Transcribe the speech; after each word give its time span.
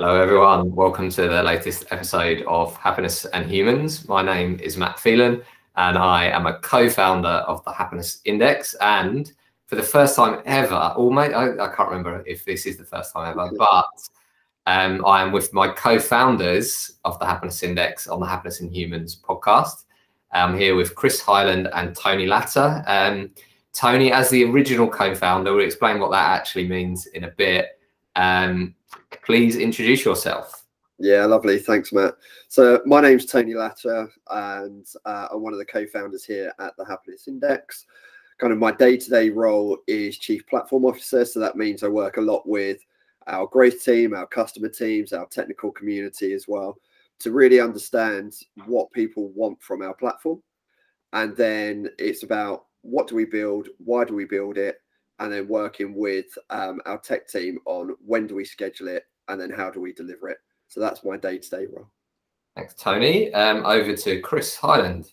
Hello, 0.00 0.14
everyone. 0.14 0.72
Welcome 0.76 1.10
to 1.10 1.22
the 1.22 1.42
latest 1.42 1.86
episode 1.90 2.44
of 2.46 2.76
Happiness 2.76 3.24
and 3.24 3.50
Humans. 3.50 4.06
My 4.06 4.22
name 4.22 4.60
is 4.60 4.76
Matt 4.76 5.00
Phelan, 5.00 5.42
and 5.74 5.98
I 5.98 6.26
am 6.26 6.46
a 6.46 6.60
co 6.60 6.88
founder 6.88 7.42
of 7.48 7.64
the 7.64 7.72
Happiness 7.72 8.20
Index. 8.24 8.74
And 8.74 9.32
for 9.66 9.74
the 9.74 9.82
first 9.82 10.14
time 10.14 10.40
ever, 10.44 10.94
or 10.96 11.12
maybe 11.12 11.34
I, 11.34 11.48
I 11.48 11.74
can't 11.74 11.88
remember 11.88 12.22
if 12.28 12.44
this 12.44 12.64
is 12.64 12.78
the 12.78 12.84
first 12.84 13.12
time 13.12 13.28
ever, 13.28 13.50
but 13.58 13.88
um, 14.66 15.04
I 15.04 15.20
am 15.20 15.32
with 15.32 15.52
my 15.52 15.66
co 15.66 15.98
founders 15.98 16.92
of 17.04 17.18
the 17.18 17.26
Happiness 17.26 17.64
Index 17.64 18.06
on 18.06 18.20
the 18.20 18.26
Happiness 18.26 18.60
and 18.60 18.72
Humans 18.72 19.20
podcast. 19.28 19.82
I'm 20.30 20.56
here 20.56 20.76
with 20.76 20.94
Chris 20.94 21.20
Highland 21.20 21.70
and 21.74 21.96
Tony 21.96 22.26
Latta. 22.26 22.84
Um, 22.86 23.30
Tony, 23.72 24.12
as 24.12 24.30
the 24.30 24.44
original 24.44 24.86
co 24.86 25.12
founder, 25.16 25.54
will 25.54 25.64
explain 25.64 25.98
what 25.98 26.12
that 26.12 26.38
actually 26.38 26.68
means 26.68 27.06
in 27.06 27.24
a 27.24 27.32
bit. 27.32 27.80
Um, 28.14 28.76
please 29.28 29.56
introduce 29.56 30.06
yourself. 30.06 30.64
Yeah, 30.98 31.26
lovely. 31.26 31.58
Thanks, 31.58 31.92
Matt. 31.92 32.14
So 32.48 32.80
my 32.86 33.02
name's 33.02 33.26
Tony 33.26 33.52
Latta, 33.52 34.08
and 34.30 34.86
uh, 35.04 35.28
I'm 35.30 35.42
one 35.42 35.52
of 35.52 35.58
the 35.58 35.66
co-founders 35.66 36.24
here 36.24 36.50
at 36.58 36.72
the 36.78 36.86
Happiness 36.86 37.28
Index. 37.28 37.84
Kind 38.38 38.54
of 38.54 38.58
my 38.58 38.72
day-to-day 38.72 39.28
role 39.28 39.76
is 39.86 40.16
chief 40.16 40.46
platform 40.46 40.86
officer, 40.86 41.26
so 41.26 41.40
that 41.40 41.56
means 41.56 41.82
I 41.82 41.88
work 41.88 42.16
a 42.16 42.22
lot 42.22 42.48
with 42.48 42.78
our 43.26 43.46
growth 43.46 43.84
team, 43.84 44.14
our 44.14 44.26
customer 44.26 44.70
teams, 44.70 45.12
our 45.12 45.26
technical 45.26 45.72
community 45.72 46.32
as 46.32 46.48
well, 46.48 46.78
to 47.18 47.30
really 47.30 47.60
understand 47.60 48.32
what 48.64 48.90
people 48.92 49.28
want 49.34 49.62
from 49.62 49.82
our 49.82 49.94
platform. 49.94 50.42
And 51.12 51.36
then 51.36 51.90
it's 51.98 52.22
about 52.22 52.64
what 52.80 53.08
do 53.08 53.14
we 53.14 53.26
build, 53.26 53.68
why 53.76 54.06
do 54.06 54.14
we 54.14 54.24
build 54.24 54.56
it, 54.56 54.80
and 55.18 55.30
then 55.30 55.48
working 55.48 55.94
with 55.94 56.26
um, 56.48 56.80
our 56.86 56.98
tech 56.98 57.28
team 57.28 57.58
on 57.66 57.94
when 58.06 58.26
do 58.26 58.34
we 58.34 58.46
schedule 58.46 58.88
it 58.88 59.04
and 59.28 59.40
then 59.40 59.50
how 59.50 59.70
do 59.70 59.80
we 59.80 59.92
deliver 59.92 60.28
it. 60.28 60.38
So 60.68 60.80
that's 60.80 61.04
my 61.04 61.16
day 61.16 61.38
to 61.38 61.50
day 61.50 61.66
role. 61.72 61.88
Thanks, 62.56 62.74
Tony. 62.74 63.32
Um, 63.34 63.64
over 63.64 63.94
to 63.96 64.20
Chris 64.20 64.56
Highland. 64.56 65.12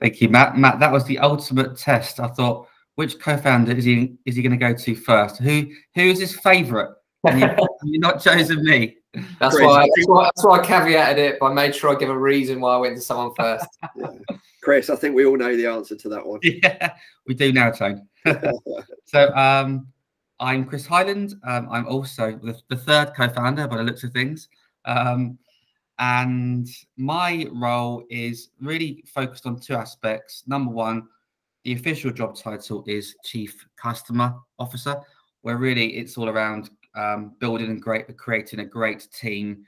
Thank 0.00 0.20
you, 0.20 0.28
Matt. 0.28 0.56
Matt, 0.56 0.80
that 0.80 0.92
was 0.92 1.04
the 1.04 1.18
ultimate 1.18 1.76
test. 1.76 2.20
I 2.20 2.28
thought, 2.28 2.68
which 2.94 3.18
co-founder 3.18 3.72
is 3.72 3.84
he 3.84 4.14
is 4.24 4.36
he 4.36 4.42
going 4.42 4.52
to 4.52 4.56
go 4.56 4.72
to 4.72 4.94
first? 4.94 5.38
Who 5.38 5.66
who 5.94 6.02
is 6.02 6.20
his 6.20 6.36
favourite? 6.36 6.90
And 7.24 7.40
you, 7.40 7.48
you're 7.84 8.00
not 8.00 8.22
chosen 8.22 8.62
me. 8.64 8.96
That's 9.38 9.60
why, 9.60 9.88
that's 9.94 10.08
why, 10.08 10.24
that's 10.24 10.44
why 10.44 10.58
I 10.58 10.66
caveated 10.66 11.18
it, 11.18 11.36
but 11.38 11.46
I 11.46 11.54
made 11.54 11.74
sure 11.74 11.94
I 11.94 11.98
give 11.98 12.10
a 12.10 12.18
reason 12.18 12.60
why 12.60 12.74
I 12.74 12.78
went 12.78 12.96
to 12.96 13.00
someone 13.00 13.32
first. 13.34 13.66
yeah. 13.96 14.08
Chris, 14.62 14.90
I 14.90 14.96
think 14.96 15.14
we 15.14 15.24
all 15.24 15.36
know 15.36 15.56
the 15.56 15.66
answer 15.66 15.96
to 15.96 16.08
that 16.08 16.26
one. 16.26 16.40
Yeah, 16.42 16.92
we 17.26 17.34
do 17.34 17.52
now, 17.52 17.70
Tony. 17.70 18.02
so 19.04 19.34
um, 19.34 19.86
I'm 20.40 20.64
Chris 20.64 20.86
Hyland. 20.86 21.34
Um, 21.44 21.68
I'm 21.70 21.86
also 21.86 22.38
the, 22.42 22.58
the, 22.68 22.76
third 22.76 23.12
co-founder 23.16 23.68
by 23.68 23.76
the 23.76 23.84
looks 23.84 24.02
of 24.02 24.12
things. 24.12 24.48
Um, 24.84 25.38
and 26.00 26.66
my 26.96 27.46
role 27.52 28.02
is 28.10 28.50
really 28.60 29.04
focused 29.06 29.46
on 29.46 29.60
two 29.60 29.74
aspects. 29.74 30.42
Number 30.46 30.72
one, 30.72 31.06
the 31.62 31.72
official 31.72 32.10
job 32.10 32.36
title 32.36 32.82
is 32.88 33.14
Chief 33.24 33.64
Customer 33.76 34.34
Officer, 34.58 34.96
where 35.42 35.56
really 35.56 35.96
it's 35.96 36.18
all 36.18 36.28
around 36.28 36.70
um, 36.96 37.34
building 37.38 37.70
and 37.70 37.80
great, 37.80 38.16
creating 38.16 38.58
a 38.58 38.64
great 38.64 39.06
team 39.12 39.64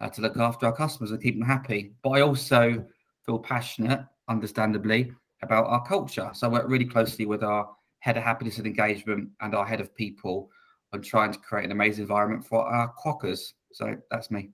uh, 0.00 0.08
to 0.10 0.22
look 0.22 0.36
after 0.36 0.66
our 0.66 0.72
customers 0.74 1.12
and 1.12 1.22
keep 1.22 1.38
them 1.38 1.46
happy. 1.46 1.92
But 2.02 2.10
I 2.10 2.22
also 2.22 2.84
feel 3.24 3.38
passionate, 3.38 4.04
understandably, 4.28 5.12
about 5.42 5.66
our 5.66 5.86
culture. 5.86 6.30
So 6.34 6.48
I 6.48 6.50
work 6.50 6.64
really 6.68 6.84
closely 6.84 7.26
with 7.26 7.44
our 7.44 7.68
head 8.00 8.16
of 8.16 8.22
happiness 8.22 8.58
and 8.58 8.66
engagement 8.66 9.30
and 9.40 9.54
our 9.54 9.64
head 9.64 9.80
of 9.80 9.94
people 9.94 10.50
on 10.92 11.02
trying 11.02 11.32
to 11.32 11.38
create 11.38 11.64
an 11.64 11.72
amazing 11.72 12.02
environment 12.02 12.44
for 12.44 12.66
our 12.66 12.92
quokkas. 13.02 13.52
So 13.72 13.96
that's 14.10 14.30
me. 14.30 14.50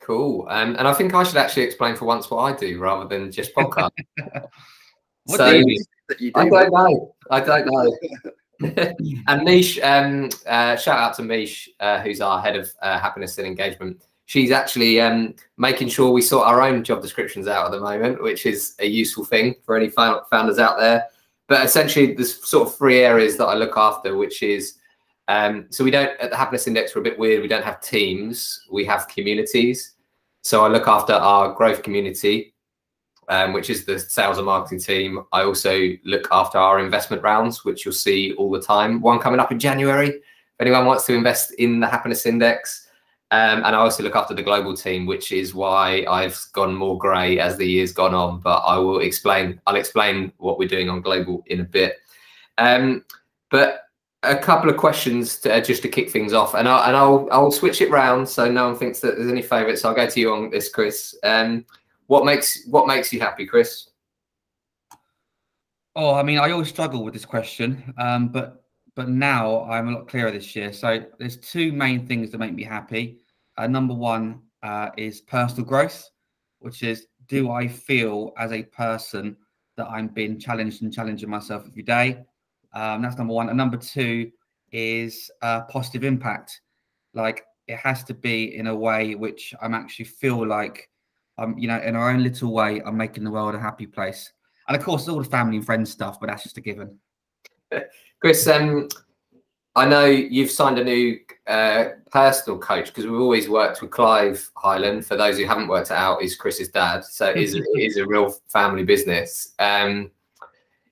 Cool. 0.00 0.46
Um, 0.50 0.74
and 0.76 0.86
I 0.86 0.92
think 0.92 1.14
I 1.14 1.22
should 1.22 1.36
actually 1.36 1.62
explain 1.62 1.96
for 1.96 2.04
once 2.04 2.30
what 2.30 2.38
I 2.38 2.56
do 2.56 2.78
rather 2.78 3.06
than 3.06 3.30
just 3.30 3.54
podcast. 3.56 3.90
so, 5.28 5.50
do 5.52 5.70
you 6.18 6.32
do, 6.32 6.32
I 6.34 6.48
don't 6.48 6.72
know. 6.72 7.14
I 7.30 7.40
don't 7.40 7.66
know. 7.66 7.96
and 9.28 9.44
Mish, 9.44 9.80
um, 9.80 10.28
uh, 10.46 10.76
shout 10.76 10.98
out 10.98 11.14
to 11.14 11.22
Mish, 11.22 11.68
uh, 11.80 12.00
who's 12.00 12.20
our 12.20 12.40
head 12.40 12.56
of 12.56 12.70
uh, 12.82 12.98
happiness 12.98 13.38
and 13.38 13.46
engagement. 13.46 14.02
She's 14.26 14.50
actually 14.50 15.00
um, 15.00 15.34
making 15.56 15.88
sure 15.88 16.10
we 16.10 16.22
sort 16.22 16.46
our 16.46 16.62
own 16.62 16.82
job 16.84 17.02
descriptions 17.02 17.46
out 17.46 17.66
at 17.66 17.72
the 17.72 17.80
moment, 17.80 18.22
which 18.22 18.46
is 18.46 18.74
a 18.78 18.86
useful 18.86 19.24
thing 19.24 19.54
for 19.64 19.76
any 19.76 19.88
founders 19.88 20.58
out 20.58 20.78
there. 20.78 21.06
But 21.48 21.64
essentially, 21.64 22.14
there's 22.14 22.48
sort 22.48 22.68
of 22.68 22.76
three 22.76 23.00
areas 23.00 23.36
that 23.36 23.46
I 23.46 23.54
look 23.54 23.76
after, 23.76 24.16
which 24.16 24.42
is 24.42 24.78
um, 25.28 25.66
so 25.70 25.84
we 25.84 25.90
don't 25.90 26.18
at 26.20 26.30
the 26.30 26.36
happiness 26.36 26.66
index. 26.66 26.94
We're 26.94 27.00
a 27.00 27.04
bit 27.04 27.18
weird. 27.18 27.42
We 27.42 27.48
don't 27.48 27.64
have 27.64 27.80
teams. 27.80 28.66
We 28.70 28.84
have 28.86 29.08
communities. 29.08 29.94
So 30.42 30.64
I 30.64 30.68
look 30.68 30.88
after 30.88 31.12
our 31.12 31.52
growth 31.52 31.82
community, 31.82 32.54
um, 33.28 33.52
which 33.52 33.70
is 33.70 33.84
the 33.84 33.98
sales 33.98 34.38
and 34.38 34.46
marketing 34.46 34.80
team. 34.80 35.24
I 35.32 35.42
also 35.42 35.90
look 36.04 36.26
after 36.32 36.58
our 36.58 36.80
investment 36.80 37.22
rounds, 37.22 37.64
which 37.64 37.84
you'll 37.84 37.94
see 37.94 38.32
all 38.34 38.50
the 38.50 38.60
time. 38.60 39.00
One 39.00 39.20
coming 39.20 39.38
up 39.38 39.52
in 39.52 39.60
January. 39.60 40.08
If 40.08 40.60
anyone 40.60 40.86
wants 40.86 41.06
to 41.06 41.14
invest 41.14 41.52
in 41.54 41.80
the 41.80 41.86
happiness 41.86 42.26
index, 42.26 42.88
um, 43.32 43.64
and 43.64 43.74
I 43.74 43.78
also 43.78 44.02
look 44.02 44.14
after 44.14 44.34
the 44.34 44.42
global 44.42 44.76
team, 44.76 45.06
which 45.06 45.32
is 45.32 45.54
why 45.54 46.04
I've 46.06 46.38
gone 46.52 46.74
more 46.74 46.98
grey 46.98 47.38
as 47.38 47.56
the 47.56 47.64
year's 47.64 47.90
gone 47.90 48.12
on. 48.12 48.40
But 48.40 48.58
I 48.58 48.76
will 48.76 49.00
explain. 49.00 49.58
I'll 49.66 49.76
explain 49.76 50.32
what 50.36 50.58
we're 50.58 50.68
doing 50.68 50.90
on 50.90 51.00
global 51.00 51.42
in 51.46 51.60
a 51.60 51.64
bit. 51.64 51.96
Um, 52.58 53.06
but 53.50 53.84
a 54.22 54.36
couple 54.36 54.68
of 54.68 54.76
questions 54.76 55.38
to, 55.40 55.54
uh, 55.54 55.60
just 55.62 55.80
to 55.80 55.88
kick 55.88 56.10
things 56.10 56.34
off, 56.34 56.52
and 56.52 56.68
I'll 56.68 56.84
and 56.84 56.94
I'll 56.94 57.26
I'll 57.32 57.50
switch 57.50 57.80
it 57.80 57.90
round 57.90 58.28
so 58.28 58.50
no 58.50 58.66
one 58.66 58.76
thinks 58.76 59.00
that 59.00 59.16
there's 59.16 59.32
any 59.32 59.40
favourites. 59.40 59.82
I'll 59.82 59.94
go 59.94 60.06
to 60.06 60.20
you 60.20 60.34
on 60.34 60.50
this, 60.50 60.68
Chris. 60.68 61.16
Um, 61.22 61.64
what 62.08 62.26
makes 62.26 62.66
what 62.66 62.86
makes 62.86 63.14
you 63.14 63.20
happy, 63.20 63.46
Chris? 63.46 63.88
Oh, 65.96 66.14
I 66.14 66.22
mean, 66.22 66.38
I 66.38 66.50
always 66.50 66.68
struggle 66.68 67.02
with 67.02 67.14
this 67.14 67.24
question, 67.24 67.94
um, 67.96 68.28
but 68.28 68.62
but 68.94 69.08
now 69.08 69.64
I'm 69.64 69.88
a 69.88 69.92
lot 69.92 70.06
clearer 70.06 70.30
this 70.30 70.54
year. 70.54 70.70
So 70.74 71.02
there's 71.18 71.38
two 71.38 71.72
main 71.72 72.06
things 72.06 72.30
that 72.30 72.38
make 72.38 72.52
me 72.54 72.62
happy. 72.62 73.21
Uh, 73.56 73.66
number 73.66 73.94
one 73.94 74.40
uh, 74.62 74.90
is 74.96 75.20
personal 75.20 75.64
growth, 75.64 76.08
which 76.60 76.82
is 76.82 77.06
do 77.28 77.50
I 77.50 77.68
feel 77.68 78.32
as 78.38 78.52
a 78.52 78.62
person 78.62 79.36
that 79.76 79.86
I'm 79.88 80.08
being 80.08 80.38
challenged 80.38 80.82
and 80.82 80.92
challenging 80.92 81.30
myself 81.30 81.64
every 81.66 81.82
day? 81.82 82.24
Um, 82.74 83.02
that's 83.02 83.16
number 83.16 83.34
one. 83.34 83.48
And 83.48 83.56
number 83.56 83.76
two 83.76 84.30
is 84.70 85.30
uh, 85.42 85.62
positive 85.62 86.04
impact. 86.04 86.60
Like 87.14 87.44
it 87.68 87.76
has 87.76 88.04
to 88.04 88.14
be 88.14 88.56
in 88.56 88.66
a 88.66 88.74
way 88.74 89.14
which 89.14 89.54
I'm 89.62 89.74
actually 89.74 90.06
feel 90.06 90.46
like 90.46 90.88
I'm, 91.38 91.58
you 91.58 91.68
know, 91.68 91.80
in 91.80 91.96
our 91.96 92.10
own 92.10 92.22
little 92.22 92.52
way, 92.52 92.82
I'm 92.84 92.96
making 92.96 93.24
the 93.24 93.30
world 93.30 93.54
a 93.54 93.58
happy 93.58 93.86
place. 93.86 94.32
And 94.68 94.76
of 94.76 94.82
course, 94.82 95.08
all 95.08 95.18
the 95.18 95.24
family 95.28 95.56
and 95.56 95.66
friends 95.66 95.90
stuff, 95.90 96.20
but 96.20 96.28
that's 96.28 96.44
just 96.44 96.58
a 96.58 96.60
given. 96.60 96.98
Chris, 98.20 98.46
um, 98.46 98.88
I 99.74 99.86
know 99.86 100.04
you've 100.04 100.50
signed 100.50 100.78
a 100.78 100.84
new 100.84 101.18
uh, 101.46 101.90
personal 102.10 102.58
coach 102.58 102.86
because 102.88 103.04
we've 103.04 103.20
always 103.20 103.48
worked 103.48 103.80
with 103.80 103.90
Clive 103.90 104.50
Highland. 104.56 105.06
For 105.06 105.16
those 105.16 105.38
who 105.38 105.46
haven't 105.46 105.68
worked 105.68 105.90
it 105.90 105.96
out, 105.96 106.22
is 106.22 106.36
Chris's 106.36 106.68
dad, 106.68 107.04
so 107.04 107.30
it 107.30 107.38
is, 107.38 107.54
it 107.54 107.66
is 107.74 107.96
a 107.96 108.06
real 108.06 108.34
family 108.48 108.84
business. 108.84 109.54
Um, 109.58 110.10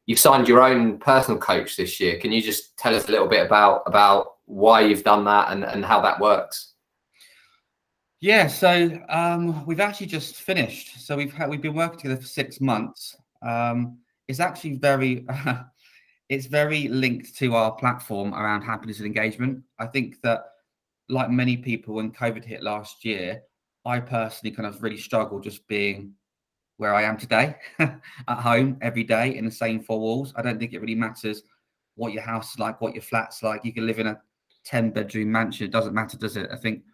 you've 0.07 0.19
signed 0.19 0.49
your 0.49 0.63
own 0.63 0.99
personal 0.99 1.39
coach 1.39 1.77
this 1.77 2.01
year. 2.01 2.19
Can 2.19 2.33
you 2.33 2.41
just 2.41 2.77
tell 2.79 2.95
us 2.95 3.07
a 3.07 3.11
little 3.11 3.29
bit 3.29 3.45
about 3.45 3.83
about 3.87 4.37
why 4.47 4.81
you've 4.81 5.05
done 5.05 5.25
that 5.25 5.53
and, 5.53 5.63
and 5.63 5.85
how 5.85 6.01
that 6.01 6.19
works? 6.19 6.73
Yeah, 8.21 8.49
so 8.49 8.99
um, 9.09 9.65
we've 9.67 9.81
actually 9.81 10.09
just 10.09 10.37
finished. 10.37 11.07
So 11.07 11.17
we've 11.17 11.33
had, 11.33 11.49
we've 11.49 11.63
been 11.63 11.75
working 11.75 12.01
together 12.01 12.21
for 12.21 12.27
six 12.27 12.61
months. 12.61 13.17
Um, 13.43 13.99
it's 14.29 14.41
actually 14.41 14.77
very 14.77 15.27
it's 16.31 16.47
very 16.47 16.87
linked 16.87 17.37
to 17.37 17.57
our 17.57 17.73
platform 17.73 18.33
around 18.33 18.63
happiness 18.63 18.99
and 18.99 19.07
engagement. 19.07 19.63
I 19.81 19.87
think 19.87 20.23
that, 20.23 20.45
like 21.09 21.29
many 21.29 21.57
people, 21.57 21.97
when 21.97 22.13
COVID 22.13 22.45
hit 22.45 22.63
last 22.63 23.05
year, 23.05 23.43
I 23.85 23.99
personally 23.99 24.55
kind 24.55 24.69
of 24.69 24.81
really 24.81 24.97
struggled 24.97 25.43
just 25.43 25.67
being 25.67 26.13
where 26.77 26.95
I 26.95 27.03
am 27.03 27.19
today 27.19 27.57
at 27.81 27.99
home 28.29 28.79
every 28.81 29.03
day 29.03 29.37
in 29.37 29.45
the 29.45 29.51
same 29.51 29.83
four 29.83 29.99
walls. 29.99 30.33
I 30.37 30.43
don't 30.43 30.61
think 30.61 30.73
it 30.73 30.81
really 30.81 30.95
matters 30.95 31.43
what 31.97 32.13
your 32.13 32.23
house 32.23 32.53
is 32.53 32.61
like, 32.61 32.81
what 32.81 32.95
your 32.95 33.03
flat's 33.03 33.43
like. 33.43 33.65
You 33.65 33.73
can 33.73 33.89
live 33.89 33.99
in 33.99 34.07
a 34.07 34.21
10 34.65 34.91
bedroom 34.91 35.33
mansion. 35.33 35.67
It 35.67 35.73
doesn't 35.73 35.95
matter, 35.95 36.17
does 36.17 36.37
it? 36.37 36.49
I 36.53 36.57
think 36.57 36.85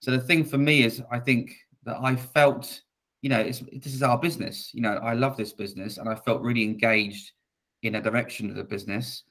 so. 0.00 0.10
The 0.10 0.18
thing 0.18 0.44
for 0.44 0.56
me 0.56 0.82
is, 0.82 1.02
I 1.12 1.18
think 1.18 1.54
that 1.84 1.98
I 2.02 2.16
felt, 2.16 2.80
you 3.20 3.28
know, 3.28 3.44
this 3.44 3.62
is 3.84 4.02
our 4.02 4.18
business. 4.18 4.70
You 4.72 4.80
know, 4.80 4.94
I 4.94 5.12
love 5.12 5.36
this 5.36 5.52
business 5.52 5.98
and 5.98 6.08
I 6.08 6.14
felt 6.14 6.40
really 6.40 6.64
engaged 6.64 7.32
in 7.82 7.96
a 7.96 8.02
direction 8.02 8.50
of 8.50 8.56
the 8.56 8.64
business, 8.64 9.24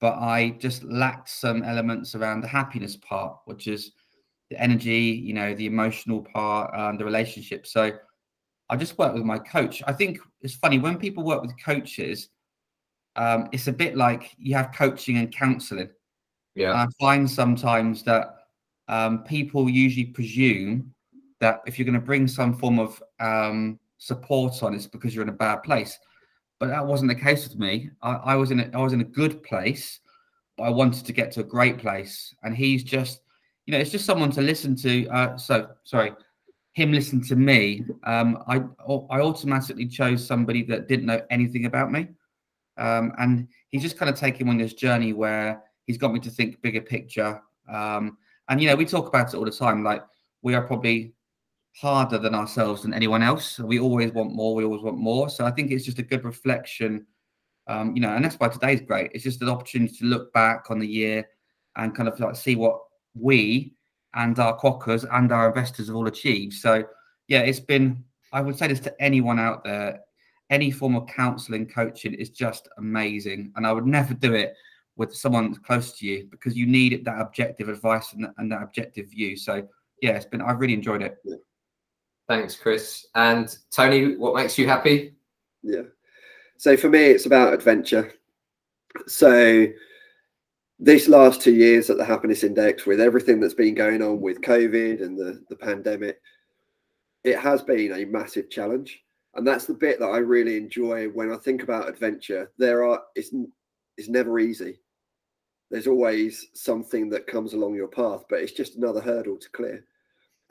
but 0.00 0.14
I 0.14 0.50
just 0.58 0.82
lacked 0.84 1.28
some 1.28 1.62
elements 1.62 2.14
around 2.14 2.40
the 2.40 2.48
happiness 2.48 2.96
part, 2.96 3.36
which 3.44 3.66
is 3.66 3.92
the 4.48 4.60
energy, 4.60 5.22
you 5.24 5.34
know, 5.34 5.54
the 5.54 5.66
emotional 5.66 6.22
part, 6.32 6.72
and 6.74 6.98
the 6.98 7.04
relationship. 7.04 7.66
So 7.66 7.92
I 8.68 8.76
just 8.76 8.98
worked 8.98 9.14
with 9.14 9.24
my 9.24 9.38
coach. 9.38 9.82
I 9.86 9.92
think 9.92 10.18
it's 10.42 10.54
funny 10.54 10.78
when 10.78 10.96
people 10.96 11.24
work 11.24 11.42
with 11.42 11.52
coaches, 11.62 12.28
um, 13.16 13.48
it's 13.52 13.66
a 13.66 13.72
bit 13.72 13.96
like 13.96 14.34
you 14.38 14.54
have 14.54 14.72
coaching 14.72 15.18
and 15.18 15.34
counseling. 15.34 15.90
Yeah. 16.54 16.72
I 16.72 16.86
find 16.98 17.30
sometimes 17.30 18.02
that 18.04 18.34
um, 18.88 19.24
people 19.24 19.68
usually 19.68 20.06
presume 20.06 20.94
that 21.40 21.60
if 21.66 21.78
you're 21.78 21.86
going 21.86 22.00
to 22.00 22.00
bring 22.00 22.28
some 22.28 22.54
form 22.54 22.78
of 22.78 23.02
um, 23.18 23.78
support 23.98 24.62
on, 24.62 24.74
it's 24.74 24.86
because 24.86 25.14
you're 25.14 25.22
in 25.22 25.28
a 25.30 25.32
bad 25.32 25.62
place. 25.62 25.98
But 26.60 26.68
that 26.68 26.86
wasn't 26.86 27.08
the 27.08 27.14
case 27.14 27.48
with 27.48 27.58
me. 27.58 27.90
I, 28.02 28.12
I 28.12 28.36
was 28.36 28.50
in 28.50 28.60
a, 28.60 28.70
I 28.74 28.82
was 28.82 28.92
in 28.92 29.00
a 29.00 29.04
good 29.04 29.42
place, 29.42 29.98
but 30.56 30.64
I 30.64 30.70
wanted 30.70 31.06
to 31.06 31.12
get 31.12 31.32
to 31.32 31.40
a 31.40 31.44
great 31.44 31.78
place. 31.78 32.34
And 32.42 32.54
he's 32.54 32.84
just, 32.84 33.22
you 33.66 33.72
know, 33.72 33.78
it's 33.78 33.90
just 33.90 34.04
someone 34.04 34.30
to 34.32 34.42
listen 34.42 34.76
to. 34.76 35.08
Uh, 35.08 35.36
so 35.38 35.70
sorry, 35.84 36.12
him 36.72 36.92
listen 36.92 37.22
to 37.22 37.34
me. 37.34 37.84
Um, 38.04 38.44
I 38.46 38.56
I 39.10 39.20
automatically 39.20 39.88
chose 39.88 40.24
somebody 40.24 40.62
that 40.64 40.86
didn't 40.86 41.06
know 41.06 41.22
anything 41.30 41.64
about 41.64 41.90
me, 41.90 42.08
um, 42.76 43.12
and 43.18 43.48
he's 43.70 43.82
just 43.82 43.98
kind 43.98 44.10
of 44.10 44.18
taken 44.18 44.48
on 44.48 44.58
this 44.58 44.74
journey 44.74 45.14
where 45.14 45.62
he's 45.86 45.98
got 45.98 46.12
me 46.12 46.20
to 46.20 46.30
think 46.30 46.60
bigger 46.60 46.82
picture. 46.82 47.40
Um, 47.68 48.18
and 48.48 48.60
you 48.60 48.68
know, 48.68 48.76
we 48.76 48.84
talk 48.84 49.08
about 49.08 49.32
it 49.32 49.36
all 49.36 49.44
the 49.46 49.50
time. 49.50 49.82
Like 49.82 50.04
we 50.42 50.54
are 50.54 50.62
probably 50.62 51.14
harder 51.72 52.18
than 52.18 52.34
ourselves 52.34 52.82
than 52.82 52.94
anyone 52.94 53.22
else. 53.22 53.58
We 53.58 53.78
always 53.78 54.12
want 54.12 54.32
more. 54.32 54.54
We 54.54 54.64
always 54.64 54.82
want 54.82 54.98
more. 54.98 55.30
So 55.30 55.44
I 55.44 55.50
think 55.50 55.70
it's 55.70 55.84
just 55.84 55.98
a 55.98 56.02
good 56.02 56.24
reflection. 56.24 57.06
Um, 57.66 57.94
you 57.94 58.02
know, 58.02 58.10
and 58.10 58.24
that's 58.24 58.36
why 58.36 58.48
today's 58.48 58.80
great. 58.80 59.12
It's 59.14 59.24
just 59.24 59.42
an 59.42 59.48
opportunity 59.48 59.94
to 59.98 60.06
look 60.06 60.32
back 60.32 60.70
on 60.70 60.78
the 60.78 60.86
year 60.86 61.26
and 61.76 61.94
kind 61.94 62.08
of 62.08 62.18
like 62.18 62.36
see 62.36 62.56
what 62.56 62.80
we 63.14 63.74
and 64.14 64.38
our 64.38 64.58
quokkas 64.58 65.06
and 65.12 65.30
our 65.32 65.48
investors 65.48 65.86
have 65.86 65.96
all 65.96 66.08
achieved. 66.08 66.54
So 66.54 66.84
yeah, 67.28 67.40
it's 67.40 67.60
been. 67.60 68.04
I 68.32 68.40
would 68.40 68.56
say 68.56 68.68
this 68.68 68.80
to 68.80 69.02
anyone 69.02 69.38
out 69.38 69.64
there. 69.64 70.00
Any 70.50 70.70
form 70.72 70.96
of 70.96 71.06
counselling, 71.06 71.66
coaching 71.66 72.14
is 72.14 72.30
just 72.30 72.68
amazing, 72.78 73.52
and 73.54 73.66
I 73.66 73.72
would 73.72 73.86
never 73.86 74.14
do 74.14 74.34
it 74.34 74.54
with 74.96 75.14
someone 75.14 75.54
close 75.54 75.96
to 75.98 76.06
you 76.06 76.26
because 76.28 76.56
you 76.56 76.66
need 76.66 77.04
that 77.04 77.20
objective 77.20 77.68
advice 77.68 78.12
and, 78.12 78.26
and 78.36 78.50
that 78.50 78.62
objective 78.62 79.10
view. 79.10 79.36
So 79.36 79.66
yeah, 80.02 80.12
it's 80.12 80.26
been. 80.26 80.42
I've 80.42 80.58
really 80.58 80.74
enjoyed 80.74 81.02
it. 81.02 81.18
Yeah. 81.24 81.36
Thanks, 82.30 82.54
Chris. 82.54 83.08
And 83.16 83.58
Tony, 83.72 84.14
what 84.14 84.36
makes 84.36 84.56
you 84.56 84.68
happy? 84.68 85.14
Yeah. 85.64 85.82
So 86.58 86.76
for 86.76 86.88
me, 86.88 87.00
it's 87.06 87.26
about 87.26 87.52
adventure. 87.52 88.12
So 89.08 89.66
this 90.78 91.08
last 91.08 91.40
two 91.40 91.52
years 91.52 91.90
at 91.90 91.96
the 91.96 92.04
Happiness 92.04 92.44
Index, 92.44 92.86
with 92.86 93.00
everything 93.00 93.40
that's 93.40 93.54
been 93.54 93.74
going 93.74 94.00
on 94.00 94.20
with 94.20 94.42
COVID 94.42 95.02
and 95.02 95.18
the, 95.18 95.42
the 95.48 95.56
pandemic, 95.56 96.20
it 97.24 97.36
has 97.36 97.62
been 97.62 97.94
a 97.94 98.04
massive 98.04 98.48
challenge. 98.48 99.02
And 99.34 99.44
that's 99.44 99.66
the 99.66 99.74
bit 99.74 99.98
that 99.98 100.06
I 100.06 100.18
really 100.18 100.56
enjoy 100.56 101.08
when 101.08 101.32
I 101.32 101.36
think 101.36 101.64
about 101.64 101.88
adventure. 101.88 102.52
There 102.58 102.84
are 102.84 103.02
it's 103.16 103.34
it's 103.96 104.08
never 104.08 104.38
easy. 104.38 104.78
There's 105.68 105.88
always 105.88 106.46
something 106.54 107.10
that 107.10 107.26
comes 107.26 107.54
along 107.54 107.74
your 107.74 107.88
path, 107.88 108.22
but 108.30 108.38
it's 108.38 108.52
just 108.52 108.76
another 108.76 109.00
hurdle 109.00 109.36
to 109.36 109.50
clear. 109.50 109.84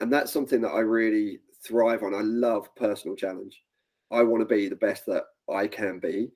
And 0.00 0.12
that's 0.12 0.30
something 0.30 0.60
that 0.60 0.72
I 0.72 0.80
really 0.80 1.40
thrive 1.66 2.02
on. 2.02 2.14
I 2.14 2.20
love 2.20 2.74
personal 2.74 3.16
challenge. 3.16 3.62
I 4.10 4.22
want 4.22 4.40
to 4.40 4.54
be 4.54 4.68
the 4.68 4.76
best 4.76 5.06
that 5.06 5.24
I 5.52 5.66
can 5.66 5.98
be, 5.98 6.32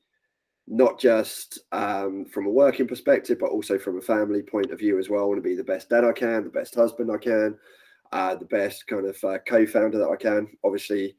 not 0.66 0.98
just 0.98 1.58
um, 1.72 2.24
from 2.26 2.46
a 2.46 2.50
working 2.50 2.86
perspective, 2.86 3.38
but 3.38 3.50
also 3.50 3.78
from 3.78 3.98
a 3.98 4.02
family 4.02 4.42
point 4.42 4.70
of 4.70 4.78
view 4.78 4.98
as 4.98 5.08
well. 5.08 5.22
I 5.22 5.26
want 5.26 5.38
to 5.38 5.48
be 5.48 5.56
the 5.56 5.64
best 5.64 5.90
dad 5.90 6.04
I 6.04 6.12
can, 6.12 6.44
the 6.44 6.50
best 6.50 6.74
husband 6.74 7.10
I 7.10 7.18
can, 7.18 7.56
uh, 8.12 8.36
the 8.36 8.44
best 8.44 8.86
kind 8.86 9.06
of 9.06 9.22
uh, 9.24 9.38
co-founder 9.46 9.98
that 9.98 10.10
I 10.10 10.16
can. 10.16 10.48
Obviously, 10.64 11.16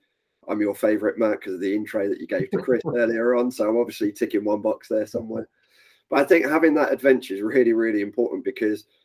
I'm 0.47 0.61
your 0.61 0.75
favorite, 0.75 1.17
Matt, 1.17 1.39
because 1.39 1.55
of 1.55 1.61
the 1.61 1.75
intro 1.75 2.07
that 2.07 2.19
you 2.19 2.27
gave 2.27 2.49
to 2.51 2.57
Chris 2.57 2.81
earlier 2.95 3.35
on. 3.35 3.51
So 3.51 3.67
I'm 3.67 3.77
obviously 3.77 4.11
ticking 4.11 4.45
one 4.45 4.61
box 4.61 4.87
there 4.87 5.07
somewhere. 5.07 5.49
But 6.09 6.19
I 6.19 6.23
think 6.23 6.45
having 6.45 6.75
that 6.75 6.93
adventure 6.93 7.33
is 7.33 7.41
really, 7.41 7.73
really 7.73 8.01
important 8.01 8.45
because– 8.45 8.85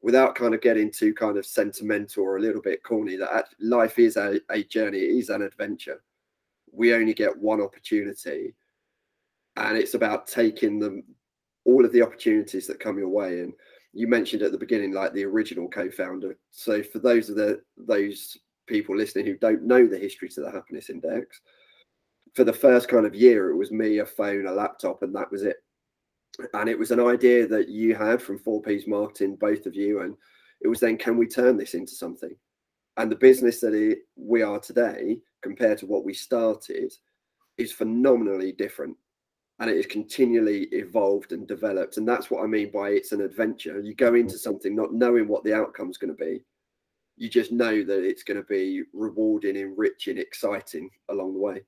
without 0.00 0.34
kind 0.34 0.54
of 0.54 0.60
getting 0.60 0.90
too 0.90 1.12
kind 1.12 1.36
of 1.36 1.46
sentimental 1.46 2.22
or 2.22 2.36
a 2.36 2.40
little 2.40 2.62
bit 2.62 2.82
corny 2.82 3.16
that 3.16 3.46
life 3.60 3.98
is 3.98 4.16
a, 4.16 4.40
a 4.50 4.62
journey 4.64 4.98
it 4.98 5.18
is 5.18 5.28
an 5.28 5.42
adventure. 5.42 6.02
We 6.72 6.94
only 6.94 7.14
get 7.14 7.36
one 7.36 7.60
opportunity 7.60 8.54
and 9.56 9.76
it's 9.76 9.94
about 9.94 10.26
taking 10.26 10.78
them 10.78 11.02
all 11.64 11.84
of 11.84 11.92
the 11.92 12.02
opportunities 12.02 12.66
that 12.68 12.80
come 12.80 12.98
your 12.98 13.08
way. 13.08 13.40
And 13.40 13.52
you 13.92 14.06
mentioned 14.06 14.42
at 14.42 14.52
the 14.52 14.58
beginning 14.58 14.92
like 14.92 15.12
the 15.12 15.24
original 15.24 15.68
co-founder. 15.68 16.38
So 16.50 16.82
for 16.82 17.00
those 17.00 17.28
of 17.28 17.36
the 17.36 17.60
those 17.76 18.38
people 18.68 18.96
listening 18.96 19.26
who 19.26 19.36
don't 19.36 19.62
know 19.62 19.86
the 19.86 19.98
history 19.98 20.28
to 20.28 20.42
the 20.42 20.50
happiness 20.50 20.90
index 20.90 21.40
for 22.34 22.44
the 22.44 22.52
first 22.52 22.88
kind 22.88 23.06
of 23.06 23.14
year 23.14 23.50
it 23.50 23.56
was 23.56 23.72
me 23.72 23.98
a 23.98 24.06
phone 24.06 24.46
a 24.46 24.52
laptop 24.52 25.02
and 25.02 25.14
that 25.14 25.30
was 25.32 25.42
it 25.42 25.56
and 26.54 26.68
it 26.68 26.78
was 26.78 26.90
an 26.90 27.00
idea 27.00 27.46
that 27.46 27.68
you 27.68 27.94
had 27.94 28.22
from 28.22 28.38
4P's 28.38 28.86
marketing, 28.86 29.36
both 29.36 29.66
of 29.66 29.74
you, 29.74 30.00
and 30.00 30.16
it 30.60 30.68
was 30.68 30.80
then, 30.80 30.96
can 30.96 31.16
we 31.16 31.26
turn 31.26 31.56
this 31.56 31.74
into 31.74 31.92
something? 31.92 32.34
And 32.96 33.10
the 33.10 33.16
business 33.16 33.60
that 33.60 33.74
it, 33.74 34.00
we 34.16 34.42
are 34.42 34.58
today, 34.58 35.18
compared 35.42 35.78
to 35.78 35.86
what 35.86 36.04
we 36.04 36.14
started, 36.14 36.92
is 37.56 37.72
phenomenally 37.72 38.52
different, 38.52 38.96
and 39.58 39.70
it 39.70 39.76
is 39.76 39.86
continually 39.86 40.64
evolved 40.72 41.32
and 41.32 41.46
developed. 41.46 41.96
And 41.96 42.08
that's 42.08 42.30
what 42.30 42.42
I 42.42 42.46
mean 42.46 42.70
by 42.70 42.90
it's 42.90 43.12
an 43.12 43.20
adventure. 43.20 43.80
You 43.80 43.94
go 43.94 44.14
into 44.14 44.38
something 44.38 44.74
not 44.74 44.94
knowing 44.94 45.26
what 45.26 45.44
the 45.44 45.54
outcome 45.54 45.90
is 45.90 45.98
going 45.98 46.16
to 46.16 46.24
be. 46.24 46.44
You 47.16 47.28
just 47.28 47.50
know 47.50 47.82
that 47.82 48.04
it's 48.04 48.22
going 48.22 48.36
to 48.36 48.46
be 48.46 48.84
rewarding, 48.92 49.56
enriching, 49.56 50.18
exciting 50.18 50.88
along 51.08 51.34
the 51.34 51.40
way. 51.40 51.62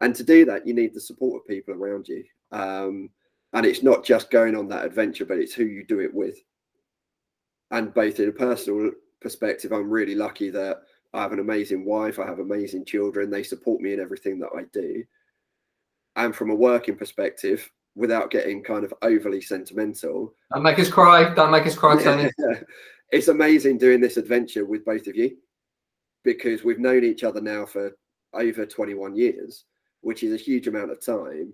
And 0.00 0.14
to 0.14 0.24
do 0.24 0.46
that, 0.46 0.66
you 0.66 0.72
need 0.72 0.94
the 0.94 1.00
support 1.00 1.42
of 1.42 1.46
people 1.46 1.74
around 1.74 2.08
you. 2.08 2.24
Um, 2.52 3.10
and 3.52 3.66
it's 3.66 3.82
not 3.82 4.04
just 4.04 4.30
going 4.30 4.56
on 4.56 4.68
that 4.68 4.84
adventure 4.84 5.24
but 5.24 5.38
it's 5.38 5.54
who 5.54 5.64
you 5.64 5.84
do 5.84 6.00
it 6.00 6.12
with. 6.12 6.38
And 7.70 7.94
both 7.94 8.18
in 8.18 8.28
a 8.28 8.32
personal 8.32 8.90
perspective 9.20 9.72
i'm 9.72 9.90
really 9.90 10.14
lucky 10.14 10.48
that 10.50 10.78
i 11.12 11.20
have 11.20 11.32
an 11.32 11.40
amazing 11.40 11.84
wife 11.84 12.18
i 12.18 12.26
have 12.26 12.38
amazing 12.38 12.84
children 12.86 13.28
they 13.28 13.42
support 13.42 13.82
me 13.82 13.92
in 13.92 14.00
everything 14.00 14.38
that 14.38 14.50
i 14.56 14.62
do. 14.72 15.04
And 16.16 16.34
from 16.34 16.50
a 16.50 16.54
working 16.54 16.96
perspective 16.96 17.70
without 17.94 18.30
getting 18.30 18.62
kind 18.62 18.84
of 18.84 18.94
overly 19.02 19.40
sentimental. 19.40 20.32
Don't 20.52 20.62
make 20.62 20.78
us 20.78 20.88
cry 20.88 21.32
don't 21.34 21.50
make 21.50 21.66
us 21.66 21.76
cry 21.76 22.02
Tony. 22.02 22.30
it's 23.10 23.28
amazing 23.28 23.78
doing 23.78 24.00
this 24.00 24.16
adventure 24.16 24.64
with 24.64 24.84
both 24.84 25.06
of 25.06 25.16
you 25.16 25.36
because 26.24 26.64
we've 26.64 26.78
known 26.78 27.04
each 27.04 27.24
other 27.24 27.40
now 27.40 27.64
for 27.66 27.92
over 28.34 28.64
21 28.64 29.16
years 29.16 29.64
which 30.02 30.22
is 30.22 30.32
a 30.32 30.42
huge 30.42 30.66
amount 30.66 30.90
of 30.90 31.04
time. 31.04 31.52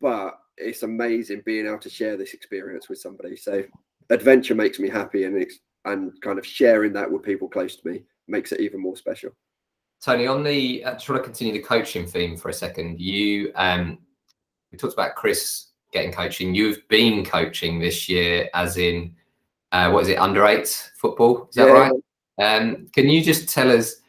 But 0.00 0.38
it's 0.60 0.82
amazing 0.82 1.42
being 1.44 1.66
able 1.66 1.78
to 1.78 1.90
share 1.90 2.16
this 2.16 2.34
experience 2.34 2.88
with 2.88 2.98
somebody. 2.98 3.36
So 3.36 3.64
adventure 4.10 4.54
makes 4.54 4.78
me 4.78 4.88
happy, 4.88 5.24
and 5.24 5.36
it's 5.36 5.58
and 5.84 6.12
kind 6.20 6.38
of 6.38 6.46
sharing 6.46 6.92
that 6.92 7.10
with 7.10 7.22
people 7.22 7.48
close 7.48 7.76
to 7.76 7.88
me 7.88 8.04
makes 8.28 8.52
it 8.52 8.60
even 8.60 8.80
more 8.80 8.96
special. 8.96 9.30
Tony, 10.02 10.26
on 10.26 10.42
the 10.42 10.84
uh, 10.84 10.98
try 10.98 11.16
to 11.16 11.22
continue 11.22 11.52
the 11.52 11.60
coaching 11.60 12.06
theme 12.06 12.36
for 12.36 12.48
a 12.48 12.54
second. 12.54 13.00
You 13.00 13.52
um, 13.54 13.98
we 14.72 14.78
talked 14.78 14.94
about 14.94 15.14
Chris 15.14 15.68
getting 15.92 16.12
coaching. 16.12 16.54
You've 16.54 16.86
been 16.88 17.24
coaching 17.24 17.78
this 17.78 18.08
year, 18.08 18.48
as 18.54 18.76
in 18.76 19.14
uh, 19.72 19.90
what 19.90 20.02
is 20.02 20.08
it, 20.08 20.18
under 20.18 20.46
eight 20.46 20.90
football? 20.96 21.48
Is 21.48 21.56
that 21.56 21.68
yeah. 21.68 21.72
right? 21.72 21.92
Um, 22.40 22.88
can 22.94 23.08
you 23.08 23.22
just 23.22 23.48
tell 23.48 23.70
us 23.70 23.99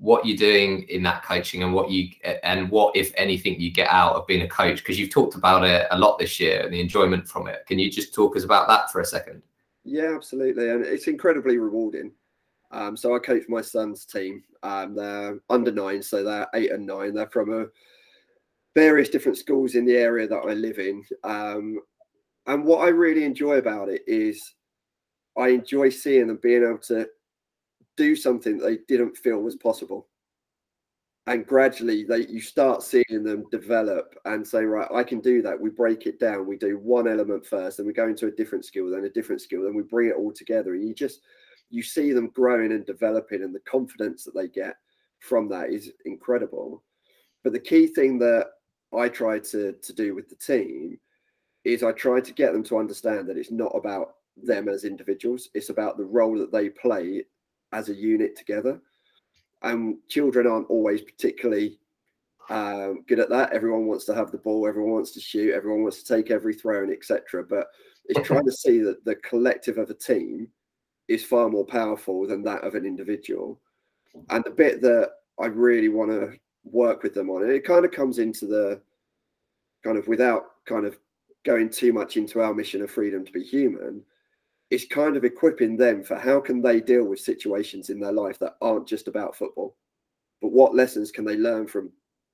what 0.00 0.24
you're 0.24 0.36
doing 0.36 0.82
in 0.88 1.02
that 1.02 1.22
coaching 1.22 1.62
and 1.62 1.74
what 1.74 1.90
you 1.90 2.08
and 2.42 2.70
what 2.70 2.96
if 2.96 3.12
anything 3.18 3.60
you 3.60 3.70
get 3.70 3.88
out 3.88 4.16
of 4.16 4.26
being 4.26 4.40
a 4.40 4.48
coach 4.48 4.78
because 4.78 4.98
you've 4.98 5.10
talked 5.10 5.34
about 5.34 5.62
it 5.62 5.86
a 5.90 5.98
lot 5.98 6.18
this 6.18 6.40
year 6.40 6.62
and 6.62 6.72
the 6.72 6.80
enjoyment 6.80 7.28
from 7.28 7.46
it. 7.46 7.66
Can 7.66 7.78
you 7.78 7.90
just 7.90 8.14
talk 8.14 8.34
us 8.34 8.42
about 8.42 8.66
that 8.66 8.90
for 8.90 9.02
a 9.02 9.04
second? 9.04 9.42
Yeah 9.84 10.14
absolutely 10.16 10.70
and 10.70 10.86
it's 10.86 11.06
incredibly 11.06 11.58
rewarding. 11.58 12.12
Um, 12.70 12.96
so 12.96 13.14
i 13.14 13.18
coach 13.18 13.42
my 13.46 13.60
son's 13.60 14.06
team. 14.06 14.42
Um, 14.62 14.94
they're 14.94 15.38
under 15.50 15.70
nine 15.70 16.02
so 16.02 16.24
they're 16.24 16.48
eight 16.54 16.72
and 16.72 16.86
nine. 16.86 17.12
They're 17.12 17.28
from 17.28 17.52
a 17.52 17.66
various 18.74 19.10
different 19.10 19.36
schools 19.36 19.74
in 19.74 19.84
the 19.84 19.96
area 19.96 20.26
that 20.26 20.46
i 20.48 20.54
live 20.54 20.78
in. 20.78 21.04
Um, 21.24 21.78
and 22.46 22.64
what 22.64 22.86
i 22.86 22.88
really 22.88 23.24
enjoy 23.24 23.58
about 23.58 23.90
it 23.90 24.00
is 24.06 24.54
i 25.36 25.48
enjoy 25.48 25.90
seeing 25.90 26.28
them 26.28 26.38
being 26.42 26.62
able 26.62 26.78
to 26.78 27.06
do 28.00 28.16
something 28.16 28.56
they 28.56 28.78
didn't 28.88 29.14
feel 29.14 29.40
was 29.40 29.56
possible. 29.56 30.08
And 31.26 31.46
gradually 31.46 32.02
they 32.02 32.26
you 32.26 32.40
start 32.40 32.82
seeing 32.82 33.22
them 33.22 33.44
develop 33.50 34.14
and 34.24 34.46
say 34.46 34.64
right 34.64 34.88
i 34.92 35.04
can 35.04 35.20
do 35.20 35.42
that. 35.42 35.60
We 35.60 35.68
break 35.68 36.06
it 36.06 36.18
down. 36.18 36.46
We 36.46 36.56
do 36.56 36.78
one 36.78 37.06
element 37.06 37.44
first 37.44 37.78
and 37.78 37.86
we 37.86 37.92
go 37.92 38.08
into 38.08 38.26
a 38.26 38.32
different 38.32 38.64
skill 38.64 38.90
then 38.90 39.04
a 39.04 39.10
different 39.10 39.42
skill 39.42 39.62
then 39.64 39.74
we 39.74 39.82
bring 39.82 40.08
it 40.08 40.16
all 40.16 40.32
together. 40.32 40.74
And 40.74 40.88
you 40.88 40.94
just 40.94 41.20
you 41.68 41.82
see 41.82 42.12
them 42.12 42.30
growing 42.34 42.72
and 42.72 42.86
developing 42.86 43.42
and 43.42 43.54
the 43.54 43.60
confidence 43.60 44.24
that 44.24 44.34
they 44.34 44.48
get 44.48 44.76
from 45.20 45.46
that 45.50 45.70
is 45.70 45.92
incredible. 46.06 46.82
But 47.44 47.52
the 47.52 47.60
key 47.60 47.86
thing 47.86 48.18
that 48.20 48.46
i 48.96 49.08
try 49.08 49.38
to 49.38 49.74
to 49.74 49.92
do 49.92 50.14
with 50.14 50.28
the 50.30 50.36
team 50.36 50.98
is 51.64 51.82
i 51.82 51.92
try 51.92 52.18
to 52.20 52.32
get 52.32 52.52
them 52.54 52.64
to 52.64 52.78
understand 52.78 53.28
that 53.28 53.36
it's 53.36 53.52
not 53.52 53.72
about 53.76 54.14
them 54.36 54.68
as 54.68 54.84
individuals. 54.84 55.48
It's 55.54 55.70
about 55.70 55.96
the 55.96 56.04
role 56.04 56.38
that 56.38 56.52
they 56.52 56.70
play 56.70 57.24
as 57.72 57.88
a 57.88 57.94
unit 57.94 58.36
together. 58.36 58.80
And 59.62 59.98
children 60.08 60.46
aren't 60.46 60.70
always 60.70 61.02
particularly 61.02 61.78
um, 62.48 63.04
good 63.06 63.20
at 63.20 63.28
that. 63.30 63.52
Everyone 63.52 63.86
wants 63.86 64.04
to 64.06 64.14
have 64.14 64.32
the 64.32 64.38
ball, 64.38 64.66
everyone 64.66 64.92
wants 64.92 65.12
to 65.12 65.20
shoot, 65.20 65.54
everyone 65.54 65.82
wants 65.82 66.02
to 66.02 66.14
take 66.14 66.30
every 66.30 66.54
throw 66.54 66.82
and 66.82 66.92
etc. 66.92 67.44
But 67.44 67.68
it's 68.06 68.26
trying 68.26 68.46
to 68.46 68.52
see 68.52 68.78
that 68.80 69.04
the 69.04 69.14
collective 69.16 69.78
of 69.78 69.90
a 69.90 69.94
team 69.94 70.48
is 71.08 71.24
far 71.24 71.48
more 71.48 71.64
powerful 71.64 72.26
than 72.26 72.42
that 72.44 72.64
of 72.64 72.74
an 72.74 72.84
individual. 72.84 73.60
And 74.30 74.42
the 74.44 74.50
bit 74.50 74.80
that 74.82 75.10
I 75.40 75.46
really 75.46 75.88
want 75.88 76.10
to 76.10 76.32
work 76.64 77.02
with 77.02 77.14
them 77.14 77.30
on, 77.30 77.42
and 77.42 77.52
it 77.52 77.64
kind 77.64 77.84
of 77.84 77.92
comes 77.92 78.18
into 78.18 78.46
the 78.46 78.80
kind 79.84 79.96
of 79.96 80.08
without 80.08 80.46
kind 80.66 80.86
of 80.86 80.98
going 81.44 81.70
too 81.70 81.92
much 81.92 82.16
into 82.16 82.40
our 82.40 82.52
mission 82.52 82.82
of 82.82 82.90
freedom 82.90 83.24
to 83.24 83.32
be 83.32 83.42
human, 83.42 84.02
is 84.70 84.86
kind 84.86 85.16
of 85.16 85.24
equipping 85.24 85.76
them 85.76 86.02
for 86.02 86.16
how 86.16 86.40
can 86.40 86.62
they 86.62 86.80
deal 86.80 87.04
with 87.04 87.20
situations 87.20 87.90
in 87.90 87.98
their 87.98 88.12
life 88.12 88.38
that 88.38 88.56
aren't 88.60 88.86
just 88.86 89.08
about 89.08 89.36
football, 89.36 89.76
but 90.40 90.52
what 90.52 90.74
lessons 90.74 91.10
can 91.10 91.24
they 91.24 91.36
learn 91.36 91.66
from 91.66 91.90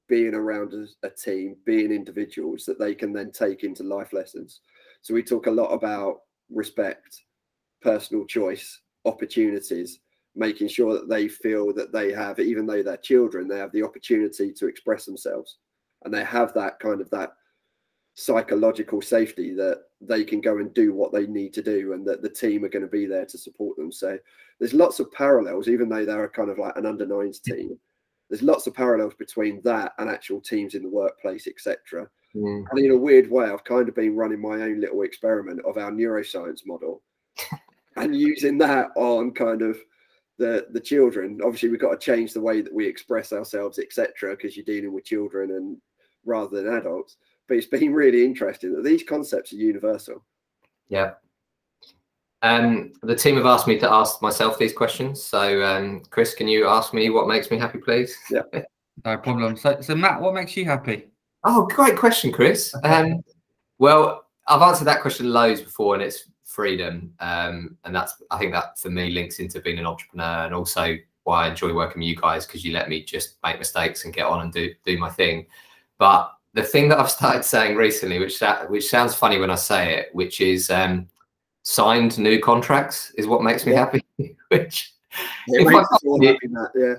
being 0.09 0.35
around 0.35 0.73
a, 0.75 0.87
a 1.07 1.11
team, 1.11 1.57
being 1.64 1.90
individuals 1.90 2.64
that 2.64 2.78
they 2.78 2.95
can 2.95 3.12
then 3.12 3.33
take 3.33 3.64
into 3.64 3.83
life 3.83 4.12
lessons. 4.12 4.61
So 5.02 5.14
we 5.14 5.23
talk 5.23 5.47
a 5.47 5.50
lot 5.50 5.73
about 5.73 6.21
respect, 6.50 7.23
personal 7.81 8.25
choice, 8.26 8.81
opportunities, 9.05 10.00
making 10.37 10.69
sure 10.69 10.93
that 10.93 11.09
they 11.09 11.28
feel 11.28 11.73
that 11.73 11.93
they 11.93 12.12
have, 12.12 12.38
even 12.38 12.66
though 12.66 12.83
they're 12.83 12.99
children, 12.99 13.49
they 13.49 13.59
have 13.59 13.73
the 13.73 13.83
opportunity 13.83 14.52
to 14.52 14.66
express 14.66 15.07
themselves 15.07 15.57
and 16.05 16.12
they 16.12 16.25
have 16.25 16.52
that 16.55 16.78
kind 16.78 17.00
of 17.00 17.11
that 17.11 17.33
psychological 18.18 19.02
safety 19.02 19.52
that 19.52 19.82
they 20.00 20.25
can 20.25 20.40
go 20.40 20.56
and 20.56 20.73
do 20.73 20.94
what 20.94 21.12
they 21.12 21.26
need 21.26 21.52
to 21.52 21.62
do 21.62 21.92
and 21.92 22.06
that 22.06 22.23
the 22.23 22.28
team 22.28 22.64
are 22.64 22.68
going 22.70 22.82
to 22.85 22.88
be 22.88 23.04
there 23.04 23.26
to 23.26 23.37
support 23.37 23.76
them. 23.76 23.92
So 23.92 24.18
there's 24.58 24.73
lots 24.73 25.00
of 25.00 25.12
parallels, 25.12 25.68
even 25.68 25.90
though 25.90 26.06
they're 26.06 26.28
kind 26.30 26.49
of 26.49 26.58
like 26.58 26.75
an 26.76 26.87
under 26.87 27.06
nines 27.06 27.40
team. 27.40 27.78
There's 28.30 28.42
lots 28.42 28.66
of 28.66 28.75
parallels 28.75 29.12
between 29.14 29.61
that 29.64 29.92
and 29.99 30.08
actual 30.08 30.40
teams 30.40 30.75
in 30.75 30.82
the 30.82 30.88
workplace, 30.88 31.46
etc. 31.46 32.08
Mm. 32.35 32.64
And 32.70 32.78
in 32.78 32.90
a 32.90 32.96
weird 32.96 33.30
way, 33.30 33.50
I've 33.50 33.64
kind 33.64 33.87
of 33.87 33.94
been 33.94 34.16
running 34.16 34.40
my 34.40 34.62
own 34.62 34.80
little 34.80 35.02
experiment 35.02 35.61
of 35.66 35.76
our 35.76 35.90
neuroscience 35.90 36.62
model 36.66 37.02
and 37.96 38.16
using 38.16 38.56
that 38.58 38.88
on 38.96 39.32
kind 39.32 39.61
of 39.61 39.78
the 40.38 40.66
the 40.73 40.80
children. 40.80 41.38
Obviously, 41.44 41.68
we've 41.68 41.80
got 41.80 42.00
to 42.00 42.04
change 42.04 42.32
the 42.32 42.40
way 42.40 42.62
that 42.62 42.75
we 42.75 42.87
express 42.87 43.32
ourselves, 43.35 43.78
etc., 43.78 44.35
because 44.35 44.56
you're 44.56 44.64
dealing 44.64 44.94
with 44.94 45.04
children 45.04 45.50
and 45.50 45.76
rather 46.25 46.62
than 46.62 46.75
adults. 46.75 47.18
But 47.48 47.58
it's 47.58 47.66
been 47.66 47.94
really 47.94 48.24
interesting 48.24 48.74
that 48.74 48.84
these 48.84 49.02
concepts 49.02 49.52
are 49.52 49.56
universal. 49.56 50.24
Yeah. 50.88 51.12
Um, 52.42 52.92
the 53.02 53.14
team 53.14 53.36
have 53.36 53.46
asked 53.46 53.66
me 53.66 53.78
to 53.78 53.90
ask 53.90 54.20
myself 54.20 54.58
these 54.58 54.72
questions. 54.72 55.22
So, 55.22 55.64
um, 55.64 56.02
Chris, 56.10 56.34
can 56.34 56.48
you 56.48 56.66
ask 56.68 56.92
me 56.92 57.10
what 57.10 57.28
makes 57.28 57.50
me 57.50 57.58
happy, 57.58 57.78
please? 57.78 58.16
Yeah. 58.30 58.42
no 59.04 59.16
problem. 59.18 59.56
So, 59.56 59.80
so 59.80 59.94
Matt, 59.94 60.20
what 60.20 60.34
makes 60.34 60.56
you 60.56 60.64
happy? 60.64 61.08
Oh, 61.44 61.66
great 61.66 61.96
question, 61.96 62.32
Chris. 62.32 62.74
Um, 62.82 63.22
well, 63.78 64.26
I've 64.48 64.62
answered 64.62 64.86
that 64.86 65.02
question 65.02 65.32
loads 65.32 65.60
before, 65.60 65.94
and 65.94 66.02
it's 66.02 66.28
freedom. 66.44 67.12
Um, 67.20 67.76
and 67.84 67.94
that's, 67.94 68.22
I 68.30 68.38
think 68.38 68.52
that 68.52 68.78
for 68.78 68.90
me 68.90 69.10
links 69.10 69.38
into 69.38 69.60
being 69.60 69.78
an 69.78 69.86
entrepreneur 69.86 70.44
and 70.46 70.54
also 70.54 70.96
why 71.24 71.44
I 71.44 71.50
enjoy 71.50 71.74
working 71.74 72.00
with 72.00 72.08
you 72.08 72.16
guys 72.16 72.46
because 72.46 72.64
you 72.64 72.72
let 72.72 72.88
me 72.88 73.02
just 73.02 73.36
make 73.44 73.58
mistakes 73.58 74.04
and 74.04 74.14
get 74.14 74.26
on 74.26 74.42
and 74.42 74.52
do 74.52 74.72
do 74.84 74.96
my 74.96 75.10
thing. 75.10 75.46
But 75.98 76.32
the 76.56 76.62
thing 76.62 76.88
that 76.88 76.98
I've 76.98 77.10
started 77.10 77.44
saying 77.44 77.76
recently, 77.76 78.18
which 78.18 78.40
which 78.68 78.88
sounds 78.88 79.14
funny 79.14 79.38
when 79.38 79.50
I 79.50 79.56
say 79.56 79.98
it, 79.98 80.08
which 80.14 80.40
is 80.40 80.70
um, 80.70 81.06
signed 81.62 82.18
new 82.18 82.40
contracts, 82.40 83.12
is 83.18 83.26
what 83.26 83.42
makes 83.42 83.66
me 83.66 83.72
yeah. 83.72 83.78
happy. 83.78 84.04
which 84.48 84.94
if 85.48 85.66
my, 85.66 85.84
family, 86.02 86.38
that, 86.52 86.70
yeah. 86.75 86.94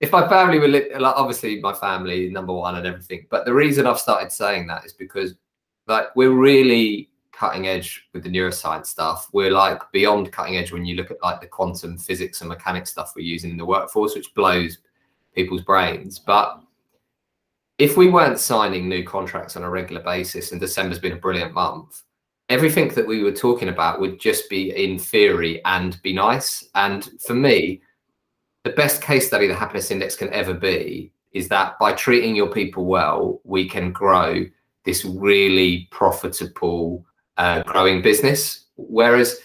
if 0.00 0.10
my 0.10 0.28
family 0.28 0.58
were 0.58 0.66
li- 0.66 0.90
like 0.98 1.14
obviously 1.14 1.60
my 1.60 1.72
family 1.72 2.28
number 2.30 2.52
one 2.52 2.74
and 2.74 2.86
everything, 2.86 3.26
but 3.30 3.44
the 3.44 3.54
reason 3.54 3.86
I've 3.86 4.00
started 4.00 4.32
saying 4.32 4.66
that 4.66 4.84
is 4.84 4.92
because 4.92 5.36
like 5.86 6.14
we're 6.16 6.32
really 6.32 7.08
cutting 7.30 7.68
edge 7.68 8.08
with 8.12 8.24
the 8.24 8.28
neuroscience 8.28 8.86
stuff. 8.86 9.28
We're 9.32 9.52
like 9.52 9.80
beyond 9.92 10.32
cutting 10.32 10.56
edge 10.56 10.72
when 10.72 10.84
you 10.84 10.96
look 10.96 11.12
at 11.12 11.22
like 11.22 11.40
the 11.40 11.46
quantum 11.46 11.96
physics 11.96 12.40
and 12.40 12.48
mechanics 12.48 12.90
stuff 12.90 13.12
we're 13.14 13.22
using 13.22 13.52
in 13.52 13.56
the 13.56 13.64
workforce, 13.64 14.16
which 14.16 14.34
blows 14.34 14.78
people's 15.32 15.62
brains. 15.62 16.18
But 16.18 16.60
if 17.78 17.96
we 17.96 18.08
weren't 18.08 18.38
signing 18.38 18.88
new 18.88 19.04
contracts 19.04 19.56
on 19.56 19.62
a 19.62 19.70
regular 19.70 20.02
basis 20.02 20.52
and 20.52 20.60
December's 20.60 20.98
been 20.98 21.12
a 21.12 21.16
brilliant 21.16 21.52
month, 21.52 22.02
everything 22.48 22.88
that 22.94 23.06
we 23.06 23.22
were 23.22 23.32
talking 23.32 23.68
about 23.68 24.00
would 24.00 24.18
just 24.18 24.48
be 24.48 24.70
in 24.70 24.98
theory 24.98 25.62
and 25.64 26.00
be 26.02 26.12
nice. 26.12 26.68
And 26.74 27.08
for 27.20 27.34
me, 27.34 27.82
the 28.64 28.70
best 28.70 29.02
case 29.02 29.26
study 29.26 29.46
the 29.46 29.54
happiness 29.54 29.90
index 29.90 30.16
can 30.16 30.32
ever 30.32 30.54
be 30.54 31.12
is 31.32 31.48
that 31.48 31.78
by 31.78 31.92
treating 31.92 32.34
your 32.34 32.48
people 32.48 32.86
well, 32.86 33.40
we 33.44 33.68
can 33.68 33.92
grow 33.92 34.46
this 34.84 35.04
really 35.04 35.86
profitable, 35.90 37.04
uh, 37.36 37.62
growing 37.64 38.00
business. 38.00 38.64
Whereas 38.76 39.40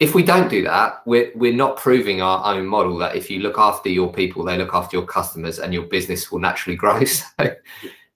if 0.00 0.14
we 0.14 0.22
don't 0.22 0.48
do 0.48 0.62
that, 0.64 1.02
we're 1.04 1.30
we're 1.34 1.54
not 1.54 1.76
proving 1.76 2.22
our 2.22 2.54
own 2.54 2.66
model 2.66 2.96
that 2.98 3.14
if 3.14 3.30
you 3.30 3.40
look 3.40 3.58
after 3.58 3.90
your 3.90 4.10
people, 4.10 4.42
they 4.42 4.56
look 4.56 4.74
after 4.74 4.96
your 4.96 5.06
customers, 5.06 5.58
and 5.58 5.74
your 5.74 5.84
business 5.84 6.32
will 6.32 6.40
naturally 6.40 6.76
grow. 6.76 7.00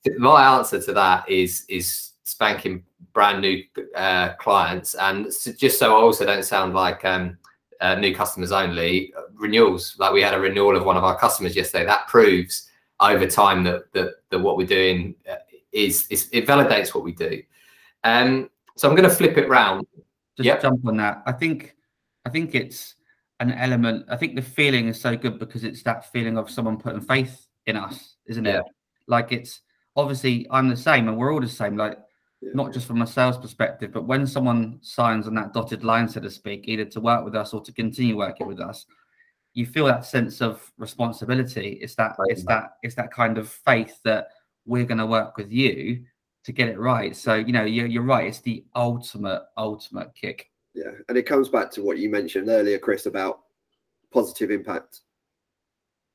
So 0.07 0.11
my 0.19 0.59
answer 0.59 0.83
to 0.83 0.93
that 0.93 1.27
is 1.31 1.65
is 1.69 2.11
spanking 2.25 2.85
brand 3.15 3.41
new 3.41 3.63
uh, 3.95 4.35
clients, 4.35 4.95
and 4.95 5.27
just 5.57 5.79
so 5.79 5.97
I 5.97 6.01
also 6.01 6.27
don't 6.27 6.43
sound 6.43 6.75
like 6.75 7.05
um, 7.07 7.39
uh, 7.81 7.95
new 7.95 8.15
customers 8.15 8.53
only, 8.53 9.15
renewals. 9.35 9.97
Like 9.99 10.13
we 10.13 10.21
had 10.21 10.35
a 10.35 10.41
renewal 10.41 10.77
of 10.77 10.85
one 10.85 10.99
of 10.99 11.05
our 11.05 11.19
customers 11.19 11.57
yesterday. 11.57 11.87
That 11.87 12.07
proves 12.09 12.71
over 13.01 13.27
time 13.27 13.65
that 13.65 13.91
that, 13.93 14.17
that 14.29 14.39
what 14.39 14.59
we're 14.59 14.67
doing 14.67 15.15
uh, 15.31 15.37
is, 15.73 16.07
is 16.09 16.29
it 16.33 16.47
validates 16.47 16.95
what 16.95 17.03
we 17.03 17.13
do. 17.13 17.43
Um, 18.05 18.51
so 18.77 18.87
I'm 18.87 18.95
going 18.95 19.09
to 19.09 19.15
flip 19.15 19.39
it 19.39 19.49
round 19.49 19.87
just 20.37 20.47
yep. 20.47 20.63
jump 20.63 20.87
on 20.87 20.97
that. 20.97 21.23
I 21.27 21.33
think 21.33 21.74
I 22.25 22.31
think 22.31 22.55
it's 22.55 22.95
an 23.41 23.53
element. 23.53 24.07
I 24.09 24.17
think 24.17 24.37
the 24.37 24.43
feeling 24.43 24.89
is 24.89 25.01
so 25.01 25.17
good 25.17 25.39
because 25.39 25.65
it's 25.65 25.83
that 25.83 26.11
feeling 26.13 26.39
of 26.39 26.51
someone 26.51 26.79
putting 26.79 27.01
faith 27.01 27.47
in 27.67 27.77
us, 27.77 28.17
isn't 28.27 28.47
it? 28.47 28.65
Like 29.07 29.33
it's 29.33 29.61
obviously 29.97 30.47
I'm 30.51 30.69
the 30.69 30.77
same 30.77 31.09
and 31.09 31.17
we're 31.17 31.33
all 31.33 31.41
the 31.41 31.49
same. 31.49 31.77
Like 31.77 31.99
yeah. 32.41 32.51
not 32.55 32.73
just 32.73 32.87
from 32.87 33.03
a 33.03 33.07
sales 33.07 33.39
perspective, 33.39 33.93
but 33.93 34.07
when 34.07 34.27
someone 34.27 34.79
signs 34.83 35.27
on 35.27 35.35
that 35.35 35.53
dotted 35.53 35.85
line, 35.85 36.09
so 36.09 36.21
to 36.21 36.31
speak, 36.31 36.69
either 36.69 36.85
to 36.87 37.01
work 37.01 37.25
with 37.25 37.35
us 37.35 37.53
or 37.53 37.61
to 37.63 37.73
continue 37.73 38.17
working 38.17 38.47
with 38.47 38.61
us, 38.61 38.87
you 39.53 39.67
feel 39.67 39.87
that 39.87 40.05
sense 40.05 40.41
of 40.41 40.73
responsibility. 40.79 41.79
It's 41.81 41.95
that 41.97 42.17
right. 42.19 42.31
it's 42.31 42.45
that 42.45 42.77
it's 42.83 42.95
that 42.97 43.13
kind 43.13 43.39
of 43.39 43.49
faith 43.49 44.01
that 44.05 44.29
we're 44.67 44.85
going 44.85 44.99
to 44.99 45.07
work 45.07 45.37
with 45.37 45.53
you 45.53 46.05
to 46.45 46.53
get 46.53 46.69
it 46.69 46.79
right. 46.79 47.17
So 47.17 47.35
you 47.35 47.53
know, 47.53 47.65
you're, 47.65 47.87
you're 47.87 48.03
right. 48.03 48.27
It's 48.27 48.41
the 48.41 48.65
ultimate, 48.75 49.43
ultimate 49.57 50.15
kick. 50.15 50.51
Yeah, 50.75 50.91
and 51.09 51.17
it 51.17 51.27
comes 51.27 51.49
back 51.49 51.71
to 51.73 51.83
what 51.83 51.99
you 51.99 52.11
mentioned 52.11 52.49
earlier, 52.49 52.79
Chris, 52.79 53.07
about 53.07 53.41
positive 54.13 54.51
impact, 54.51 55.01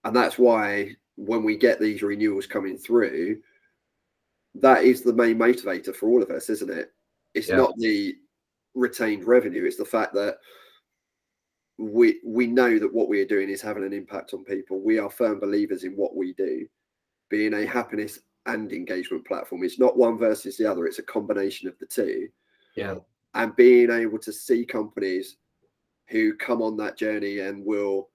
and 0.04 0.16
that's 0.16 0.38
why 0.38 0.96
when 1.16 1.44
we 1.44 1.58
get 1.58 1.80
these 1.80 2.02
renewals 2.02 2.48
coming 2.48 2.78
through, 2.78 3.40
that 4.56 4.84
is 4.84 5.02
the 5.02 5.14
main 5.14 5.38
motivator 5.38 5.96
for 5.96 6.10
all 6.10 6.22
of 6.22 6.30
us, 6.30 6.50
isn't 6.50 6.72
it? 6.72 6.92
It's 7.34 7.50
yeah. 7.50 7.58
not 7.58 7.78
the 7.78 8.16
retained 8.76 9.26
revenue; 9.26 9.66
it's 9.66 9.78
the 9.78 9.86
fact 9.86 10.14
that 10.16 10.38
we 11.78 12.20
we 12.26 12.46
know 12.46 12.78
that 12.80 12.94
what 12.94 13.08
we 13.08 13.22
are 13.22 13.26
doing 13.26 13.50
is 13.50 13.62
having 13.62 13.86
an 13.86 13.94
impact 13.94 14.34
on 14.34 14.44
people. 14.44 14.82
We 14.82 15.00
are 15.00 15.10
firm 15.10 15.40
believers 15.40 15.86
in 15.86 15.94
what 15.94 16.16
we 16.16 16.34
do, 16.34 16.68
being 17.30 17.54
a 17.54 17.66
happiness 17.66 18.20
and 18.46 18.72
engagement 18.74 19.26
platform. 19.26 19.64
It's 19.64 19.80
not 19.80 19.98
one 19.98 20.18
versus 20.18 20.58
the 20.58 20.66
other, 20.70 20.86
it's 20.86 21.00
a 21.00 21.04
combination 21.04 21.68
of 21.68 21.78
the 21.80 21.86
two. 21.86 22.28
Yeah. 22.76 22.96
And 23.34 23.56
being 23.56 23.92
able 23.92 24.20
to 24.20 24.34
see 24.34 24.66
companies 24.66 25.38
who 26.08 26.36
come 26.36 26.62
on 26.62 26.76
that 26.78 26.98
journey 26.98 27.40
and 27.40 27.64
will 27.66 28.10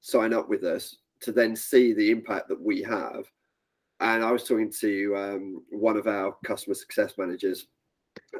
sign 0.00 0.32
up 0.32 0.48
with 0.48 0.64
us 0.64 0.96
to 1.20 1.32
then 1.32 1.56
see 1.56 1.92
the 1.92 2.10
impact 2.10 2.48
that 2.48 2.60
we 2.60 2.82
have. 2.82 3.24
And 4.00 4.22
I 4.22 4.30
was 4.30 4.44
talking 4.44 4.70
to 4.80 5.16
um, 5.16 5.62
one 5.70 5.96
of 5.96 6.06
our 6.06 6.36
customer 6.44 6.74
success 6.74 7.14
managers 7.18 7.66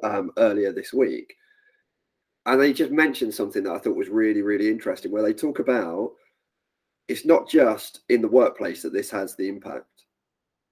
um, 0.02 0.30
earlier 0.36 0.72
this 0.72 0.92
week, 0.92 1.34
and 2.46 2.60
they 2.60 2.72
just 2.72 2.92
mentioned 2.92 3.34
something 3.34 3.64
that 3.64 3.72
I 3.72 3.78
thought 3.78 3.96
was 3.96 4.08
really, 4.08 4.42
really 4.42 4.68
interesting, 4.68 5.10
where 5.10 5.22
they 5.22 5.32
talk 5.32 5.58
about 5.58 6.12
it's 7.08 7.24
not 7.24 7.48
just 7.48 8.00
in 8.10 8.22
the 8.22 8.28
workplace 8.28 8.82
that 8.82 8.92
this 8.92 9.10
has 9.10 9.34
the 9.34 9.48
impact, 9.48 10.04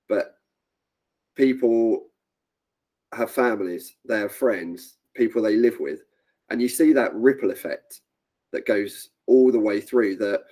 but 0.09 0.37
people 1.35 2.07
have 3.13 3.31
families, 3.31 3.97
they 4.07 4.21
have 4.21 4.33
friends, 4.33 4.97
people 5.17 5.43
they 5.43 5.57
live 5.57 5.79
with, 5.81 6.01
and 6.51 6.61
you 6.61 6.69
see 6.69 6.93
that 6.93 7.15
ripple 7.15 7.51
effect 7.51 8.01
that 8.53 8.67
goes 8.67 9.11
all 9.27 9.51
the 9.51 9.59
way 9.59 9.81
through 9.81 10.17
that 10.17 10.43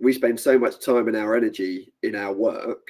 we 0.00 0.12
spend 0.12 0.38
so 0.38 0.58
much 0.58 0.84
time 0.84 1.08
and 1.08 1.16
our 1.16 1.36
energy 1.36 1.92
in 2.02 2.16
our 2.16 2.32
work. 2.32 2.88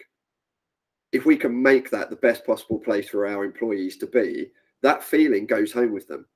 If 1.13 1.27
we 1.27 1.37
can 1.37 1.63
make 1.63 1.91
that 1.91 2.11
the 2.11 2.17
best 2.17 2.47
possible 2.47 2.79
place 2.79 3.09
for 3.09 3.27
our 3.27 3.45
employees 3.45 3.99
to 3.99 4.07
be 4.07 4.49
that 4.83 5.03
feeling 5.03 5.47
goes 5.47 5.73
home 5.73 5.93
with 5.93 6.07
them. 6.09 6.27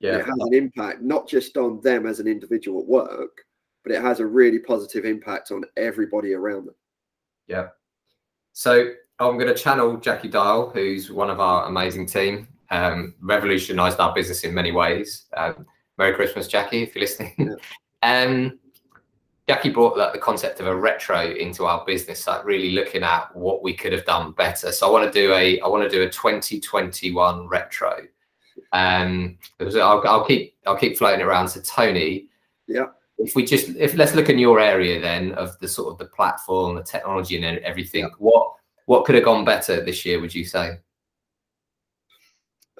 Yeah. 0.00 0.16
it 0.16 0.26
has 0.26 0.34
an 0.38 0.54
impact 0.54 1.02
not 1.02 1.28
just 1.28 1.56
on 1.56 1.80
them 1.80 2.04
as 2.04 2.20
an 2.20 2.26
individual 2.26 2.80
at 2.80 2.86
work 2.86 3.44
but 3.84 3.92
it 3.92 4.02
has 4.02 4.18
a 4.18 4.26
really 4.26 4.58
positive 4.58 5.04
impact 5.04 5.50
on 5.52 5.62
everybody 5.76 6.32
around 6.32 6.66
them. 6.66 6.74
Yeah. 7.46 7.68
So 8.54 8.92
I'm 9.18 9.38
going 9.38 9.54
to 9.54 9.54
channel 9.54 9.98
Jackie 9.98 10.28
Dial, 10.28 10.70
who's 10.70 11.12
one 11.12 11.30
of 11.30 11.38
our 11.38 11.66
amazing 11.66 12.06
team. 12.06 12.48
Um, 12.70 13.14
revolutionized 13.20 14.00
our 14.00 14.14
business 14.14 14.44
in 14.44 14.54
many 14.54 14.72
ways. 14.72 15.26
Um, 15.36 15.66
Merry 15.98 16.14
Christmas, 16.14 16.48
Jackie, 16.48 16.82
if 16.82 16.94
you're 16.94 17.02
listening. 17.02 17.34
Yeah. 17.38 17.54
um, 18.02 18.58
Jackie 19.46 19.68
brought 19.68 19.98
like, 19.98 20.12
the 20.12 20.18
concept 20.18 20.60
of 20.60 20.66
a 20.66 20.74
retro 20.74 21.30
into 21.34 21.66
our 21.66 21.84
business, 21.84 22.26
like 22.26 22.44
really 22.44 22.70
looking 22.70 23.02
at 23.02 23.34
what 23.36 23.62
we 23.62 23.74
could 23.74 23.92
have 23.92 24.06
done 24.06 24.32
better. 24.32 24.72
So 24.72 24.88
I 24.88 24.90
want 24.90 25.12
to 25.12 25.20
do 25.20 25.32
a 25.34 25.60
I 25.60 25.68
want 25.68 25.84
to 25.84 25.94
do 25.94 26.02
a 26.02 26.08
2021 26.08 27.46
retro. 27.48 27.98
Um, 28.72 29.38
I'll, 29.60 30.02
I'll 30.06 30.24
keep 30.24 30.56
I'll 30.66 30.78
keep 30.78 30.96
floating 30.96 31.20
around. 31.20 31.48
So 31.48 31.60
Tony, 31.60 32.28
yeah. 32.66 32.86
If 33.18 33.36
we 33.36 33.44
just 33.44 33.68
if 33.76 33.94
let's 33.94 34.14
look 34.14 34.30
in 34.30 34.38
your 34.38 34.58
area 34.60 35.00
then 35.00 35.32
of 35.32 35.58
the 35.60 35.68
sort 35.68 35.92
of 35.92 35.98
the 35.98 36.06
platform, 36.06 36.76
the 36.76 36.82
technology, 36.82 37.36
and 37.36 37.58
everything. 37.58 38.04
Yeah. 38.04 38.10
What 38.18 38.54
what 38.86 39.04
could 39.04 39.14
have 39.14 39.24
gone 39.24 39.44
better 39.44 39.84
this 39.84 40.06
year? 40.06 40.20
Would 40.20 40.34
you 40.34 40.44
say? 40.44 40.78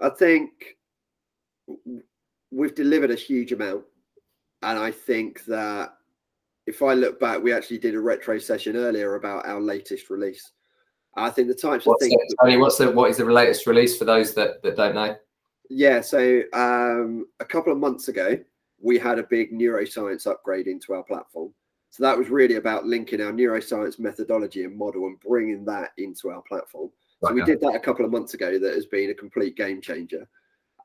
I 0.04 0.10
think 0.10 0.76
we've 2.50 2.74
delivered 2.74 3.10
a 3.10 3.14
huge 3.14 3.52
amount, 3.52 3.84
and 4.62 4.78
I 4.78 4.90
think 4.90 5.44
that 5.46 5.94
if 6.66 6.82
I 6.82 6.92
look 6.92 7.18
back, 7.18 7.42
we 7.42 7.54
actually 7.54 7.78
did 7.78 7.94
a 7.94 8.00
retro 8.00 8.38
session 8.38 8.76
earlier 8.76 9.14
about 9.14 9.46
our 9.46 9.60
latest 9.60 10.10
release. 10.10 10.52
I 11.16 11.30
think 11.30 11.48
the 11.48 11.54
types 11.54 11.86
what's 11.86 12.04
of 12.04 12.10
things. 12.10 12.20
The, 12.28 12.36
Tony, 12.42 12.58
what's 12.58 12.76
the 12.76 12.90
what 12.90 13.10
is 13.10 13.16
the 13.16 13.24
latest 13.24 13.66
release 13.66 13.96
for 13.96 14.04
those 14.04 14.34
that 14.34 14.62
that 14.62 14.76
don't 14.76 14.94
know? 14.94 15.16
Yeah, 15.70 16.02
so 16.02 16.42
um, 16.52 17.26
a 17.40 17.44
couple 17.46 17.72
of 17.72 17.78
months 17.78 18.08
ago, 18.08 18.38
we 18.82 18.98
had 18.98 19.18
a 19.18 19.22
big 19.22 19.52
neuroscience 19.52 20.26
upgrade 20.26 20.66
into 20.66 20.92
our 20.92 21.02
platform. 21.04 21.54
So 21.88 22.02
that 22.02 22.18
was 22.18 22.28
really 22.28 22.56
about 22.56 22.84
linking 22.84 23.22
our 23.22 23.32
neuroscience 23.32 23.98
methodology 23.98 24.64
and 24.64 24.76
model 24.76 25.06
and 25.06 25.18
bringing 25.20 25.64
that 25.64 25.92
into 25.96 26.28
our 26.28 26.42
platform. 26.42 26.90
So 27.26 27.34
we 27.34 27.44
did 27.44 27.60
that 27.60 27.74
a 27.74 27.80
couple 27.80 28.04
of 28.04 28.10
months 28.10 28.34
ago. 28.34 28.58
That 28.58 28.74
has 28.74 28.86
been 28.86 29.10
a 29.10 29.14
complete 29.14 29.56
game 29.56 29.80
changer. 29.80 30.28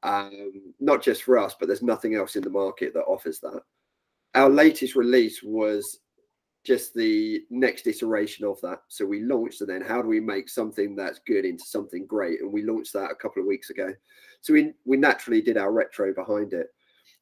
Um, 0.04 0.74
not 0.80 1.04
just 1.04 1.24
for 1.24 1.38
us, 1.38 1.56
but 1.60 1.68
there's 1.68 1.84
nothing 1.84 2.16
else 2.16 2.36
in 2.36 2.44
the 2.44 2.50
market 2.50 2.94
that 2.94 3.02
offers 3.02 3.40
that 3.42 3.62
our 4.36 4.50
latest 4.50 4.96
release 4.96 5.42
was 5.44 6.00
just 6.66 6.94
the 6.94 7.42
next 7.50 7.88
iteration 7.88 8.46
of 8.46 8.60
that. 8.62 8.80
So 8.90 9.06
we 9.06 9.24
launched 9.24 9.62
and 9.62 9.70
then 9.70 9.82
how 9.82 10.02
do 10.02 10.08
we 10.08 10.20
make 10.20 10.50
something 10.50 10.96
that's 10.96 11.20
good 11.26 11.46
into 11.46 11.64
something 11.64 12.06
great? 12.06 12.42
And 12.42 12.52
we 12.52 12.64
launched 12.64 12.94
that 12.94 13.12
a 13.12 13.16
couple 13.16 13.42
of 13.42 13.48
weeks 13.48 13.70
ago. 13.70 13.94
So 14.42 14.54
we 14.54 14.74
we 14.86 14.98
naturally 14.98 15.42
did 15.42 15.58
our 15.58 15.72
retro 15.72 16.14
behind 16.14 16.54
it. 16.54 16.68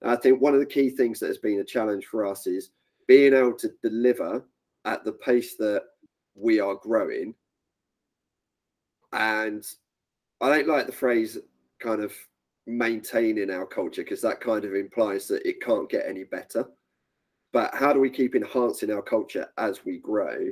I 0.04 0.16
think 0.16 0.42
one 0.42 0.54
of 0.54 0.60
the 0.60 0.66
key 0.66 0.90
things 0.90 1.20
that 1.20 1.28
has 1.28 1.38
been 1.38 1.60
a 1.60 1.64
challenge 1.64 2.06
for 2.06 2.26
us 2.26 2.46
is 2.46 2.72
being 3.08 3.34
able 3.34 3.54
to 3.54 3.72
deliver 3.82 4.44
at 4.86 5.04
the 5.04 5.14
pace 5.14 5.56
that 5.58 5.84
we 6.36 6.60
are 6.60 6.76
growing. 6.76 7.34
And 9.14 9.66
I 10.42 10.50
don't 10.50 10.68
like 10.68 10.86
the 10.86 10.92
phrase 10.92 11.38
kind 11.80 12.04
of 12.04 12.14
maintaining 12.66 13.50
our 13.50 13.66
culture 13.66 14.04
because 14.04 14.22
that 14.22 14.42
kind 14.42 14.66
of 14.66 14.76
implies 14.76 15.28
that 15.28 15.48
it 15.48 15.62
can't 15.62 15.90
get 15.90 16.06
any 16.08 16.24
better. 16.26 16.66
But 17.54 17.74
how 17.74 17.94
do 17.94 18.00
we 18.00 18.10
keep 18.10 18.36
enhancing 18.36 18.92
our 18.92 19.02
culture 19.02 19.48
as 19.58 19.86
we 19.86 20.00
grow 20.00 20.50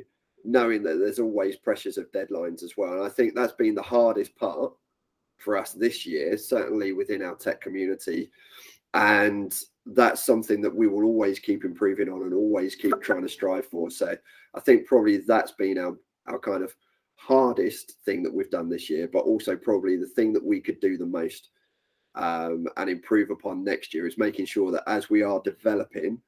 knowing 0.48 0.84
that 0.84 1.00
there's 1.00 1.20
always 1.20 1.56
pressures 1.58 1.98
of 1.98 2.12
deadlines 2.12 2.64
as 2.64 2.74
well? 2.78 2.94
And 2.94 3.04
i 3.04 3.10
think 3.10 3.36
that's 3.36 3.54
been 3.54 3.76
the 3.76 3.82
hardest 3.82 4.36
part 4.38 4.74
for 5.38 5.58
us 5.58 5.74
this 5.74 6.06
year 6.06 6.38
certainly 6.38 6.94
within 6.94 7.22
our 7.22 7.36
tech 7.36 7.60
community. 7.62 8.32
And 8.94 9.54
that's 9.88 10.26
something 10.26 10.62
that 10.62 10.74
we 10.74 10.88
will 10.88 11.04
always 11.04 11.38
keep 11.38 11.66
improving 11.66 12.08
on 12.10 12.22
and 12.22 12.34
always 12.34 12.76
keep 12.76 13.02
trying 13.02 13.24
to 13.24 13.30
strive 13.30 13.66
for. 13.66 13.92
So 13.92 14.16
i 14.56 14.60
think 14.62 14.88
probably 14.88 15.18
that's 15.18 15.52
been 15.52 15.78
our 15.78 15.98
our 16.28 16.40
kind 16.40 16.64
of 16.64 16.74
hardest 17.16 17.98
thing 18.06 18.22
that 18.22 18.34
we've 18.34 18.52
done 18.52 18.70
this 18.70 18.90
year 18.90 19.10
but 19.12 19.20
also 19.20 19.56
probably 19.56 19.98
the 19.98 20.06
thing 20.06 20.34
that 20.34 20.44
we 20.44 20.60
could 20.60 20.80
do 20.80 20.98
the 20.98 21.06
most 21.06 21.50
um, 22.16 22.68
and 22.78 22.90
improve 22.90 23.30
upon 23.30 23.64
next 23.64 23.94
year 23.94 24.08
is 24.08 24.18
making 24.18 24.46
sure 24.46 24.72
that 24.72 24.84
as 24.88 25.10
we 25.10 25.22
are 25.22 25.42
developing 25.44 26.20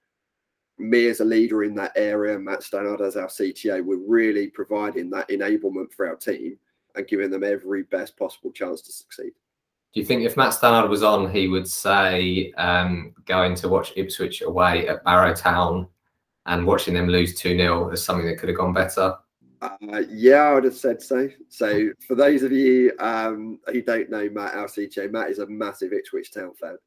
me 0.77 1.07
as 1.07 1.21
a 1.21 1.25
leader 1.25 1.63
in 1.63 1.73
that 1.75 1.93
area, 1.95 2.37
Matt 2.37 2.59
Stannard 2.59 3.01
as 3.01 3.15
our 3.15 3.27
CTA, 3.27 3.83
we're 3.83 3.97
really 4.07 4.47
providing 4.47 5.09
that 5.09 5.29
enablement 5.29 5.91
for 5.91 6.07
our 6.07 6.15
team 6.15 6.57
and 6.95 7.07
giving 7.07 7.31
them 7.31 7.43
every 7.43 7.83
best 7.83 8.17
possible 8.17 8.51
chance 8.51 8.81
to 8.81 8.91
succeed. 8.91 9.31
Do 9.93 10.01
you 10.01 10.05
think 10.05 10.23
if 10.23 10.37
Matt 10.37 10.53
Stannard 10.53 10.89
was 10.89 11.03
on, 11.03 11.31
he 11.31 11.47
would 11.47 11.67
say 11.67 12.51
um, 12.57 13.13
going 13.25 13.55
to 13.55 13.69
watch 13.69 13.93
Ipswich 13.95 14.41
away 14.41 14.87
at 14.87 15.03
Barrow 15.03 15.33
Town 15.33 15.87
and 16.45 16.65
watching 16.65 16.93
them 16.93 17.07
lose 17.07 17.35
2 17.35 17.57
0 17.57 17.89
is 17.89 18.03
something 18.03 18.27
that 18.27 18.37
could 18.37 18.49
have 18.49 18.57
gone 18.57 18.73
better? 18.73 19.15
Uh, 19.61 20.03
yeah, 20.09 20.43
I 20.43 20.53
would 20.53 20.65
have 20.65 20.75
said 20.75 21.01
so. 21.01 21.29
So, 21.49 21.89
for 22.07 22.15
those 22.15 22.43
of 22.43 22.51
you 22.51 22.93
um, 22.99 23.59
who 23.67 23.81
don't 23.81 24.09
know 24.09 24.29
Matt, 24.29 24.55
our 24.55 24.67
CTO, 24.67 25.11
Matt 25.11 25.29
is 25.29 25.39
a 25.39 25.47
massive 25.47 25.93
Ipswich 25.93 26.31
Town 26.31 26.53
fan. 26.59 26.77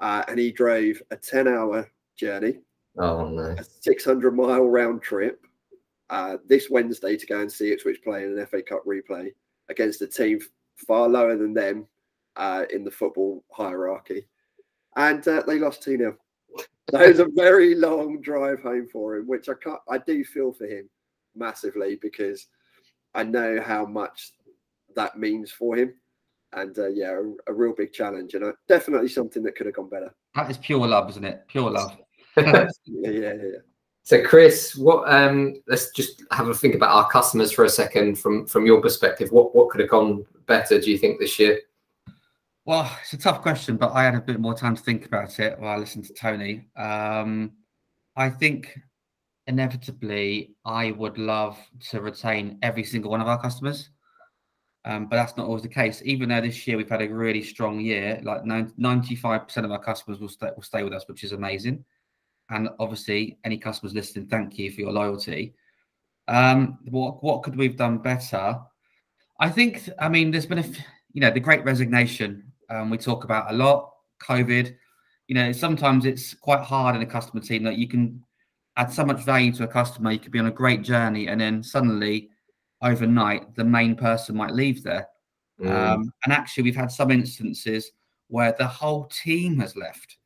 Uh, 0.00 0.24
and 0.28 0.38
he 0.38 0.50
drove 0.50 1.00
a 1.10 1.16
10 1.16 1.46
hour 1.46 1.88
journey 2.16 2.58
Oh 2.98 3.28
no! 3.28 3.54
A 3.58 3.64
600 3.64 4.34
mile 4.34 4.68
round 4.68 5.02
trip 5.02 5.46
uh, 6.10 6.38
this 6.46 6.68
Wednesday 6.70 7.16
to 7.16 7.26
go 7.26 7.40
and 7.40 7.50
see 7.50 7.72
Ipswich 7.72 8.02
play 8.02 8.24
in 8.24 8.36
an 8.36 8.46
FA 8.46 8.62
Cup 8.62 8.84
replay 8.84 9.32
against 9.68 10.02
a 10.02 10.06
team 10.06 10.40
far 10.86 11.08
lower 11.08 11.36
than 11.36 11.54
them 11.54 11.86
uh, 12.36 12.64
in 12.72 12.84
the 12.84 12.90
football 12.90 13.44
hierarchy, 13.52 14.26
and 14.96 15.26
uh, 15.28 15.42
they 15.46 15.58
lost 15.58 15.82
two 15.82 15.96
0 15.96 16.16
So 16.90 17.00
it 17.00 17.08
was 17.08 17.20
a 17.20 17.28
very 17.34 17.74
long 17.74 18.20
drive 18.20 18.60
home 18.60 18.88
for 18.92 19.16
him, 19.16 19.28
which 19.28 19.48
I 19.48 19.54
can't. 19.62 19.80
I 19.88 19.98
do 19.98 20.24
feel 20.24 20.52
for 20.52 20.66
him 20.66 20.88
massively 21.34 21.98
because 22.00 22.46
I 23.14 23.24
know 23.24 23.60
how 23.60 23.86
much 23.86 24.32
that 24.96 25.18
means 25.18 25.50
for 25.50 25.76
him. 25.76 25.94
And 26.52 26.76
uh, 26.78 26.88
yeah, 26.88 27.12
a, 27.12 27.50
a, 27.52 27.54
real 27.54 27.72
big 27.72 27.92
challenge, 27.92 28.34
and 28.34 28.42
uh, 28.42 28.52
definitely 28.68 29.08
something 29.08 29.40
that 29.44 29.54
could 29.54 29.66
have 29.66 29.76
gone 29.76 29.88
better. 29.88 30.12
That 30.34 30.50
is 30.50 30.58
pure 30.58 30.84
love, 30.84 31.08
isn't 31.10 31.24
it? 31.24 31.44
Pure 31.46 31.70
love. 31.70 31.96
yeah, 32.36 32.66
yeah, 32.86 33.34
yeah. 33.34 33.58
So, 34.02 34.24
Chris, 34.24 34.74
what? 34.74 35.08
Um, 35.12 35.62
let's 35.68 35.92
just 35.92 36.24
have 36.32 36.48
a 36.48 36.54
think 36.54 36.74
about 36.74 36.90
our 36.90 37.08
customers 37.08 37.52
for 37.52 37.64
a 37.64 37.68
second. 37.68 38.18
From 38.18 38.48
from 38.48 38.66
your 38.66 38.80
perspective, 38.80 39.30
what 39.30 39.54
what 39.54 39.68
could 39.68 39.80
have 39.80 39.90
gone 39.90 40.26
better? 40.46 40.80
Do 40.80 40.90
you 40.90 40.98
think 40.98 41.20
this 41.20 41.38
year? 41.38 41.60
Well, 42.64 42.90
it's 43.00 43.12
a 43.12 43.18
tough 43.18 43.42
question, 43.42 43.76
but 43.76 43.92
I 43.92 44.02
had 44.02 44.16
a 44.16 44.20
bit 44.20 44.40
more 44.40 44.54
time 44.54 44.74
to 44.74 44.82
think 44.82 45.06
about 45.06 45.38
it 45.38 45.58
while 45.58 45.76
I 45.76 45.76
listened 45.76 46.04
to 46.06 46.14
Tony. 46.14 46.66
Um, 46.76 47.52
I 48.16 48.28
think 48.28 48.76
inevitably 49.50 50.54
I 50.64 50.92
would 50.92 51.18
love 51.18 51.58
to 51.90 52.00
retain 52.00 52.58
every 52.62 52.84
single 52.84 53.10
one 53.10 53.20
of 53.20 53.26
our 53.26 53.40
customers. 53.40 53.90
Um, 54.84 55.08
but 55.08 55.16
that's 55.16 55.36
not 55.36 55.46
always 55.46 55.62
the 55.62 55.68
case. 55.68 56.00
Even 56.04 56.28
though 56.28 56.40
this 56.40 56.66
year 56.66 56.76
we've 56.76 56.88
had 56.88 57.02
a 57.02 57.08
really 57.08 57.42
strong 57.42 57.80
year, 57.80 58.20
like 58.22 58.44
95% 58.44 59.64
of 59.64 59.72
our 59.72 59.82
customers 59.82 60.20
will 60.20 60.28
stay, 60.28 60.50
will 60.54 60.62
stay 60.62 60.84
with 60.84 60.94
us, 60.94 61.06
which 61.06 61.24
is 61.24 61.32
amazing. 61.32 61.84
And 62.48 62.68
obviously, 62.78 63.38
any 63.44 63.58
customers 63.58 63.92
listening, 63.92 64.28
thank 64.28 64.56
you 64.56 64.70
for 64.70 64.80
your 64.80 64.92
loyalty. 64.92 65.54
Um, 66.28 66.78
what 66.88 67.22
what 67.22 67.42
could 67.42 67.56
we've 67.56 67.76
done 67.76 67.98
better? 67.98 68.58
I 69.40 69.50
think. 69.50 69.88
I 69.98 70.08
mean, 70.08 70.30
there's 70.30 70.46
been 70.46 70.58
a 70.58 70.68
you 71.12 71.20
know 71.20 71.30
the 71.30 71.40
Great 71.40 71.64
Resignation. 71.64 72.44
Um, 72.68 72.88
we 72.90 72.98
talk 72.98 73.24
about 73.24 73.52
a 73.52 73.54
lot. 73.54 73.92
COVID. 74.22 74.74
You 75.28 75.34
know, 75.34 75.52
sometimes 75.52 76.06
it's 76.06 76.34
quite 76.34 76.62
hard 76.62 76.96
in 76.96 77.02
a 77.02 77.06
customer 77.06 77.42
team 77.42 77.62
that 77.64 77.78
you 77.78 77.86
can 77.86 78.24
add 78.76 78.92
so 78.92 79.04
much 79.04 79.24
value 79.24 79.52
to 79.52 79.64
a 79.64 79.68
customer. 79.68 80.12
You 80.12 80.18
could 80.18 80.32
be 80.32 80.38
on 80.38 80.46
a 80.46 80.52
great 80.52 80.82
journey, 80.82 81.28
and 81.28 81.40
then 81.40 81.62
suddenly, 81.62 82.30
overnight, 82.82 83.54
the 83.54 83.64
main 83.64 83.94
person 83.94 84.36
might 84.36 84.54
leave 84.54 84.82
there. 84.82 85.08
Mm. 85.60 85.70
Um, 85.70 86.12
and 86.24 86.32
actually, 86.32 86.64
we've 86.64 86.76
had 86.76 86.90
some 86.90 87.10
instances 87.10 87.92
where 88.28 88.54
the 88.58 88.66
whole 88.66 89.04
team 89.06 89.58
has 89.58 89.76
left 89.76 90.16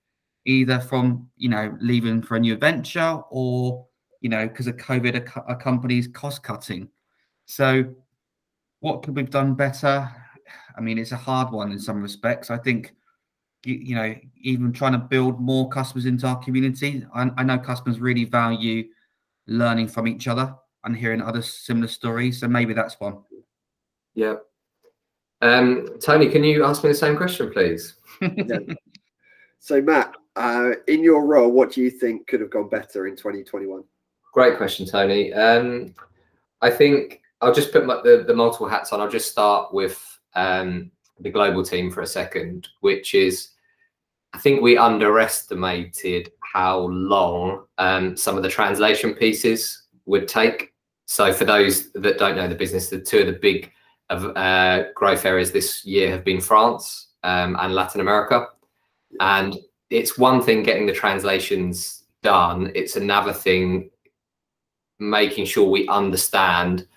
either 0.47 0.79
from 0.79 1.29
you 1.37 1.49
know 1.49 1.75
leaving 1.81 2.21
for 2.21 2.37
a 2.37 2.41
new 2.41 2.57
venture 2.57 3.19
or 3.31 3.87
you 4.21 4.29
know 4.29 4.47
because 4.47 4.67
of 4.67 4.77
COVID, 4.77 5.15
a, 5.17 5.53
a 5.53 5.57
company's 5.57 6.09
cost 6.09 6.43
cutting. 6.43 6.89
So, 7.47 7.85
what 8.81 9.03
could 9.03 9.17
we've 9.17 9.31
done 9.31 9.55
better? 9.55 10.11
I 10.77 10.81
mean, 10.81 10.99
it's 10.99 11.13
a 11.13 11.17
hard 11.17 11.53
one 11.53 11.73
in 11.73 11.79
some 11.79 12.03
respects. 12.03 12.51
I 12.51 12.59
think 12.59 12.95
you, 13.67 13.75
you 13.75 13.95
know 13.95 14.15
even 14.41 14.73
trying 14.73 14.93
to 14.93 14.99
build 14.99 15.41
more 15.41 15.69
customers 15.69 16.07
into 16.07 16.27
our 16.27 16.39
community. 16.39 17.05
I, 17.15 17.31
I 17.37 17.43
know 17.43 17.59
customers 17.59 18.01
really 18.01 18.25
value 18.25 18.89
learning 19.47 19.89
from 19.89 20.09
each 20.09 20.29
other 20.29 20.55
and 20.85 20.97
hearing 20.97 21.23
other 21.23 21.43
similar 21.43 21.89
stories. 21.89 22.41
So 22.41 22.49
maybe 22.49 22.75
that's 22.75 23.01
one. 23.01 23.19
Yeah. 24.15 24.37
Um, 25.43 25.99
Tony, 26.01 26.29
can 26.29 26.45
you 26.45 26.65
ask 26.65 26.83
me 26.83 26.91
the 26.91 26.95
same 26.95 27.17
question, 27.17 27.51
please? 27.53 27.97
yeah. 28.21 28.59
So, 29.65 29.81
Matt, 29.81 30.15
uh, 30.37 30.73
in 30.89 31.03
your 31.03 31.25
role, 31.25 31.51
what 31.51 31.73
do 31.73 31.81
you 31.81 31.89
think 31.89 32.27
could 32.27 32.43
have 32.43 32.51
gone 32.51 32.69
better 32.69 33.07
in 33.07 33.17
2021? 33.17 33.83
Great 34.35 34.59
question, 34.59 34.85
Tony. 34.85 35.33
Um, 35.33 35.95
I 36.61 36.69
think 36.69 37.23
I'll 37.41 37.55
just 37.55 37.73
put 37.73 37.87
my, 37.87 38.03
the, 38.05 38.25
the 38.27 38.35
multiple 38.35 38.69
hats 38.69 38.93
on. 38.93 39.01
I'll 39.01 39.09
just 39.09 39.31
start 39.31 39.73
with 39.73 40.21
um, 40.35 40.91
the 41.19 41.31
global 41.31 41.65
team 41.65 41.91
for 41.91 42.03
a 42.03 42.07
second, 42.07 42.69
which 42.83 43.15
is 43.15 43.53
I 44.35 44.39
think 44.39 44.63
we 44.63 44.77
underestimated 44.77 46.33
how 46.41 46.81
long 46.89 47.67
um, 47.79 48.17
some 48.17 48.37
of 48.37 48.43
the 48.43 48.49
translation 48.49 49.15
pieces 49.15 49.85
would 50.07 50.27
take. 50.27 50.73
So, 51.07 51.33
for 51.33 51.45
those 51.45 51.93
that 51.93 52.19
don't 52.19 52.35
know 52.35 52.49
the 52.49 52.57
business, 52.57 52.89
the 52.89 53.01
two 53.01 53.21
of 53.21 53.27
the 53.27 53.35
big 53.35 53.71
of 54.11 54.37
uh, 54.37 54.87
growth 54.95 55.25
areas 55.25 55.53
this 55.53 55.85
year 55.85 56.11
have 56.11 56.25
been 56.25 56.41
France 56.41 57.13
um, 57.23 57.57
and 57.61 57.75
Latin 57.75 58.01
America, 58.01 58.49
and 59.21 59.57
it's 59.91 60.19
one 60.19 60.43
thing 60.43 60.65
getting 60.65 60.87
the 60.87 60.93
translations 60.93 62.03
done. 62.23 62.73
It's 62.75 62.97
another 62.97 63.33
thing 63.33 63.91
making 64.99 65.45
sure 65.45 65.69
we 65.69 65.87
understand 65.87 66.89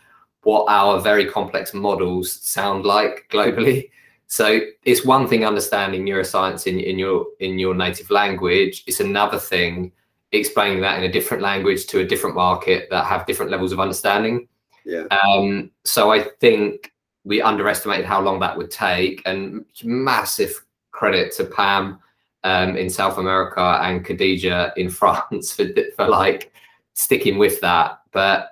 what 0.41 0.65
our 0.69 0.99
very 0.99 1.25
complex 1.25 1.73
models 1.73 2.31
sound 2.31 2.83
like 2.85 3.27
globally. 3.29 3.91
So 4.27 4.59
it's 4.83 5.05
one 5.05 5.27
thing 5.27 5.45
understanding 5.45 6.05
neuroscience 6.05 6.67
in, 6.67 6.79
in 6.79 6.99
your 6.99 7.25
in 7.39 7.57
your 7.57 7.73
native 7.73 8.09
language. 8.09 8.83
It's 8.85 8.99
another 8.99 9.39
thing 9.39 9.93
explaining 10.33 10.81
that 10.81 10.97
in 10.97 11.09
a 11.09 11.11
different 11.11 11.41
language 11.41 11.87
to 11.87 11.99
a 11.99 12.05
different 12.05 12.35
market 12.35 12.89
that 12.89 13.05
have 13.05 13.25
different 13.25 13.51
levels 13.51 13.71
of 13.71 13.79
understanding. 13.79 14.47
Yeah. 14.83 15.03
Um, 15.11 15.71
so 15.85 16.11
I 16.11 16.23
think 16.41 16.91
we 17.23 17.41
underestimated 17.41 18.05
how 18.05 18.21
long 18.21 18.39
that 18.41 18.57
would 18.57 18.71
take, 18.71 19.21
and 19.25 19.65
massive 19.83 20.65
credit 20.91 21.33
to 21.33 21.45
Pam 21.45 21.99
um, 22.43 22.75
in 22.75 22.89
South 22.89 23.17
America 23.17 23.79
and 23.81 24.05
Khadija 24.05 24.73
in 24.75 24.89
France 25.01 25.53
for 25.53 25.67
for 25.95 26.07
like 26.07 26.51
sticking 26.93 27.37
with 27.37 27.61
that. 27.61 28.01
But 28.11 28.49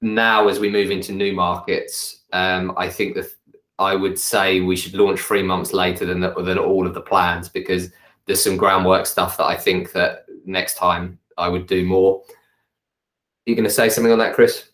now, 0.00 0.48
as 0.48 0.60
we 0.60 0.70
move 0.70 0.90
into 0.90 1.12
new 1.12 1.32
markets, 1.32 2.22
um, 2.32 2.72
I 2.76 2.88
think 2.88 3.14
that 3.16 3.34
I 3.78 3.94
would 3.94 4.18
say 4.18 4.60
we 4.60 4.76
should 4.76 4.94
launch 4.94 5.20
three 5.20 5.42
months 5.42 5.72
later 5.72 6.06
than 6.06 6.20
the, 6.20 6.30
than 6.42 6.58
all 6.58 6.86
of 6.86 6.94
the 6.94 7.00
plans 7.00 7.48
because 7.48 7.90
there's 8.26 8.42
some 8.42 8.56
groundwork 8.56 9.06
stuff 9.06 9.36
that 9.36 9.44
I 9.44 9.56
think 9.56 9.92
that 9.92 10.26
next 10.44 10.76
time 10.76 11.18
I 11.36 11.48
would 11.48 11.66
do 11.66 11.84
more. 11.84 12.22
Are 12.22 13.50
you 13.50 13.56
going 13.56 13.64
to 13.64 13.70
say 13.70 13.88
something 13.88 14.12
on 14.12 14.18
that, 14.18 14.34
Chris? 14.34 14.68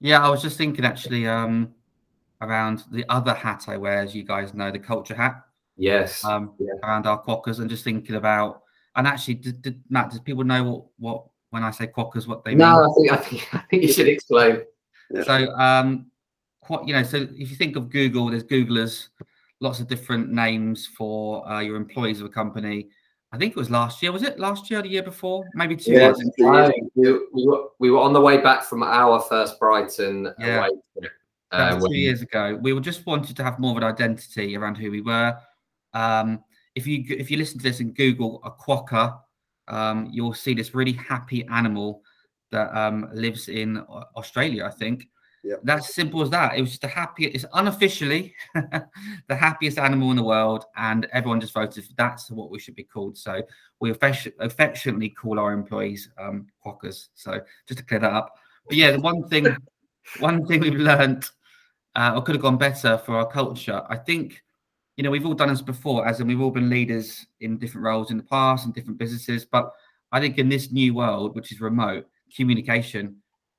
Yeah, 0.00 0.24
I 0.24 0.30
was 0.30 0.42
just 0.42 0.56
thinking 0.56 0.84
actually 0.84 1.26
um, 1.26 1.74
around 2.40 2.84
the 2.90 3.04
other 3.08 3.34
hat 3.34 3.64
I 3.68 3.76
wear, 3.76 3.98
as 3.98 4.14
you 4.14 4.24
guys 4.24 4.54
know, 4.54 4.70
the 4.70 4.78
culture 4.78 5.14
hat. 5.14 5.42
Yes. 5.76 6.24
Um, 6.24 6.54
yeah. 6.58 6.72
Around 6.82 7.06
our 7.06 7.22
quokkas, 7.22 7.60
and 7.60 7.70
just 7.70 7.84
thinking 7.84 8.16
about, 8.16 8.62
and 8.96 9.06
actually, 9.06 9.34
did, 9.34 9.62
did, 9.62 9.82
Matt, 9.88 10.10
does 10.10 10.20
people 10.20 10.44
know 10.44 10.64
what 10.64 10.84
what 10.98 11.24
when 11.50 11.62
I 11.62 11.70
say 11.70 11.86
quokkas, 11.86 12.26
what 12.26 12.44
they 12.44 12.54
no, 12.54 12.64
mean? 12.64 12.74
No, 12.74 12.90
I 12.90 12.94
think 12.94 13.12
I 13.12 13.16
think 13.16 13.54
I 13.54 13.58
think 13.70 13.82
you 13.84 13.92
should 13.92 14.08
explain. 14.08 14.62
So, 15.24 15.52
um, 15.52 16.10
what 16.68 16.86
you 16.86 16.94
know, 16.94 17.02
so 17.02 17.16
if 17.16 17.50
you 17.50 17.56
think 17.56 17.76
of 17.76 17.90
Google, 17.90 18.30
there's 18.30 18.44
Googlers, 18.44 19.08
lots 19.60 19.80
of 19.80 19.88
different 19.88 20.30
names 20.30 20.86
for 20.86 21.48
uh, 21.48 21.60
your 21.60 21.76
employees 21.76 22.20
of 22.20 22.26
a 22.26 22.30
company. 22.30 22.88
I 23.30 23.36
think 23.36 23.52
it 23.52 23.58
was 23.58 23.70
last 23.70 24.02
year. 24.02 24.10
Was 24.10 24.22
it 24.22 24.38
last 24.38 24.70
year 24.70 24.80
or 24.80 24.82
the 24.82 24.88
year 24.88 25.02
before? 25.02 25.44
Maybe 25.54 25.76
two 25.76 25.92
yeah, 25.92 26.14
years. 26.38 26.80
We, 26.94 27.12
we, 27.32 27.46
were, 27.46 27.64
we 27.78 27.90
were 27.90 27.98
on 28.00 28.14
the 28.14 28.20
way 28.20 28.38
back 28.38 28.64
from 28.64 28.82
our 28.82 29.20
first 29.20 29.58
Brighton 29.60 30.32
yeah. 30.38 30.60
away 30.60 30.68
trip. 30.98 31.12
Uh, 31.50 31.80
two 31.80 31.94
years 31.94 32.20
ago. 32.20 32.58
We 32.60 32.74
were 32.74 32.80
just 32.80 33.06
wanted 33.06 33.34
to 33.36 33.42
have 33.42 33.58
more 33.58 33.70
of 33.70 33.78
an 33.78 33.84
identity 33.84 34.56
around 34.56 34.76
who 34.76 34.90
we 34.90 35.00
were. 35.00 35.36
Um, 35.94 36.44
if 36.74 36.86
you 36.86 37.04
if 37.08 37.30
you 37.30 37.38
listen 37.38 37.58
to 37.58 37.62
this 37.62 37.80
and 37.80 37.94
Google 37.94 38.40
a 38.44 38.50
quokka, 38.50 39.18
um, 39.68 40.08
you'll 40.12 40.34
see 40.34 40.54
this 40.54 40.74
really 40.74 40.92
happy 40.92 41.46
animal 41.46 42.02
that 42.50 42.74
um, 42.76 43.08
lives 43.12 43.48
in 43.48 43.78
Australia, 44.16 44.64
I 44.64 44.70
think. 44.70 45.08
Yep. 45.44 45.60
That's 45.62 45.94
simple 45.94 46.22
as 46.22 46.30
that. 46.30 46.56
It 46.56 46.60
was 46.60 46.70
just 46.70 46.82
the 46.82 46.88
happiest, 46.88 47.34
it's 47.34 47.44
unofficially 47.54 48.34
the 48.54 49.36
happiest 49.36 49.78
animal 49.78 50.10
in 50.10 50.16
the 50.16 50.24
world, 50.24 50.64
and 50.76 51.06
everyone 51.12 51.40
just 51.40 51.54
voted 51.54 51.84
that's 51.96 52.30
what 52.30 52.50
we 52.50 52.58
should 52.58 52.74
be 52.74 52.84
called. 52.84 53.16
So 53.16 53.42
we 53.80 53.90
affectionately 53.90 55.10
call 55.10 55.38
our 55.38 55.52
employees 55.52 56.10
um, 56.18 56.46
quokkas. 56.64 57.08
So 57.14 57.40
just 57.66 57.78
to 57.78 57.84
clear 57.84 58.00
that 58.00 58.12
up. 58.12 58.34
But 58.66 58.76
yeah, 58.76 58.92
the 58.92 59.00
one 59.00 59.28
thing, 59.28 59.56
one 60.18 60.46
thing 60.46 60.60
we've 60.60 60.74
learned, 60.74 61.28
uh, 61.94 62.12
or 62.14 62.22
could 62.22 62.34
have 62.34 62.42
gone 62.42 62.58
better 62.58 62.98
for 62.98 63.16
our 63.16 63.26
culture, 63.26 63.82
I 63.88 63.96
think 63.96 64.42
you 64.98 65.04
know, 65.04 65.12
we've 65.12 65.24
all 65.24 65.34
done 65.34 65.48
this 65.48 65.62
before, 65.62 66.08
as 66.08 66.18
in 66.18 66.26
we've 66.26 66.40
all 66.40 66.50
been 66.50 66.68
leaders 66.68 67.24
in 67.40 67.56
different 67.56 67.84
roles 67.84 68.10
in 68.10 68.16
the 68.16 68.22
past 68.24 68.64
and 68.64 68.74
different 68.74 68.98
businesses. 68.98 69.44
But 69.44 69.72
I 70.10 70.18
think 70.20 70.38
in 70.38 70.48
this 70.48 70.72
new 70.72 70.92
world, 70.92 71.36
which 71.36 71.52
is 71.52 71.60
remote 71.60 72.08
communication, 72.34 73.16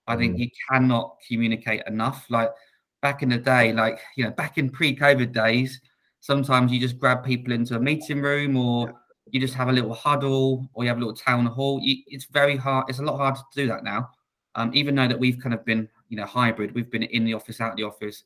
I 0.10 0.18
think 0.18 0.36
mm. 0.36 0.40
you 0.40 0.50
cannot 0.70 1.18
communicate 1.26 1.84
enough. 1.88 2.26
Like 2.30 2.50
back 3.02 3.22
in 3.24 3.30
the 3.30 3.38
day, 3.38 3.72
like 3.72 4.00
you 4.18 4.24
know, 4.26 4.32
back 4.32 4.58
in 4.58 4.70
pre-COVID 4.70 5.32
days, 5.32 5.80
sometimes 6.20 6.72
you 6.72 6.80
just 6.80 7.00
grab 7.00 7.24
people 7.24 7.54
into 7.54 7.76
a 7.76 7.80
meeting 7.80 8.22
room 8.22 8.58
or 8.58 8.94
you 9.32 9.40
just 9.40 9.54
have 9.54 9.70
a 9.70 9.72
little 9.72 9.94
huddle 9.94 10.68
or 10.74 10.84
you 10.84 10.90
have 10.90 10.98
a 10.98 11.00
little 11.00 11.16
town 11.16 11.46
hall. 11.46 11.80
You, 11.82 11.98
it's 12.08 12.26
very 12.26 12.58
hard. 12.58 12.90
It's 12.90 13.00
a 13.00 13.04
lot 13.04 13.18
harder 13.18 13.38
to 13.38 13.62
do 13.62 13.68
that 13.68 13.84
now. 13.84 14.10
Um, 14.56 14.72
even 14.74 14.96
though 14.96 15.08
that 15.08 15.20
we've 15.20 15.40
kind 15.40 15.54
of 15.54 15.64
been, 15.64 15.88
you 16.10 16.18
know, 16.18 16.26
hybrid, 16.26 16.74
we've 16.74 16.90
been 16.90 17.04
in 17.04 17.24
the 17.24 17.36
office, 17.36 17.62
out 17.62 17.72
of 17.72 17.78
the 17.78 17.84
office. 17.84 18.24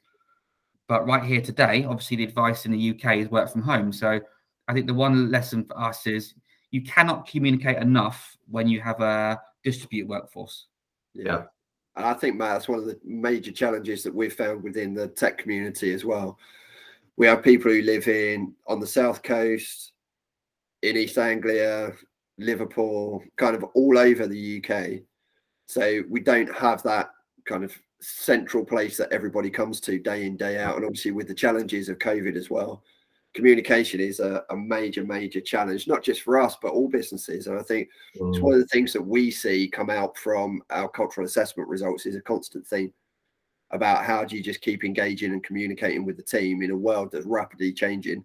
But 0.88 1.06
right 1.06 1.24
here 1.24 1.41
today, 1.41 1.84
obviously, 1.84 2.17
the 2.17 2.24
advice 2.24 2.65
in 2.65 2.72
the 2.72 2.91
UK 2.91 3.17
is 3.17 3.30
work 3.30 3.52
from 3.52 3.62
home. 3.62 3.91
So 3.91 4.19
I 4.67 4.74
think 4.74 4.88
the 4.88 4.93
one 4.93 5.30
lesson 5.30 5.65
for 5.65 5.78
us 5.78 6.08
is 6.08 6.34
you 6.72 6.82
cannot 6.82 7.28
communicate 7.28 7.78
enough 7.78 8.38
when 8.50 8.67
you 8.67 8.80
have 8.82 9.02
a 9.02 9.39
distributed 9.63 10.10
workforce. 10.10 10.67
Yeah. 11.13 11.43
And 11.95 12.06
I 12.06 12.13
think, 12.13 12.36
Matt, 12.36 12.53
that's 12.53 12.67
one 12.67 12.79
of 12.79 12.86
the 12.86 12.99
major 13.03 13.51
challenges 13.51 14.03
that 14.03 14.13
we've 14.13 14.34
found 14.34 14.63
within 14.63 14.93
the 14.93 15.08
tech 15.10 15.38
community 15.38 15.93
as 15.93 16.03
well. 16.03 16.38
We 17.17 17.27
have 17.27 17.43
people 17.43 17.71
who 17.71 17.82
live 17.82 18.08
in 18.08 18.53
on 18.67 18.79
the 18.79 18.88
south 18.88 19.21
coast, 19.21 19.93
in 20.82 20.97
East 20.97 21.17
Anglia, 21.17 21.93
Liverpool, 22.39 23.23
kind 23.38 23.56
of 23.56 23.63
all 23.75 23.97
over 23.97 24.27
the 24.27 24.63
UK. 24.63 25.01
So 25.67 26.01
we 26.10 26.19
don't 26.19 26.53
have 26.53 26.82
that 26.84 27.12
kind 27.45 27.63
of 27.63 27.77
central 28.03 28.65
place 28.65 28.97
that 28.97 29.12
everybody 29.12 29.49
comes 29.49 29.79
to 29.79 29.97
day 29.97 30.25
in 30.25 30.36
day 30.36 30.60
out 30.60 30.75
and 30.75 30.84
obviously 30.84 31.12
with 31.12 31.27
the 31.27 31.34
challenges 31.34 31.88
of 31.88 31.97
covid 31.99 32.36
as 32.36 32.49
well 32.49 32.84
communication 33.34 34.00
is 34.00 34.19
a, 34.19 34.43
a 34.50 34.56
major 34.56 35.04
major 35.04 35.41
challenge 35.41 35.88
not 35.88 36.04
just 36.04 36.22
for 36.22 36.39
us 36.39 36.56
but 36.62 36.72
all 36.72 36.88
businesses 36.88 37.48
and 37.48 37.60
i 37.60 37.63
think 37.63 37.89
mm. 38.19 38.30
it's 38.30 38.39
one 38.39 38.54
of 38.54 38.60
the 38.60 38.67
things 38.67 38.93
that 38.93 39.02
we 39.02 39.32
see 39.32 39.67
come 39.67 39.89
out 39.89 40.17
from 40.17 40.62
our 40.69 40.88
cultural 40.88 41.26
assessment 41.26 41.67
results 41.67 42.06
is 42.06 42.15
a 42.15 42.22
constant 42.22 42.65
theme 42.67 42.93
about 43.72 44.06
how 44.06 44.24
do 44.24 44.36
you 44.36 44.43
just 44.43 44.62
keep 44.62 44.84
engaging 44.84 45.32
and 45.32 45.43
communicating 45.43 46.06
with 46.06 46.15
the 46.15 46.24
team 46.24 46.62
in 46.62 46.72
a 46.72 46.78
world 46.78 47.10
that's 47.12 47.26
rapidly 47.26 47.74
changing 47.74 48.24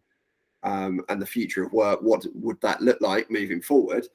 um, 0.65 1.01
and 1.09 1.23
the 1.23 1.27
future 1.27 1.63
of 1.63 1.73
work 1.73 2.01
what 2.03 2.27
would 2.35 2.61
that 2.61 2.83
look 2.83 3.01
like 3.01 3.31
moving 3.31 3.63
forward 3.63 4.07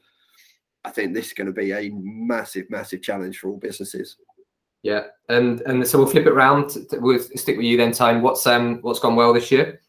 i 0.86 0.92
think 0.92 1.14
this 1.14 1.28
is 1.28 1.34
going 1.34 1.48
to 1.48 1.54
be 1.54 1.72
a 1.72 1.90
massive 1.94 2.70
massive 2.70 3.02
challenge 3.02 3.40
for 3.40 3.50
all 3.50 3.58
businesses 3.58 4.18
yeah, 4.84 5.04
and 5.30 5.62
and 5.62 5.88
so 5.88 5.98
we'll 5.98 6.08
flip 6.08 6.26
it 6.26 6.34
around. 6.34 6.76
We'll 6.92 7.18
stick 7.18 7.56
with 7.56 7.66
you 7.66 7.78
then, 7.78 7.94
Tone. 7.94 8.22
What's 8.22 8.46
um 8.46 8.80
what's 8.82 9.00
gone 9.00 9.16
well 9.16 9.34
this 9.34 9.50
year? 9.50 9.80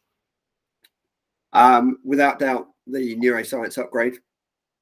Um, 1.54 1.98
without 2.04 2.38
doubt, 2.38 2.68
the 2.86 3.16
neuroscience 3.16 3.78
upgrade 3.78 4.18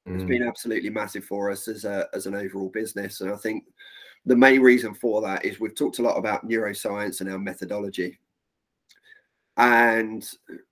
mm. 0.07 0.13
has 0.15 0.23
been 0.23 0.43
absolutely 0.43 0.89
massive 0.89 1.23
for 1.23 1.51
us 1.51 1.67
as 1.67 1.85
a 1.85 2.07
as 2.13 2.25
an 2.25 2.35
overall 2.35 2.69
business, 2.69 3.21
and 3.21 3.31
I 3.31 3.37
think 3.37 3.63
the 4.25 4.35
main 4.35 4.61
reason 4.61 4.93
for 4.93 5.21
that 5.21 5.45
is 5.45 5.59
we've 5.59 5.75
talked 5.75 5.99
a 5.99 6.03
lot 6.03 6.17
about 6.17 6.47
neuroscience 6.47 7.21
and 7.21 7.29
our 7.29 7.39
methodology. 7.39 8.19
And 9.57 10.27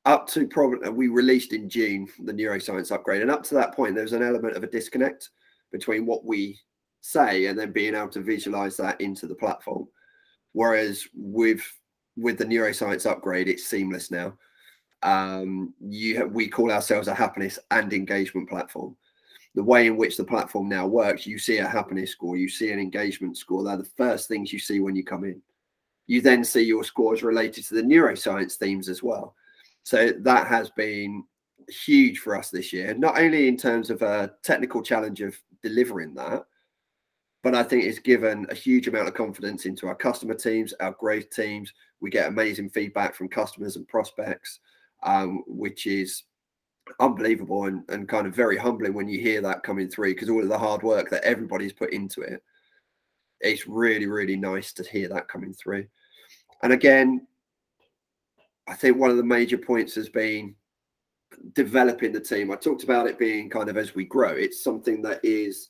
up 0.05 0.27
to 0.29 0.47
probably 0.47 0.89
we 0.89 1.07
released 1.07 1.53
in 1.53 1.69
June 1.69 2.07
the 2.23 2.33
neuroscience 2.33 2.91
upgrade, 2.91 3.21
and 3.21 3.29
up 3.29 3.43
to 3.43 3.55
that 3.55 3.75
point, 3.75 3.93
there 3.93 4.03
was 4.03 4.13
an 4.13 4.23
element 4.23 4.55
of 4.55 4.63
a 4.63 4.67
disconnect 4.67 5.29
between 5.71 6.05
what 6.05 6.25
we 6.25 6.59
say 7.01 7.47
and 7.47 7.57
then 7.57 7.71
being 7.71 7.95
able 7.95 8.09
to 8.09 8.21
visualize 8.21 8.77
that 8.77 8.99
into 9.01 9.27
the 9.27 9.35
platform. 9.35 9.87
Whereas 10.53 11.07
with 11.13 11.61
with 12.17 12.39
the 12.39 12.45
neuroscience 12.45 13.09
upgrade, 13.09 13.47
it's 13.47 13.67
seamless 13.67 14.09
now. 14.09 14.33
Um, 15.03 15.73
you 15.79 16.27
we 16.27 16.47
call 16.47 16.71
ourselves 16.71 17.07
a 17.07 17.13
happiness 17.13 17.57
and 17.71 17.91
engagement 17.91 18.49
platform. 18.49 18.95
The 19.55 19.63
way 19.63 19.87
in 19.87 19.97
which 19.97 20.15
the 20.15 20.23
platform 20.23 20.69
now 20.69 20.87
works, 20.87 21.27
you 21.27 21.37
see 21.37 21.57
a 21.57 21.67
happiness 21.67 22.11
score, 22.11 22.37
you 22.37 22.47
see 22.47 22.71
an 22.71 22.79
engagement 22.79 23.37
score. 23.37 23.63
They're 23.63 23.77
the 23.77 23.83
first 23.83 24.27
things 24.27 24.53
you 24.53 24.59
see 24.59 24.79
when 24.79 24.95
you 24.95 25.03
come 25.03 25.25
in. 25.25 25.41
You 26.07 26.21
then 26.21 26.43
see 26.43 26.61
your 26.61 26.83
scores 26.83 27.23
related 27.23 27.65
to 27.65 27.75
the 27.75 27.81
neuroscience 27.81 28.55
themes 28.55 28.87
as 28.87 29.03
well. 29.03 29.35
So 29.83 30.11
that 30.19 30.47
has 30.47 30.69
been 30.69 31.23
huge 31.67 32.19
for 32.19 32.37
us 32.37 32.49
this 32.49 32.71
year, 32.71 32.93
not 32.93 33.19
only 33.19 33.47
in 33.47 33.57
terms 33.57 33.89
of 33.89 34.01
a 34.01 34.33
technical 34.43 34.81
challenge 34.81 35.21
of 35.21 35.35
delivering 35.61 36.13
that, 36.15 36.45
but 37.43 37.55
I 37.55 37.63
think 37.63 37.83
it's 37.83 37.99
given 37.99 38.45
a 38.49 38.55
huge 38.55 38.87
amount 38.87 39.07
of 39.07 39.15
confidence 39.15 39.65
into 39.65 39.87
our 39.87 39.95
customer 39.95 40.35
teams, 40.35 40.73
our 40.73 40.91
growth 40.91 41.29
teams. 41.31 41.73
We 41.99 42.09
get 42.09 42.27
amazing 42.27 42.69
feedback 42.69 43.15
from 43.15 43.29
customers 43.29 43.77
and 43.77 43.87
prospects, 43.87 44.59
um, 45.03 45.43
which 45.47 45.85
is 45.85 46.23
unbelievable 46.99 47.65
and, 47.65 47.83
and 47.89 48.09
kind 48.09 48.27
of 48.27 48.35
very 48.35 48.57
humbling 48.57 48.93
when 48.93 49.07
you 49.07 49.19
hear 49.19 49.41
that 49.41 49.63
coming 49.63 49.89
through 49.89 50.13
because 50.13 50.29
all 50.29 50.41
of 50.41 50.49
the 50.49 50.57
hard 50.57 50.83
work 50.83 51.09
that 51.09 51.23
everybody's 51.23 51.73
put 51.73 51.93
into 51.93 52.21
it. 52.21 52.41
It's 53.39 53.67
really, 53.67 54.05
really 54.05 54.35
nice 54.35 54.73
to 54.73 54.83
hear 54.83 55.07
that 55.09 55.27
coming 55.27 55.53
through. 55.53 55.87
And 56.63 56.73
again, 56.73 57.25
I 58.67 58.75
think 58.75 58.97
one 58.97 59.09
of 59.09 59.17
the 59.17 59.23
major 59.23 59.57
points 59.57 59.95
has 59.95 60.09
been 60.09 60.55
developing 61.53 62.11
the 62.11 62.19
team. 62.19 62.51
I 62.51 62.55
talked 62.55 62.83
about 62.83 63.07
it 63.07 63.17
being 63.17 63.49
kind 63.49 63.69
of 63.69 63.77
as 63.77 63.95
we 63.95 64.05
grow, 64.05 64.29
it's 64.29 64.63
something 64.63 65.01
that 65.03 65.19
is 65.23 65.69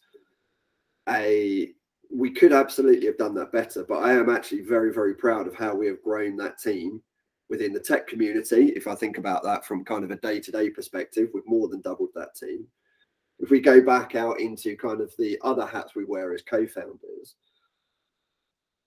a 1.09 1.71
we 2.13 2.29
could 2.29 2.51
absolutely 2.51 3.05
have 3.05 3.17
done 3.17 3.33
that 3.35 3.53
better, 3.53 3.85
but 3.87 3.99
I 3.99 4.11
am 4.13 4.29
actually 4.29 4.61
very, 4.61 4.93
very 4.93 5.15
proud 5.15 5.47
of 5.47 5.55
how 5.55 5.73
we 5.73 5.87
have 5.87 6.03
grown 6.03 6.35
that 6.37 6.59
team 6.59 7.01
within 7.51 7.73
the 7.73 7.79
tech 7.79 8.07
community. 8.07 8.71
If 8.77 8.87
I 8.87 8.95
think 8.95 9.17
about 9.17 9.43
that 9.43 9.65
from 9.65 9.83
kind 9.83 10.05
of 10.05 10.09
a 10.09 10.15
day 10.15 10.39
to 10.39 10.51
day 10.51 10.69
perspective, 10.69 11.29
we've 11.33 11.45
more 11.45 11.67
than 11.67 11.81
doubled 11.81 12.09
that 12.15 12.33
team. 12.33 12.65
if 13.39 13.49
we 13.49 13.59
go 13.59 13.81
back 13.81 14.15
out 14.15 14.39
into 14.39 14.77
kind 14.77 15.01
of 15.01 15.11
the 15.17 15.37
other 15.43 15.65
hats 15.65 15.93
we 15.95 16.05
wear 16.05 16.33
as 16.33 16.43
co-founders, 16.43 17.35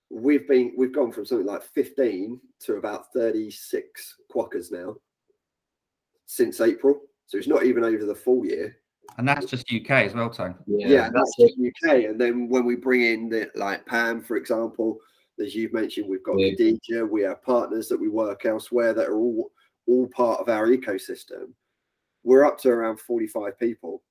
we've 0.09 0.47
been 0.47 0.73
we've 0.77 0.93
gone 0.95 1.11
from 1.11 1.25
something 1.25 1.45
like 1.45 1.61
15 1.61 2.39
to 2.61 2.75
about 2.75 3.13
36 3.13 4.15
quokkas 4.33 4.71
now 4.71 4.95
since 6.25 6.59
April. 6.59 7.01
So 7.27 7.37
it's 7.37 7.47
not 7.47 7.65
even 7.65 7.83
over 7.83 8.05
the 8.05 8.15
full 8.15 8.45
year. 8.45 8.77
And 9.17 9.27
that's 9.27 9.45
just 9.45 9.71
UK 9.71 9.91
as 9.91 10.15
well, 10.15 10.31
Tone. 10.31 10.55
Yeah, 10.65 10.87
yeah 10.87 11.09
that's 11.13 11.35
just 11.39 11.53
UK. 11.59 12.05
And 12.05 12.19
then 12.19 12.49
when 12.49 12.65
we 12.65 12.75
bring 12.75 13.03
in 13.03 13.29
the 13.29 13.51
like 13.53 13.85
Pam, 13.85 14.23
for 14.23 14.37
example, 14.37 14.97
as 15.39 15.55
you've 15.55 15.73
mentioned, 15.73 16.07
we've 16.09 16.23
got 16.23 16.37
yeah. 16.37 17.03
we 17.03 17.21
have 17.21 17.43
partners 17.43 17.87
that 17.89 17.99
we 17.99 18.09
work 18.09 18.45
elsewhere 18.45 18.93
that 18.93 19.07
are 19.07 19.17
all 19.17 19.51
all 19.87 20.07
part 20.07 20.39
of 20.39 20.49
our 20.49 20.67
ecosystem. 20.67 21.53
We're 22.23 22.45
up 22.45 22.57
to 22.61 22.69
around 22.69 22.99
45 22.99 23.59
people 23.59 24.01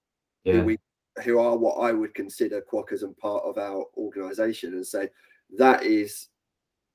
yeah. 0.45 0.55
who 0.55 0.65
we 0.65 0.79
who 1.25 1.39
are 1.39 1.57
what 1.57 1.75
I 1.75 1.93
would 1.93 2.15
consider 2.15 2.61
quokkas 2.61 3.03
and 3.03 3.17
part 3.17 3.45
of 3.45 3.59
our 3.59 3.87
organization 3.97 4.75
and 4.75 4.87
so 4.87 5.09
that 5.57 5.85
is 5.85 6.29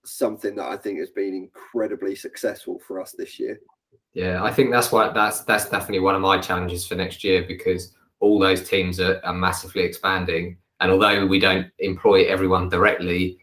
something 0.05 0.55
that 0.55 0.67
I 0.67 0.77
think 0.77 0.99
has 0.99 1.09
been 1.09 1.33
incredibly 1.33 2.15
successful 2.15 2.79
for 2.85 3.01
us 3.01 3.13
this 3.17 3.39
year. 3.39 3.59
Yeah, 4.13 4.43
I 4.43 4.51
think 4.51 4.71
that's 4.71 4.91
what 4.91 5.13
that's 5.13 5.41
that's 5.41 5.69
definitely 5.69 5.99
one 5.99 6.15
of 6.15 6.21
my 6.21 6.39
challenges 6.39 6.85
for 6.85 6.95
next 6.95 7.23
year 7.23 7.43
because 7.47 7.93
all 8.19 8.39
those 8.39 8.67
teams 8.67 8.99
are, 8.99 9.21
are 9.23 9.33
massively 9.33 9.83
expanding. 9.83 10.57
And 10.79 10.91
although 10.91 11.25
we 11.25 11.39
don't 11.39 11.67
employ 11.79 12.25
everyone 12.25 12.69
directly, 12.69 13.37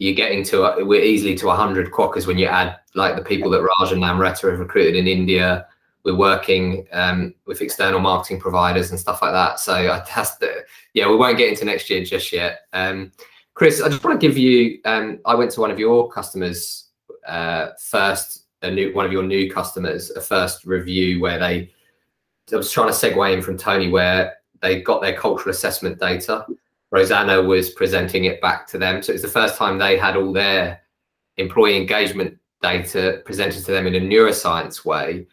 you're 0.00 0.14
getting 0.14 0.42
to 0.44 0.64
a, 0.64 0.84
we're 0.84 1.02
easily 1.02 1.34
to 1.36 1.46
100 1.46 1.92
quokkas 1.92 2.26
when 2.26 2.38
you 2.38 2.46
add 2.46 2.76
like 2.94 3.16
the 3.16 3.22
people 3.22 3.50
that 3.50 3.62
Raj 3.62 3.92
and 3.92 4.02
Namrata 4.02 4.50
have 4.50 4.58
recruited 4.58 4.96
in 4.96 5.06
India. 5.06 5.66
We're 6.04 6.16
working 6.16 6.86
um, 6.92 7.34
with 7.46 7.60
external 7.60 8.00
marketing 8.00 8.40
providers 8.40 8.90
and 8.90 8.98
stuff 8.98 9.20
like 9.20 9.32
that. 9.32 9.60
So 9.60 9.74
I 9.74 10.02
test 10.06 10.42
it. 10.42 10.64
Yeah, 10.94 11.08
we 11.10 11.16
won't 11.16 11.36
get 11.36 11.50
into 11.50 11.66
next 11.66 11.90
year 11.90 12.02
just 12.02 12.32
yet. 12.32 12.60
Um, 12.72 13.12
Chris, 13.52 13.82
I 13.82 13.90
just 13.90 14.02
want 14.02 14.18
to 14.18 14.26
give 14.26 14.38
you. 14.38 14.80
Um, 14.86 15.20
I 15.26 15.34
went 15.34 15.50
to 15.52 15.60
one 15.60 15.70
of 15.70 15.78
your 15.78 16.10
customers 16.10 16.88
uh, 17.26 17.68
first 17.78 18.46
a 18.62 18.70
new 18.70 18.94
one 18.94 19.06
of 19.06 19.12
your 19.12 19.22
new 19.22 19.50
customers 19.50 20.10
a 20.10 20.20
first 20.20 20.64
review 20.64 21.20
where 21.20 21.38
they 21.38 21.70
I 22.52 22.56
was 22.56 22.72
trying 22.72 22.88
to 22.88 22.94
segue 22.94 23.34
in 23.34 23.42
from 23.42 23.56
Tony 23.56 23.90
where 23.90 24.38
they 24.60 24.80
got 24.80 25.02
their 25.02 25.16
cultural 25.16 25.50
assessment 25.50 26.00
data. 26.00 26.46
Rosanna 26.90 27.40
was 27.40 27.70
presenting 27.70 28.24
it 28.24 28.40
back 28.40 28.66
to 28.68 28.78
them. 28.78 29.02
So 29.02 29.12
it's 29.12 29.22
the 29.22 29.28
first 29.28 29.56
time 29.56 29.78
they 29.78 29.96
had 29.96 30.16
all 30.16 30.32
their 30.32 30.80
employee 31.36 31.76
engagement 31.76 32.38
data 32.62 33.22
presented 33.24 33.64
to 33.64 33.72
them 33.72 33.86
in 33.86 33.94
a 33.94 34.00
neuroscience 34.00 34.84
way. 34.84 35.26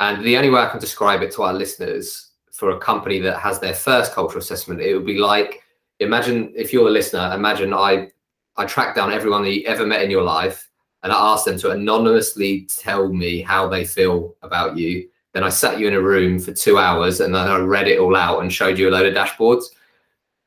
And 0.00 0.24
the 0.24 0.36
only 0.36 0.50
way 0.50 0.60
I 0.60 0.68
can 0.68 0.80
describe 0.80 1.22
it 1.22 1.32
to 1.32 1.42
our 1.42 1.54
listeners 1.54 2.30
for 2.52 2.70
a 2.70 2.78
company 2.78 3.18
that 3.20 3.38
has 3.38 3.58
their 3.58 3.74
first 3.74 4.12
cultural 4.12 4.40
assessment, 4.40 4.80
it 4.80 4.94
would 4.94 5.06
be 5.06 5.18
like 5.18 5.62
imagine 6.00 6.52
if 6.54 6.72
you're 6.72 6.88
a 6.88 6.90
listener, 6.90 7.32
imagine 7.34 7.74
I 7.74 8.10
I 8.56 8.66
track 8.66 8.94
down 8.94 9.12
everyone 9.12 9.42
that 9.44 9.52
you 9.52 9.66
ever 9.66 9.86
met 9.86 10.02
in 10.02 10.10
your 10.10 10.22
life 10.22 10.68
and 11.02 11.12
I 11.12 11.32
asked 11.32 11.44
them 11.44 11.58
to 11.58 11.70
anonymously 11.70 12.62
tell 12.62 13.08
me 13.08 13.40
how 13.40 13.68
they 13.68 13.84
feel 13.84 14.34
about 14.42 14.76
you. 14.76 15.08
Then 15.32 15.44
I 15.44 15.48
sat 15.48 15.78
you 15.78 15.86
in 15.86 15.94
a 15.94 16.00
room 16.00 16.40
for 16.40 16.52
two 16.52 16.76
hours 16.76 17.20
and 17.20 17.32
then 17.32 17.46
I 17.46 17.58
read 17.58 17.86
it 17.86 18.00
all 18.00 18.16
out 18.16 18.40
and 18.40 18.52
showed 18.52 18.78
you 18.78 18.88
a 18.88 18.90
load 18.90 19.06
of 19.06 19.14
dashboards. 19.14 19.66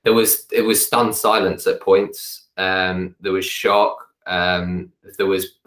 There 0.04 0.14
was 0.14 0.48
it 0.52 0.62
was 0.62 0.86
stunned 0.86 1.16
silence 1.16 1.68
at 1.68 1.82
points. 1.82 2.48
Um, 2.58 3.16
there 3.20 3.32
was 3.32 3.46
shock. 3.46 4.08
Um, 4.28 4.92
there 5.18 5.28
was 5.28 5.60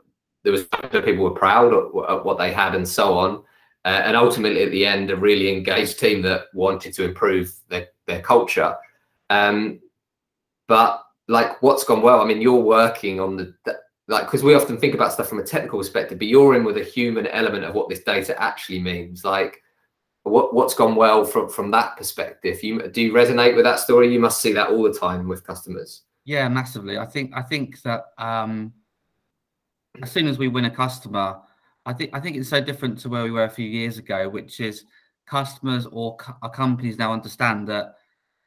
there 0.43 0.53
was 0.53 0.65
people 0.91 1.25
were 1.25 1.31
proud 1.31 1.73
of 1.73 2.25
what 2.25 2.39
they 2.39 2.53
had 2.53 2.75
and 2.75 2.87
so 2.87 3.17
on. 3.17 3.43
Uh, 3.85 4.01
and 4.05 4.17
ultimately, 4.17 4.63
at 4.63 4.71
the 4.71 4.87
end, 4.87 5.11
a 5.11 5.17
really 5.17 5.55
engaged 5.55 5.99
team 5.99 6.23
that 6.23 6.47
wanted 6.55 6.95
to 6.95 7.05
improve 7.05 7.55
their, 7.69 7.89
their 8.07 8.23
culture. 8.23 8.75
Um, 9.29 9.81
but 10.69 11.05
like, 11.29 11.61
what's 11.63 11.85
gone 11.85 12.01
well? 12.01 12.21
I 12.21 12.25
mean, 12.25 12.41
you're 12.41 12.55
working 12.55 13.21
on 13.21 13.37
the 13.37 13.55
like 14.09 14.27
because 14.27 14.43
we 14.43 14.55
often 14.55 14.79
think 14.79 14.95
about 14.95 15.13
stuff 15.13 15.29
from 15.29 15.39
a 15.39 15.45
technical 15.45 15.79
perspective 15.79 16.19
but 16.19 16.29
you're 16.29 16.55
in 16.55 16.65
with 16.65 16.77
a 16.77 16.85
human 16.85 17.27
element 17.29 17.65
of 17.65 17.75
what 17.75 17.89
this 17.89 18.03
data 18.03 18.41
actually 18.41 18.79
means 18.79 19.25
like 19.25 19.63
what 20.25 20.55
what's 20.55 20.75
gone 20.75 20.97
well 20.97 21.25
from 21.25 21.49
from 21.49 21.71
that 21.71 21.97
perspective? 21.97 22.63
You 22.63 22.89
do 22.89 23.01
you 23.01 23.13
resonate 23.13 23.55
with 23.55 23.65
that 23.65 23.79
story? 23.79 24.13
You 24.13 24.21
must 24.21 24.41
see 24.41 24.53
that 24.53 24.71
all 24.71 24.83
the 24.83 24.93
time 24.93 25.29
with 25.29 25.47
customers. 25.47 26.03
Yeah 26.25 26.49
massively. 26.49 26.99
I 26.99 27.07
think 27.07 27.33
i 27.35 27.43
think 27.43 27.81
that 27.83 28.07
um 28.19 28.73
as 30.03 30.11
soon 30.11 30.27
as 30.27 30.39
we 30.39 30.49
win 30.49 30.65
a 30.65 30.71
customer 30.71 31.39
i 31.87 31.93
think 31.93 32.11
i 32.13 32.19
think 32.19 32.37
it's 32.37 32.49
so 32.49 32.61
different 32.61 32.99
to 32.99 33.09
where 33.09 33.23
we 33.23 33.31
were 33.31 33.45
a 33.45 33.49
few 33.49 33.65
years 33.65 33.97
ago 33.97 34.29
which 34.29 34.59
is 34.59 34.87
customers 35.25 35.87
or 35.93 36.17
co- 36.17 36.49
companies 36.49 36.99
now 36.99 37.13
understand 37.13 37.69
that 37.69 37.95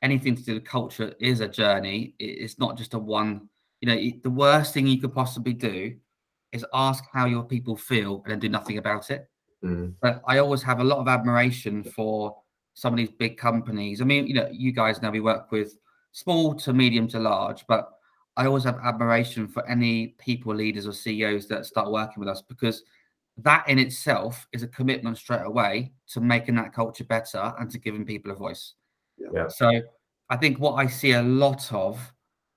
anything 0.01 0.35
to 0.35 0.43
do 0.43 0.55
with 0.55 0.65
culture 0.65 1.13
is 1.19 1.39
a 1.39 1.47
journey. 1.47 2.13
It's 2.19 2.59
not 2.59 2.77
just 2.77 2.93
a 2.93 2.99
one 2.99 3.49
you 3.81 3.87
know, 3.87 4.19
the 4.23 4.29
worst 4.29 4.73
thing 4.73 4.87
you 4.87 4.99
could 4.99 5.13
possibly 5.13 5.53
do 5.53 5.95
is 6.51 6.65
ask 6.73 7.03
how 7.13 7.25
your 7.25 7.43
people 7.43 7.75
feel 7.75 8.23
and 8.23 8.31
then 8.31 8.39
do 8.39 8.49
nothing 8.49 8.79
about 8.79 9.11
it. 9.11 9.29
Mm. 9.63 9.93
But 10.01 10.21
I 10.27 10.37
always 10.37 10.63
have 10.63 10.79
a 10.79 10.83
lot 10.83 10.99
of 10.99 11.07
admiration 11.07 11.83
for 11.83 12.37
some 12.73 12.93
of 12.93 12.97
these 12.97 13.09
big 13.09 13.37
companies. 13.37 14.01
I 14.01 14.05
mean, 14.05 14.27
you 14.27 14.35
know, 14.35 14.47
you 14.51 14.71
guys 14.71 15.01
know 15.01 15.09
we 15.09 15.19
work 15.19 15.51
with 15.51 15.77
small 16.11 16.53
to 16.55 16.73
medium 16.73 17.07
to 17.09 17.19
large, 17.19 17.65
but 17.67 17.89
I 18.35 18.45
always 18.45 18.63
have 18.65 18.79
admiration 18.83 19.47
for 19.47 19.67
any 19.67 20.09
people 20.19 20.53
leaders 20.53 20.85
or 20.85 20.93
CEOs 20.93 21.47
that 21.47 21.65
start 21.65 21.91
working 21.91 22.19
with 22.19 22.29
us 22.29 22.43
because 22.43 22.83
that 23.37 23.67
in 23.67 23.79
itself 23.79 24.47
is 24.51 24.63
a 24.63 24.67
commitment 24.67 25.17
straight 25.17 25.45
away 25.45 25.91
to 26.09 26.21
making 26.21 26.55
that 26.55 26.73
culture 26.73 27.03
better 27.03 27.53
and 27.59 27.69
to 27.71 27.79
giving 27.79 28.05
people 28.05 28.31
a 28.31 28.35
voice. 28.35 28.73
Yeah. 29.17 29.47
So 29.47 29.81
I 30.29 30.37
think 30.37 30.59
what 30.59 30.73
I 30.73 30.87
see 30.87 31.13
a 31.13 31.21
lot 31.21 31.71
of 31.73 31.99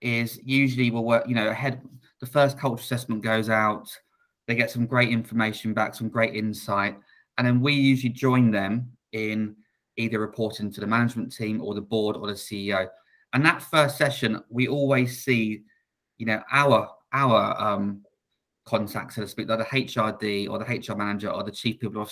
is 0.00 0.40
usually 0.44 0.90
we'll 0.90 1.04
work, 1.04 1.26
you 1.28 1.34
know, 1.34 1.48
ahead. 1.48 1.80
The 2.20 2.26
first 2.26 2.58
culture 2.58 2.82
assessment 2.82 3.22
goes 3.22 3.48
out, 3.48 3.88
they 4.50 4.54
get 4.54 4.70
some 4.70 4.86
great 4.86 5.10
information 5.10 5.72
back, 5.72 5.94
some 5.94 6.08
great 6.08 6.34
insight, 6.34 6.96
and 7.38 7.46
then 7.46 7.60
we 7.60 7.72
usually 7.72 8.12
join 8.12 8.50
them 8.50 8.90
in 9.12 9.56
either 9.96 10.18
reporting 10.18 10.72
to 10.72 10.80
the 10.80 10.86
management 10.86 11.34
team 11.34 11.60
or 11.62 11.74
the 11.74 11.80
board 11.80 12.16
or 12.16 12.26
the 12.26 12.34
CEO. 12.34 12.88
And 13.32 13.44
that 13.44 13.62
first 13.62 13.96
session, 13.96 14.42
we 14.48 14.68
always 14.68 15.22
see, 15.22 15.62
you 16.18 16.26
know, 16.26 16.42
our 16.50 16.90
our 17.12 17.60
um, 17.60 18.04
contacts, 18.64 19.16
so 19.16 19.22
to 19.22 19.28
speak, 19.28 19.48
like 19.48 19.58
the 19.58 19.64
HRD 19.64 20.48
or 20.48 20.58
the 20.58 20.64
HR 20.64 20.96
manager 20.96 21.30
or 21.30 21.42
the 21.44 21.52
chief 21.52 21.78
people 21.78 22.08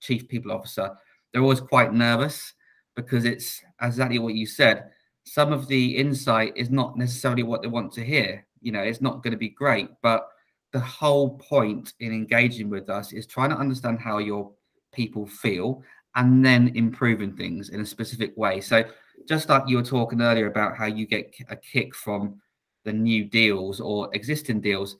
chief 0.00 0.28
people 0.28 0.52
officer. 0.52 0.90
They're 1.32 1.42
always 1.42 1.60
quite 1.60 1.92
nervous 1.92 2.54
because 2.96 3.24
it's 3.24 3.62
exactly 3.80 4.18
what 4.18 4.34
you 4.34 4.46
said 4.46 4.90
some 5.24 5.52
of 5.52 5.68
the 5.68 5.96
insight 5.96 6.52
is 6.56 6.70
not 6.70 6.96
necessarily 6.96 7.42
what 7.42 7.62
they 7.62 7.68
want 7.68 7.92
to 7.92 8.04
hear. 8.04 8.44
You 8.60 8.72
know, 8.72 8.82
it's 8.82 9.00
not 9.00 9.22
going 9.22 9.32
to 9.32 9.38
be 9.38 9.48
great, 9.48 9.88
but 10.02 10.26
the 10.72 10.80
whole 10.80 11.30
point 11.38 11.94
in 12.00 12.12
engaging 12.12 12.70
with 12.70 12.88
us 12.88 13.12
is 13.12 13.26
trying 13.26 13.50
to 13.50 13.56
understand 13.56 13.98
how 13.98 14.18
your 14.18 14.50
people 14.92 15.26
feel 15.26 15.82
and 16.16 16.44
then 16.44 16.72
improving 16.74 17.36
things 17.36 17.70
in 17.70 17.80
a 17.80 17.86
specific 17.86 18.36
way. 18.36 18.60
So, 18.60 18.84
just 19.28 19.48
like 19.48 19.64
you 19.66 19.76
were 19.76 19.82
talking 19.82 20.22
earlier 20.22 20.46
about 20.46 20.76
how 20.76 20.86
you 20.86 21.06
get 21.06 21.34
a 21.50 21.56
kick 21.56 21.94
from 21.94 22.40
the 22.84 22.92
new 22.92 23.24
deals 23.24 23.80
or 23.80 24.08
existing 24.14 24.60
deals, 24.60 24.96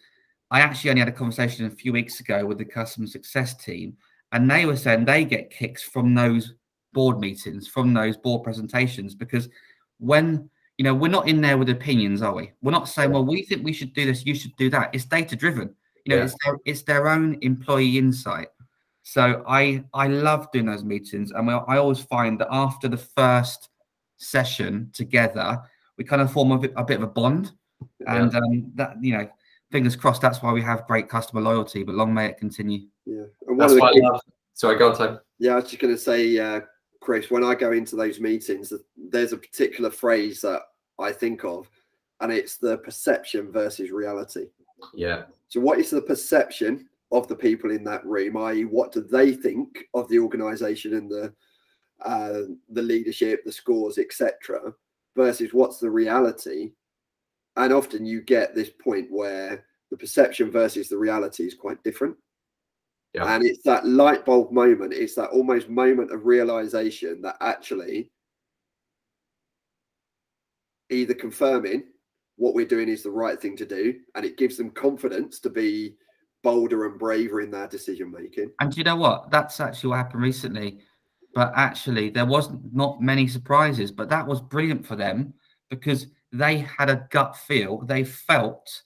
I 0.50 0.61
actually 0.61 0.90
only 0.90 1.00
had 1.00 1.09
a 1.09 1.12
conversation 1.12 1.66
a 1.66 1.70
few 1.70 1.92
weeks 1.92 2.20
ago 2.20 2.44
with 2.44 2.59
the 2.59 2.64
customer 2.64 3.06
success 3.06 3.54
team, 3.54 3.96
and 4.33 4.50
they 4.50 4.66
were 4.66 4.76
saying 4.76 5.04
they 5.04 5.24
get 5.24 5.50
kicks 5.50 5.83
from 5.83 6.14
those 6.14 6.54
board 6.92 7.18
meetings, 7.18 7.66
from 7.66 7.94
those 7.94 8.16
board 8.16 8.42
presentations, 8.42 9.14
because 9.14 9.48
when 9.98 10.50
you 10.81 10.85
know 10.85 10.95
we're 10.95 11.09
not 11.09 11.29
in 11.29 11.43
there 11.43 11.59
with 11.59 11.69
opinions, 11.69 12.23
are 12.23 12.35
we? 12.35 12.53
We're 12.62 12.71
not 12.71 12.88
saying, 12.88 13.12
well, 13.12 13.23
we 13.23 13.43
think 13.43 13.62
we 13.62 13.75
should 13.75 13.93
do 13.93 14.07
this, 14.07 14.25
you 14.25 14.35
should 14.35 14.57
do 14.57 14.71
that. 14.71 14.88
It's 14.95 15.05
data 15.05 15.37
driven. 15.37 15.75
You 16.07 16.14
know, 16.14 16.16
yeah. 16.16 16.25
it's 16.25 16.35
their, 16.43 16.57
it's 16.64 16.83
their 16.85 17.07
own 17.07 17.37
employee 17.43 17.99
insight. 17.99 18.49
So 19.03 19.45
I 19.47 19.85
I 19.93 20.07
love 20.07 20.51
doing 20.53 20.64
those 20.64 20.83
meetings, 20.83 21.33
and 21.33 21.47
we, 21.47 21.53
I 21.53 21.77
always 21.77 22.01
find 22.01 22.40
that 22.40 22.49
after 22.51 22.88
the 22.88 22.97
first 22.97 23.69
session 24.16 24.88
together, 24.95 25.61
we 25.99 26.05
kind 26.05 26.23
of 26.23 26.33
form 26.33 26.51
a 26.51 26.57
bit, 26.57 26.73
a 26.79 26.83
bit 26.83 26.97
of 26.97 27.03
a 27.03 27.09
bond, 27.09 27.53
yeah. 28.01 28.14
and 28.14 28.35
um, 28.35 28.73
that 28.77 28.97
you 29.03 29.12
know, 29.19 29.29
fingers 29.71 29.97
crossed. 29.97 30.23
That's 30.23 30.40
why 30.40 30.51
we 30.51 30.62
have 30.62 30.87
great 30.87 31.11
customer 31.11 31.43
loyalty. 31.43 31.83
But 31.83 31.95
long 31.95 32.14
may 32.14 32.25
it 32.25 32.38
continue. 32.38 32.87
Yeah, 33.05 33.25
that's 33.59 33.75
why. 33.75 33.88
I 33.88 33.93
love. 33.97 34.23
Sorry, 34.55 34.79
go 34.79 34.93
on, 34.93 34.97
Tom. 34.97 35.21
Yeah, 35.38 35.53
I 35.53 35.57
was 35.57 35.64
just 35.64 35.83
going 35.83 35.95
to 35.95 36.01
say, 36.01 36.38
uh, 36.38 36.62
Chris, 37.03 37.31
when 37.31 37.45
I 37.45 37.55
go 37.55 37.73
into 37.73 37.97
those 37.97 38.19
meetings, 38.19 38.73
there's 38.97 39.35
a 39.35 39.37
particular 39.37 39.90
phrase 39.90 40.40
that 40.40 40.62
I 41.01 41.13
think 41.13 41.45
of, 41.45 41.69
and 42.21 42.33
it's 42.33 42.57
the 42.57 42.79
perception 42.79 43.51
versus 43.51 43.91
reality. 43.91 44.47
Yeah. 44.95 45.25
So, 45.49 45.61
what 45.61 45.79
is 45.79 45.91
the 45.91 46.03
perception 46.03 46.89
of 47.13 47.27
the 47.29 47.37
people 47.37 47.71
in 47.71 47.85
that 47.85 48.05
room? 48.05 48.37
I.e., 48.37 48.65
what 48.65 48.93
do 48.93 49.01
they 49.01 49.33
think 49.33 49.87
of 49.95 50.09
the 50.09 50.19
organisation 50.19 50.95
and 50.95 51.11
the 51.11 51.33
uh, 52.05 52.43
the 52.71 52.83
leadership, 52.83 53.45
the 53.45 53.53
scores, 53.53 53.99
etc., 53.99 54.73
versus 55.17 55.53
what's 55.53 55.79
the 55.79 55.91
reality? 55.91 56.73
And 57.57 57.73
often 57.73 58.07
you 58.07 58.23
get 58.23 58.55
this 58.55 58.71
point 58.71 59.09
where 59.11 59.67
the 59.91 59.97
perception 59.97 60.51
versus 60.51 60.89
the 60.89 60.97
reality 60.97 61.45
is 61.45 61.55
quite 61.55 61.83
different. 61.83 62.17
Yeah. 63.13 63.35
And 63.35 63.45
it's 63.45 63.63
that 63.65 63.87
light 63.87 64.25
bulb 64.25 64.53
moment, 64.53 64.93
it's 64.93 65.17
that 65.17 65.31
almost 65.31 65.69
moment 65.69 66.13
of 66.13 66.27
realization 66.27 67.21
that 67.23 67.37
actually 67.41 68.11
either 70.90 71.14
confirming 71.14 71.85
what 72.37 72.55
we're 72.55 72.66
doing 72.66 72.88
is 72.88 73.03
the 73.03 73.11
right 73.11 73.40
thing 73.40 73.57
to 73.57 73.66
do, 73.66 73.94
and 74.14 74.24
it 74.24 74.38
gives 74.38 74.57
them 74.57 74.70
confidence 74.70 75.38
to 75.40 75.50
be 75.50 75.94
bolder 76.42 76.87
and 76.87 76.98
braver 76.98 77.42
in 77.42 77.50
their 77.50 77.68
decision 77.68 78.11
making. 78.11 78.50
And 78.61 78.74
you 78.76 78.83
know 78.85 78.96
what? 78.96 79.31
That's 79.31 79.61
actually 79.61 79.90
what 79.90 79.96
happened 79.96 80.22
recently. 80.22 80.79
But 81.35 81.53
actually, 81.55 82.11
there 82.11 82.26
was 82.26 82.50
not 82.72 83.00
many 83.00 83.29
surprises, 83.29 83.92
but 83.92 84.09
that 84.09 84.26
was 84.26 84.40
brilliant 84.40 84.85
for 84.85 84.96
them 84.96 85.35
because 85.68 86.07
they 86.33 86.59
had 86.59 86.90
a 86.90 87.07
gut 87.11 87.37
feel. 87.37 87.83
They 87.83 88.05
felt 88.05 88.83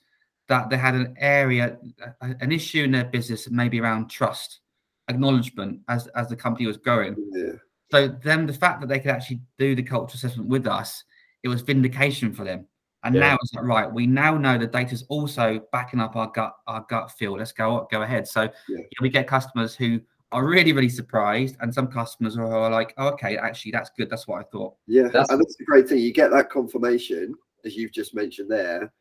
that 0.49 0.69
they 0.69 0.77
had 0.77 0.95
an 0.95 1.15
area, 1.19 1.79
an 2.21 2.53
issue 2.53 2.85
in 2.85 2.91
their 2.91 3.05
business, 3.05 3.49
maybe 3.51 3.81
around 3.81 4.11
trust, 4.11 4.61
acknowledgement 5.09 5.81
as 5.89 6.07
as 6.09 6.29
the 6.29 6.37
company 6.37 6.67
was 6.67 6.77
growing. 6.77 7.17
Yeah. 7.31 7.53
So 7.91 8.09
then 8.09 8.47
the 8.47 8.53
fact 8.53 8.81
that 8.81 8.89
they 8.89 8.99
could 8.99 9.13
actually 9.13 9.41
do 9.59 9.75
the 9.75 9.83
culture 9.83 10.17
assessment 10.17 10.49
with 10.49 10.67
us, 10.67 11.05
it 11.45 11.49
was 11.49 11.63
vindication 11.63 12.35
for 12.35 12.43
them. 12.43 12.67
And 13.05 13.15
yeah. 13.15 13.21
now 13.21 13.39
it's 13.41 13.53
like, 13.55 13.65
right, 13.65 13.93
we 13.93 14.07
now 14.07 14.37
know 14.37 14.57
the 14.57 14.67
data's 14.67 15.05
also 15.09 15.61
backing 15.73 16.01
up 16.01 16.17
our 16.17 16.29
gut, 16.29 16.57
our 16.67 16.85
gut 16.89 17.13
feel. 17.13 17.37
Let's 17.37 17.53
go 17.53 17.87
go 17.93 18.03
ahead. 18.03 18.27
So 18.27 18.49
yeah. 18.69 18.79
we 19.03 19.11
get 19.11 19.29
customers 19.29 19.75
who 19.77 20.01
are 20.33 20.45
really, 20.45 20.73
really 20.73 20.89
surprised, 20.89 21.57
and 21.61 21.73
some 21.73 21.87
customers 21.87 22.37
are, 22.37 22.53
are 22.53 22.71
like, 22.71 22.95
oh, 22.97 23.09
okay, 23.09 23.37
actually, 23.37 23.73
that's 23.73 23.91
good. 23.97 24.11
That's 24.11 24.27
what 24.27 24.41
I 24.41 24.45
thought. 24.51 24.75
Yeah, 24.87 25.09
that's, 25.13 25.31
and 25.31 25.39
that's 25.39 25.57
a 25.61 25.65
great 25.65 25.87
thing. 25.87 25.99
You 25.99 26.13
get 26.13 26.31
that 26.33 26.51
confirmation, 26.51 27.35
as 27.65 27.77
you've 27.77 27.93
just 27.93 28.15
mentioned 28.15 28.51
there, 28.51 28.93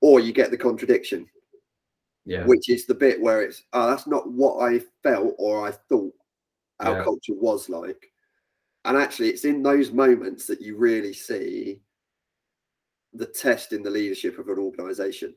or 0.00 0.18
you 0.18 0.32
get 0.32 0.50
the 0.50 0.56
contradiction. 0.56 1.26
Yeah. 2.24 2.44
Which 2.44 2.68
is 2.68 2.86
the 2.86 2.94
bit 2.94 3.20
where 3.20 3.42
it's, 3.42 3.62
oh, 3.72 3.90
that's 3.90 4.06
not 4.06 4.30
what 4.30 4.62
I 4.62 4.80
felt 5.02 5.34
or 5.38 5.66
I 5.66 5.72
thought 5.88 6.12
our 6.80 6.98
yeah. 6.98 7.04
culture 7.04 7.34
was 7.34 7.68
like. 7.68 8.10
And 8.84 8.96
actually, 8.96 9.28
it's 9.28 9.44
in 9.44 9.62
those 9.62 9.90
moments 9.90 10.46
that 10.46 10.60
you 10.60 10.76
really 10.76 11.12
see 11.12 11.80
the 13.12 13.26
test 13.26 13.72
in 13.72 13.82
the 13.82 13.90
leadership 13.90 14.38
of 14.38 14.48
an 14.48 14.58
organization. 14.58 15.34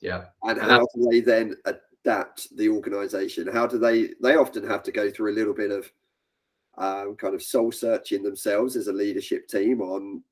Yeah. 0.00 0.24
And, 0.42 0.58
and 0.58 0.70
how 0.70 0.86
do 0.94 1.08
they 1.10 1.20
then 1.20 1.56
adapt 1.64 2.54
the 2.56 2.68
organization? 2.68 3.48
How 3.48 3.66
do 3.66 3.78
they, 3.78 4.10
they 4.22 4.36
often 4.36 4.66
have 4.66 4.82
to 4.84 4.92
go 4.92 5.10
through 5.10 5.32
a 5.32 5.38
little 5.38 5.54
bit 5.54 5.70
of 5.70 5.90
um, 6.76 7.16
kind 7.16 7.34
of 7.34 7.42
soul 7.42 7.72
searching 7.72 8.22
themselves 8.22 8.76
as 8.76 8.88
a 8.88 8.92
leadership 8.92 9.48
team 9.48 9.80
on 9.80 10.22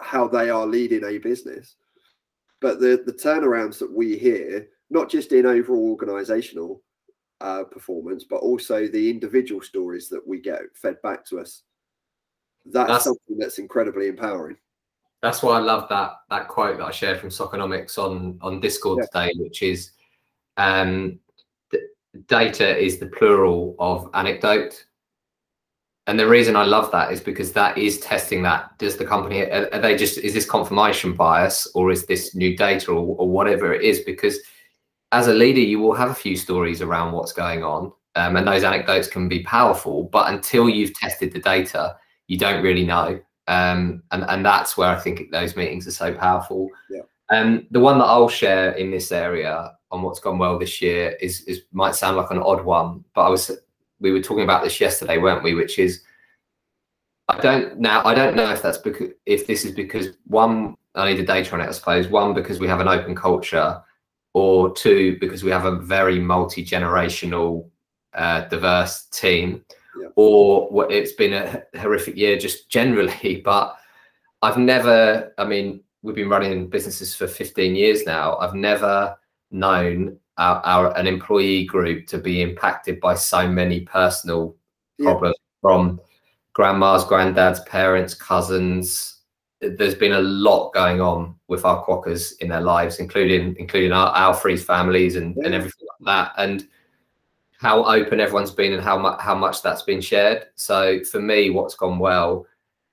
how 0.00 0.26
they 0.26 0.50
are 0.50 0.66
leading 0.66 1.04
a 1.04 1.18
business. 1.18 1.76
But 2.60 2.80
the, 2.80 3.02
the 3.06 3.12
turnarounds 3.12 3.78
that 3.78 3.92
we 3.92 4.18
hear, 4.18 4.68
not 4.90 5.08
just 5.08 5.32
in 5.32 5.46
overall 5.46 5.90
organizational 5.90 6.82
uh, 7.40 7.64
performance, 7.64 8.24
but 8.24 8.38
also 8.38 8.86
the 8.86 9.08
individual 9.08 9.62
stories 9.62 10.08
that 10.08 10.26
we 10.26 10.40
get 10.40 10.60
fed 10.74 11.00
back 11.02 11.24
to 11.26 11.40
us, 11.40 11.62
that's, 12.66 12.90
that's 12.90 13.04
something 13.04 13.38
that's 13.38 13.58
incredibly 13.58 14.08
empowering 14.08 14.56
that's 15.22 15.42
why 15.42 15.56
I 15.56 15.60
love 15.60 15.88
that 15.88 16.12
that 16.30 16.48
quote 16.48 16.78
that 16.78 16.84
I 16.84 16.90
shared 16.90 17.20
from 17.20 17.30
Soccernomics 17.30 17.98
on 17.98 18.38
on 18.40 18.60
Discord 18.60 19.00
yeah. 19.00 19.28
today, 19.28 19.34
which 19.38 19.62
is 19.62 19.92
um, 20.56 21.18
data 22.26 22.76
is 22.76 22.98
the 22.98 23.06
plural 23.06 23.76
of 23.78 24.08
anecdote. 24.14 24.84
And 26.06 26.18
the 26.18 26.28
reason 26.28 26.56
I 26.56 26.64
love 26.64 26.90
that 26.92 27.12
is 27.12 27.20
because 27.20 27.52
that 27.52 27.78
is 27.78 28.00
testing 28.00 28.42
that. 28.42 28.76
Does 28.78 28.96
the 28.96 29.04
company, 29.04 29.42
are, 29.42 29.68
are 29.72 29.78
they 29.78 29.96
just, 29.96 30.18
is 30.18 30.34
this 30.34 30.48
confirmation 30.48 31.14
bias 31.14 31.70
or 31.74 31.90
is 31.90 32.06
this 32.06 32.34
new 32.34 32.56
data 32.56 32.90
or, 32.90 33.16
or, 33.16 33.28
whatever 33.28 33.72
it 33.72 33.82
is? 33.82 34.00
Because 34.00 34.38
as 35.12 35.28
a 35.28 35.34
leader, 35.34 35.60
you 35.60 35.78
will 35.78 35.94
have 35.94 36.10
a 36.10 36.14
few 36.14 36.36
stories 36.36 36.82
around 36.82 37.12
what's 37.12 37.32
going 37.32 37.62
on. 37.62 37.92
Um, 38.16 38.36
and 38.36 38.46
those 38.46 38.64
anecdotes 38.64 39.06
can 39.06 39.28
be 39.28 39.44
powerful, 39.44 40.04
but 40.04 40.32
until 40.32 40.68
you've 40.68 40.94
tested 40.94 41.32
the 41.32 41.38
data, 41.38 41.96
you 42.26 42.38
don't 42.38 42.62
really 42.62 42.84
know. 42.84 43.20
Um, 43.50 44.04
and, 44.12 44.24
and 44.28 44.46
that's 44.46 44.76
where 44.76 44.88
I 44.88 45.00
think 45.00 45.32
those 45.32 45.56
meetings 45.56 45.84
are 45.88 45.90
so 45.90 46.14
powerful. 46.14 46.68
Yeah. 46.88 47.00
Um, 47.30 47.66
the 47.72 47.80
one 47.80 47.98
that 47.98 48.04
I'll 48.04 48.28
share 48.28 48.72
in 48.72 48.92
this 48.92 49.10
area 49.10 49.72
on 49.90 50.02
what's 50.02 50.20
gone 50.20 50.38
well 50.38 50.56
this 50.56 50.80
year 50.80 51.16
is, 51.20 51.40
is 51.42 51.62
might 51.72 51.96
sound 51.96 52.16
like 52.16 52.30
an 52.30 52.38
odd 52.38 52.64
one, 52.64 53.04
but 53.12 53.22
I 53.22 53.28
was 53.28 53.50
we 53.98 54.12
were 54.12 54.22
talking 54.22 54.44
about 54.44 54.62
this 54.62 54.80
yesterday, 54.80 55.18
weren't 55.18 55.42
we? 55.42 55.54
Which 55.54 55.80
is 55.80 56.02
I 57.28 57.40
don't 57.40 57.80
now 57.80 58.04
I 58.04 58.14
don't 58.14 58.36
know 58.36 58.50
if 58.52 58.62
that's 58.62 58.78
because 58.78 59.08
if 59.26 59.48
this 59.48 59.64
is 59.64 59.72
because 59.72 60.10
one 60.28 60.76
I 60.94 61.10
need 61.10 61.18
the 61.18 61.26
data 61.26 61.52
on 61.52 61.60
it, 61.60 61.68
I 61.68 61.72
suppose. 61.72 62.06
One 62.06 62.34
because 62.34 62.60
we 62.60 62.68
have 62.68 62.80
an 62.80 62.88
open 62.88 63.16
culture, 63.16 63.82
or 64.32 64.72
two 64.74 65.18
because 65.18 65.42
we 65.42 65.50
have 65.50 65.64
a 65.64 65.76
very 65.76 66.20
multi 66.20 66.64
generational, 66.64 67.68
uh, 68.14 68.42
diverse 68.42 69.06
team 69.06 69.64
yeah. 69.98 70.08
or 70.16 70.90
it's 70.90 71.12
been 71.12 71.32
a 71.32 71.62
horrific 71.78 72.16
year 72.16 72.38
just 72.38 72.68
generally. 72.70 73.42
But 73.44 73.76
I've 74.42 74.58
never, 74.58 75.32
I 75.38 75.44
mean, 75.44 75.82
we've 76.02 76.14
been 76.14 76.28
running 76.28 76.68
businesses 76.68 77.14
for 77.14 77.26
15 77.26 77.74
years 77.74 78.06
now. 78.06 78.36
I've 78.36 78.54
never 78.54 79.16
known 79.50 80.18
our, 80.38 80.60
our 80.64 80.96
an 80.96 81.06
employee 81.06 81.64
group 81.64 82.06
to 82.08 82.18
be 82.18 82.40
impacted 82.40 83.00
by 83.00 83.14
so 83.14 83.46
many 83.46 83.80
personal 83.80 84.56
yeah. 84.98 85.10
problems 85.10 85.36
from 85.60 86.00
grandmas, 86.54 87.04
granddads, 87.04 87.64
parents, 87.66 88.14
cousins. 88.14 89.18
There's 89.60 89.94
been 89.94 90.12
a 90.12 90.22
lot 90.22 90.72
going 90.72 91.02
on 91.02 91.34
with 91.48 91.66
our 91.66 91.84
quokkas 91.84 92.40
in 92.40 92.48
their 92.48 92.62
lives, 92.62 92.98
including 92.98 93.56
including 93.58 93.92
our, 93.92 94.08
our 94.08 94.32
freeze 94.32 94.64
families 94.64 95.16
and, 95.16 95.36
yeah. 95.36 95.46
and 95.46 95.54
everything 95.54 95.86
like 96.00 96.06
that. 96.06 96.32
And 96.42 96.66
how 97.60 97.84
open 97.84 98.20
everyone's 98.20 98.50
been 98.50 98.72
and 98.72 98.82
how 98.82 98.96
much 98.96 99.20
how 99.20 99.34
much 99.34 99.60
that's 99.60 99.82
been 99.82 100.00
shared. 100.00 100.46
So 100.54 101.04
for 101.04 101.20
me, 101.20 101.50
what's 101.50 101.74
gone 101.74 101.98
well 101.98 102.46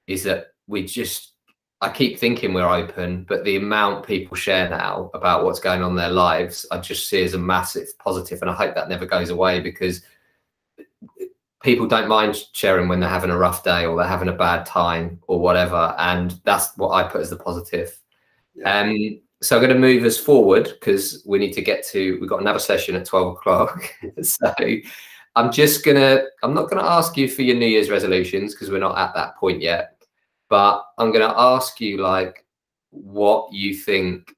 is 0.07 0.23
that 0.23 0.47
we 0.67 0.83
just 0.83 1.31
I 1.79 1.89
keep 1.89 2.19
thinking 2.19 2.53
we're 2.53 2.67
open, 2.67 3.23
but 3.29 3.45
the 3.45 3.55
amount 3.55 4.05
people 4.05 4.35
share 4.35 4.69
now 4.69 5.09
about 5.13 5.45
what's 5.45 5.61
going 5.61 5.83
on 5.83 5.91
in 5.91 5.95
their 5.95 6.09
lives, 6.09 6.65
I 6.69 6.79
just 6.79 7.07
see 7.07 7.23
as 7.23 7.33
a 7.33 7.37
massive 7.37 7.87
positive, 7.99 8.41
and 8.41 8.51
I 8.51 8.55
hope 8.55 8.75
that 8.75 8.89
never 8.89 9.05
goes 9.05 9.29
away 9.29 9.61
because 9.61 10.01
people 11.63 11.87
don't 11.87 12.09
mind 12.09 12.43
sharing 12.51 12.89
when 12.89 12.99
they're 12.99 13.09
having 13.09 13.29
a 13.29 13.37
rough 13.37 13.63
day 13.63 13.85
or 13.85 13.95
they're 13.95 14.05
having 14.05 14.27
a 14.27 14.33
bad 14.33 14.65
time 14.65 15.21
or 15.27 15.39
whatever, 15.39 15.95
and 15.97 16.41
that's 16.43 16.75
what 16.75 16.89
I 16.89 17.07
put 17.07 17.21
as 17.21 17.29
the 17.29 17.37
positive. 17.37 17.97
Yeah. 18.53 18.81
Um, 18.81 19.21
so 19.41 19.55
I'm 19.55 19.61
going 19.61 19.73
to 19.73 19.79
move 19.79 20.03
us 20.03 20.17
forward 20.17 20.73
because 20.79 21.23
we 21.25 21.37
need 21.39 21.53
to 21.53 21.61
get 21.61 21.85
to. 21.87 22.17
We've 22.19 22.29
got 22.29 22.41
another 22.41 22.59
session 22.59 22.95
at 22.95 23.05
twelve 23.05 23.33
o'clock. 23.33 23.93
so 24.21 24.53
I'm 25.35 25.51
just 25.51 25.85
gonna. 25.85 26.23
I'm 26.43 26.53
not 26.53 26.69
going 26.69 26.81
to 26.83 26.89
ask 26.89 27.15
you 27.17 27.27
for 27.27 27.43
your 27.43 27.55
New 27.55 27.67
Year's 27.67 27.89
resolutions 27.89 28.53
because 28.53 28.71
we're 28.71 28.79
not 28.79 28.97
at 28.97 29.13
that 29.15 29.35
point 29.37 29.61
yet. 29.61 30.01
But 30.49 30.85
I'm 30.97 31.11
going 31.11 31.27
to 31.27 31.39
ask 31.39 31.79
you 31.81 31.97
like 31.97 32.45
what 32.91 33.51
you 33.51 33.73
think 33.73 34.33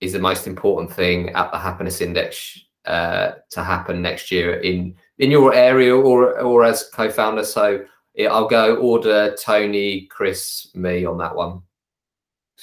is 0.00 0.12
the 0.12 0.18
most 0.18 0.46
important 0.46 0.92
thing 0.92 1.30
at 1.30 1.50
the 1.50 1.58
happiness 1.58 2.00
index 2.00 2.58
uh, 2.84 3.32
to 3.50 3.64
happen 3.64 4.02
next 4.02 4.30
year 4.30 4.60
in 4.60 4.94
in 5.18 5.30
your 5.30 5.54
area 5.54 5.96
or 5.96 6.40
or 6.40 6.64
as 6.64 6.88
co-founder. 6.92 7.44
So 7.44 7.84
I'll 8.30 8.48
go 8.48 8.76
order 8.76 9.34
Tony, 9.42 10.06
Chris, 10.06 10.70
me 10.74 11.04
on 11.04 11.18
that 11.18 11.34
one. 11.34 11.62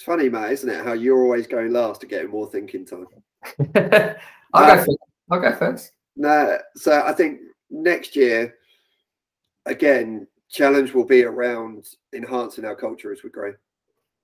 It's 0.02 0.06
funny, 0.08 0.30
Matt, 0.30 0.52
isn't 0.52 0.68
it? 0.68 0.84
How 0.84 0.94
you're 0.94 1.22
always 1.22 1.46
going 1.46 1.72
last 1.72 2.02
to 2.02 2.08
getting 2.08 2.32
more 2.32 2.50
thinking 2.50 2.88
time. 2.88 3.06
I'll, 4.52 4.66
go 4.66 4.78
first. 4.78 4.98
I'll 5.30 5.40
go 5.40 5.56
first. 5.56 5.92
No, 6.16 6.58
so 6.76 7.04
I 7.06 7.14
think 7.14 7.42
next 7.70 8.16
year, 8.16 8.56
again, 9.68 10.26
challenge 10.50 10.96
will 10.96 11.06
be 11.06 11.24
around 11.24 11.86
enhancing 12.16 12.66
our 12.66 12.76
culture 12.76 13.12
as 13.12 13.22
we 13.22 13.30
grow. 13.30 13.54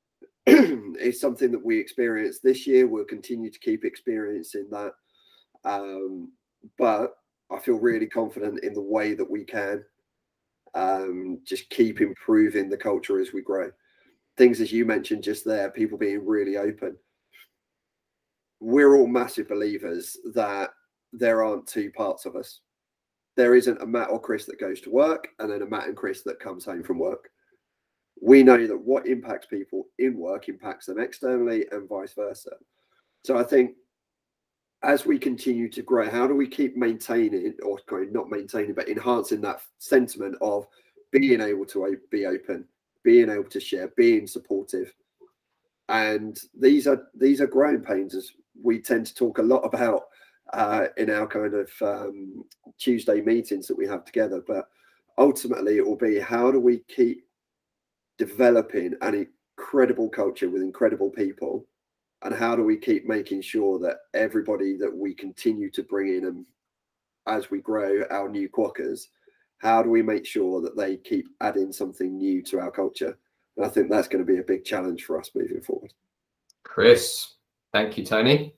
it's 0.48 1.22
something 1.22 1.52
that 1.52 1.64
we 1.64 1.78
experienced 1.78 2.42
this 2.42 2.66
year. 2.66 2.88
We'll 2.88 3.06
continue 3.06 3.52
to 3.52 3.60
keep 3.60 3.86
experiencing 3.86 4.70
that. 4.72 4.94
Um, 5.64 6.32
but 6.80 7.18
I 7.52 7.60
feel 7.60 7.78
really 7.78 8.08
confident 8.08 8.64
in 8.64 8.74
the 8.74 8.82
way 8.82 9.14
that 9.14 9.30
we 9.30 9.44
can 9.44 9.86
um, 10.74 11.38
just 11.44 11.70
keep 11.70 12.02
improving 12.02 12.68
the 12.68 12.78
culture 12.78 13.20
as 13.20 13.32
we 13.32 13.44
grow 13.44 13.70
things 14.38 14.62
as 14.62 14.72
you 14.72 14.86
mentioned 14.86 15.24
just 15.24 15.46
there, 15.46 15.70
people 15.70 15.98
being 15.98 16.26
really 16.26 16.58
open. 16.58 16.96
We're 18.60 18.96
all 18.96 19.08
massive 19.08 19.48
believers 19.48 20.18
that 20.34 20.72
there 21.14 21.44
aren't 21.44 21.68
two 21.68 21.92
parts 21.92 22.26
of 22.26 22.36
us. 22.36 22.62
There 23.36 23.56
isn't 23.56 23.82
a 23.82 23.86
Matt 23.86 24.10
or 24.10 24.20
Chris 24.20 24.46
that 24.46 24.60
goes 24.60 24.82
to 24.82 24.90
work 24.90 25.30
and 25.40 25.52
then 25.52 25.62
a 25.62 25.66
Matt 25.66 25.88
and 25.88 25.96
Chris 25.96 26.24
that 26.24 26.40
comes 26.40 26.66
home 26.66 26.84
from 26.84 27.00
work. 27.00 27.30
We 28.20 28.42
know 28.42 28.66
that 28.66 28.78
what 28.78 29.06
impacts 29.06 29.46
people 29.46 29.88
in 30.00 30.18
work 30.18 30.50
impacts 30.50 30.88
them 30.88 31.00
externally 31.00 31.66
and 31.72 31.88
vice 31.88 32.14
versa. 32.14 32.52
So 33.24 33.38
I 33.38 33.44
think 33.44 33.76
as 34.84 35.06
we 35.06 35.20
continue 35.20 35.70
to 35.70 35.82
grow, 35.82 36.10
how 36.10 36.28
do 36.28 36.36
we 36.36 36.48
keep 36.48 36.76
maintaining 36.76 37.54
or 37.64 37.80
not 38.12 38.30
maintaining, 38.30 38.74
but 38.74 38.90
enhancing 38.90 39.42
that 39.42 39.62
sentiment 39.80 40.36
of 40.42 40.68
being 41.12 41.42
able 41.42 41.66
to 41.66 41.96
be 42.12 42.26
open, 42.26 42.66
being 43.04 43.30
able 43.30 43.50
to 43.50 43.60
share, 43.60 43.90
being 43.96 44.28
supportive. 44.28 44.94
And 45.90 46.38
these 46.60 46.88
are 46.88 47.08
these 47.16 47.40
are 47.42 47.48
growing 47.48 47.82
pains 47.82 48.14
as 48.16 48.32
we 48.62 48.82
tend 48.82 49.06
to 49.08 49.16
talk 49.16 49.38
a 49.38 49.44
lot 49.44 49.62
about 49.62 50.04
uh, 50.54 50.88
in 50.98 51.10
our 51.10 51.28
kind 51.28 51.54
of 51.54 51.72
um, 51.82 52.44
Tuesday 52.78 53.22
meetings 53.22 53.68
that 53.68 53.78
we 53.78 53.88
have 53.88 54.06
together. 54.06 54.44
But 54.46 54.68
ultimately, 55.18 55.78
it 55.78 55.86
will 55.86 55.98
be 55.98 56.20
how 56.20 56.52
do 56.52 56.60
we 56.60 56.80
keep 56.88 57.24
developing 58.18 58.96
an 59.02 59.28
incredible 59.58 60.10
culture 60.10 60.50
with 60.50 60.62
incredible 60.62 61.10
people 61.10 61.66
and 62.24 62.34
how 62.34 62.56
do 62.56 62.64
we 62.64 62.78
keep 62.78 63.08
making 63.08 63.42
sure 63.42 63.80
that 63.80 63.98
everybody 64.14 64.76
that 64.78 64.96
we 64.96 65.14
continue 65.14 65.70
to 65.70 65.84
bring 65.84 66.16
in 66.16 66.26
and 66.26 66.46
as 67.28 67.52
we 67.52 67.60
grow 67.60 68.04
our 68.10 68.30
new 68.30 68.50
quokkas 68.50 69.08
how 69.60 69.82
do 69.82 69.90
we 69.90 70.02
make 70.02 70.26
sure 70.26 70.62
that 70.62 70.78
they 70.78 70.98
keep 70.98 71.28
adding 71.42 71.72
something 71.72 72.18
new 72.18 72.42
to 72.44 72.60
our 72.60 72.72
culture? 72.72 73.18
And 73.56 73.66
i 73.66 73.70
think 73.70 73.90
that's 73.90 74.08
going 74.08 74.26
to 74.26 74.32
be 74.32 74.40
a 74.40 74.44
big 74.44 74.64
challenge 74.64 75.04
for 75.06 75.20
us 75.20 75.32
moving 75.36 75.62
forward. 75.62 75.94
Chris 76.64 77.36
thank 77.74 77.98
you 77.98 78.06
tony. 78.06 78.56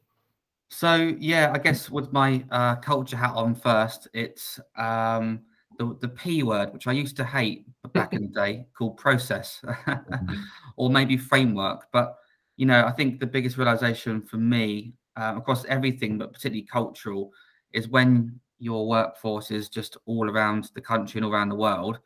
So 0.69 1.15
yeah 1.19 1.51
i 1.53 1.57
guess 1.57 1.89
with 1.89 2.11
my 2.13 2.43
uh, 2.51 2.75
culture 2.77 3.17
hat 3.17 3.33
on 3.33 3.55
first 3.55 4.07
it's 4.13 4.59
um, 4.75 5.41
the, 5.77 5.95
the 6.01 6.09
p 6.09 6.43
word 6.43 6.73
which 6.73 6.87
i 6.87 6.91
used 6.91 7.15
to 7.17 7.23
hate 7.23 7.65
back 7.93 8.13
in 8.13 8.21
the 8.23 8.27
day 8.27 8.65
called 8.77 8.97
process 8.97 9.61
mm-hmm. 9.63 10.33
or 10.77 10.89
maybe 10.89 11.17
framework. 11.17 11.87
But 11.91 12.15
you 12.57 12.65
know, 12.65 12.85
I 12.85 12.91
think 12.91 13.19
the 13.19 13.27
biggest 13.27 13.57
realization 13.57 14.21
for 14.21 14.37
me 14.37 14.93
um, 15.15 15.37
across 15.37 15.65
everything, 15.65 16.17
but 16.17 16.33
particularly 16.33 16.67
cultural, 16.69 17.31
is 17.73 17.87
when 17.87 18.39
your 18.59 18.87
workforces 18.87 19.71
just 19.71 19.97
all 20.05 20.29
around 20.29 20.69
the 20.75 20.81
country 20.81 21.19
and 21.19 21.25
all 21.25 21.31
around 21.31 21.49
the 21.49 21.55
world. 21.55 21.99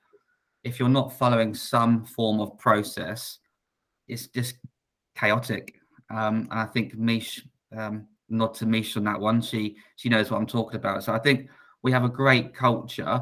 If 0.63 0.79
you're 0.79 0.89
not 0.89 1.17
following 1.17 1.53
some 1.53 2.05
form 2.05 2.39
of 2.39 2.57
process, 2.57 3.39
it's 4.07 4.27
just 4.27 4.55
chaotic. 5.15 5.75
Um, 6.09 6.47
and 6.51 6.59
I 6.59 6.65
think 6.65 6.95
Mish, 6.95 7.45
um, 7.75 8.07
nod 8.29 8.53
to 8.55 8.65
Mish 8.65 8.95
on 8.95 9.03
that 9.05 9.19
one. 9.19 9.41
She 9.41 9.77
she 9.95 10.09
knows 10.09 10.31
what 10.31 10.37
I'm 10.37 10.47
talking 10.47 10.77
about. 10.77 11.03
So 11.03 11.13
I 11.13 11.19
think 11.19 11.49
we 11.81 11.91
have 11.91 12.03
a 12.03 12.09
great 12.09 12.53
culture, 12.53 13.21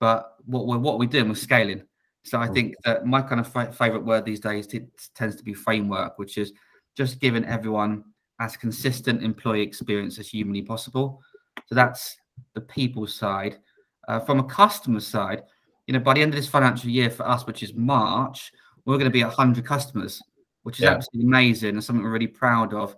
but 0.00 0.36
what 0.44 0.66
we're 0.66 0.78
what 0.78 0.98
we're 0.98 1.08
doing, 1.08 1.28
we're 1.28 1.34
scaling. 1.34 1.84
So 2.24 2.40
I 2.40 2.48
think 2.48 2.74
that 2.84 3.04
my 3.04 3.20
kind 3.20 3.40
of 3.40 3.76
favorite 3.76 4.04
word 4.04 4.24
these 4.24 4.40
days 4.40 4.66
t- 4.66 4.86
tends 5.14 5.36
to 5.36 5.42
be 5.42 5.52
framework, 5.52 6.18
which 6.18 6.38
is 6.38 6.52
just 6.96 7.20
giving 7.20 7.44
everyone 7.44 8.02
as 8.40 8.56
consistent 8.56 9.22
employee 9.22 9.60
experience 9.60 10.18
as 10.18 10.28
humanly 10.28 10.62
possible. 10.62 11.20
So 11.66 11.74
that's 11.74 12.16
the 12.54 12.60
people 12.60 13.06
side. 13.06 13.58
Uh, 14.06 14.20
from 14.20 14.38
a 14.38 14.44
customer 14.44 15.00
side, 15.00 15.42
you 15.86 15.94
know, 15.94 16.00
by 16.00 16.14
the 16.14 16.20
end 16.20 16.32
of 16.32 16.36
this 16.36 16.48
financial 16.48 16.90
year 16.90 17.10
for 17.10 17.26
us, 17.26 17.46
which 17.46 17.62
is 17.62 17.74
March, 17.74 18.52
we're 18.84 18.98
going 18.98 19.10
to 19.10 19.10
be 19.10 19.22
100 19.22 19.64
customers, 19.64 20.22
which 20.62 20.78
is 20.78 20.84
yeah. 20.84 20.92
absolutely 20.92 21.26
amazing 21.26 21.70
and 21.70 21.82
something 21.82 22.04
we're 22.04 22.10
really 22.10 22.26
proud 22.26 22.74
of. 22.74 22.96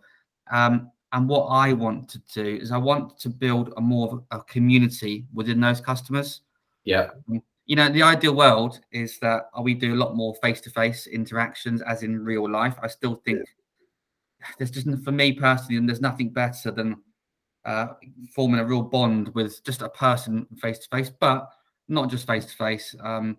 Um, 0.51 0.91
and 1.13 1.29
what 1.29 1.47
I 1.47 1.73
want 1.73 2.09
to 2.11 2.19
do 2.35 2.59
is 2.61 2.73
I 2.73 2.79
want 2.79 3.19
to 3.21 3.29
build 3.29 3.73
a 3.77 3.81
more 3.81 4.13
of 4.13 4.41
a 4.41 4.45
community 4.45 5.27
within 5.33 5.61
those 5.61 5.81
customers. 5.81 6.43
Yeah. 6.85 7.11
Um, 7.29 7.43
you 7.67 7.75
know, 7.75 7.89
the 7.89 8.03
ideal 8.03 8.35
world 8.35 8.81
is 8.93 9.19
that 9.21 9.49
we 9.61 9.75
do 9.75 9.95
a 9.95 9.97
lot 9.97 10.15
more 10.15 10.35
face-to-face 10.37 11.09
interactions, 11.09 11.83
as 11.83 12.03
in 12.05 12.25
real 12.25 12.49
life. 12.49 12.77
I 12.81 12.87
still 12.87 13.21
think 13.25 13.39
yeah. 13.39 14.47
there's 14.59 14.71
just 14.71 14.87
for 15.05 15.11
me 15.11 15.33
personally, 15.33 15.77
and 15.77 15.89
there's 15.89 16.01
nothing 16.01 16.31
better 16.31 16.71
than 16.71 16.97
uh, 17.67 17.89
forming 18.35 18.61
a 18.61 18.65
real 18.65 18.83
bond 18.83 19.29
with 19.35 19.63
just 19.65 19.83
a 19.83 19.89
person 19.91 20.47
face-to-face, 20.61 21.11
but 21.21 21.51
not 21.89 22.09
just 22.09 22.27
face-to-face. 22.27 22.95
Um, 23.03 23.37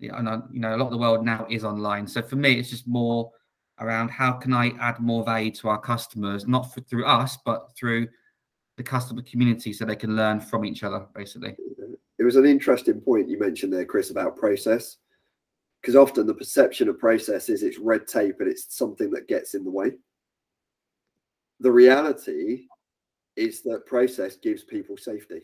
and 0.00 0.28
I, 0.28 0.38
you 0.52 0.60
know, 0.60 0.74
a 0.74 0.78
lot 0.78 0.86
of 0.86 0.92
the 0.92 0.98
world 0.98 1.24
now 1.24 1.46
is 1.50 1.64
online. 1.64 2.06
So 2.06 2.22
for 2.22 2.36
me, 2.36 2.52
it's 2.58 2.70
just 2.70 2.86
more 2.86 3.30
around 3.80 4.10
how 4.10 4.32
can 4.32 4.52
I 4.52 4.72
add 4.80 5.00
more 5.00 5.24
value 5.24 5.50
to 5.52 5.68
our 5.68 5.80
customers, 5.80 6.46
not 6.46 6.72
for, 6.72 6.80
through 6.82 7.06
us, 7.06 7.38
but 7.44 7.70
through 7.76 8.06
the 8.76 8.82
customer 8.82 9.22
community, 9.22 9.72
so 9.72 9.84
they 9.84 9.96
can 9.96 10.16
learn 10.16 10.40
from 10.40 10.64
each 10.64 10.84
other, 10.84 11.06
basically 11.14 11.56
it 12.20 12.24
was 12.24 12.36
an 12.36 12.44
interesting 12.44 13.00
point 13.00 13.30
you 13.30 13.38
mentioned 13.38 13.72
there, 13.72 13.86
Chris, 13.86 14.10
about 14.10 14.36
process. 14.36 14.98
Because 15.80 15.96
often 15.96 16.26
the 16.26 16.34
perception 16.34 16.90
of 16.90 16.98
process 16.98 17.48
is 17.48 17.62
it's 17.62 17.78
red 17.78 18.06
tape 18.06 18.36
and 18.40 18.48
it's 18.50 18.76
something 18.76 19.10
that 19.12 19.26
gets 19.26 19.54
in 19.54 19.64
the 19.64 19.70
way. 19.70 19.92
The 21.60 21.72
reality 21.72 22.66
is 23.36 23.62
that 23.62 23.86
process 23.86 24.36
gives 24.36 24.64
people 24.64 24.96
safety. 24.96 25.42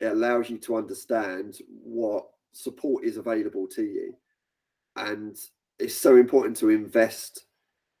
It 0.00 0.06
allows 0.06 0.48
you 0.48 0.58
to 0.58 0.76
understand 0.76 1.58
what 1.68 2.26
support 2.52 3.04
is 3.04 3.16
available 3.16 3.66
to 3.68 3.82
you. 3.82 4.14
And 4.96 5.36
it's 5.78 5.94
so 5.94 6.16
important 6.16 6.56
to 6.58 6.70
invest 6.70 7.44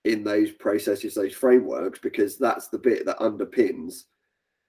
in 0.04 0.24
those 0.24 0.52
processes, 0.52 1.14
those 1.14 1.34
frameworks, 1.34 1.98
because 1.98 2.38
that's 2.38 2.68
the 2.68 2.78
bit 2.78 3.04
that 3.06 3.18
underpins 3.18 4.04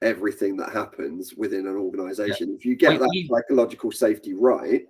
everything 0.02 0.58
that 0.58 0.72
happens 0.72 1.34
within 1.36 1.68
an 1.68 1.76
organization. 1.76 2.50
Yeah. 2.50 2.56
If 2.56 2.66
you 2.66 2.76
get 2.76 3.00
that 3.00 3.28
psychological 3.30 3.92
safety 3.92 4.34
right, 4.34 4.84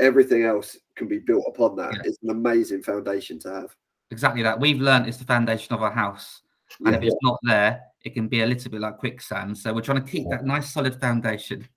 everything 0.00 0.44
else 0.44 0.76
can 0.96 1.06
be 1.06 1.18
built 1.18 1.44
upon 1.46 1.76
that. 1.76 1.94
Yeah. 1.94 2.02
It's 2.04 2.18
an 2.22 2.30
amazing 2.30 2.82
foundation 2.82 3.38
to 3.40 3.52
have. 3.52 3.76
Exactly 4.10 4.42
that. 4.42 4.58
We've 4.58 4.80
learned 4.80 5.06
it's 5.06 5.18
the 5.18 5.24
foundation 5.24 5.74
of 5.74 5.82
our 5.82 5.92
house. 5.92 6.42
And 6.80 6.88
yeah. 6.88 6.98
if 6.98 7.04
it's 7.04 7.16
not 7.22 7.38
there, 7.42 7.80
it 8.04 8.14
can 8.14 8.28
be 8.28 8.42
a 8.42 8.46
little 8.46 8.70
bit 8.70 8.80
like 8.80 8.98
quicksand. 8.98 9.56
So 9.56 9.72
we're 9.72 9.80
trying 9.82 10.04
to 10.04 10.10
keep 10.10 10.28
that 10.30 10.44
nice 10.44 10.72
solid 10.72 11.00
foundation. 11.00 11.68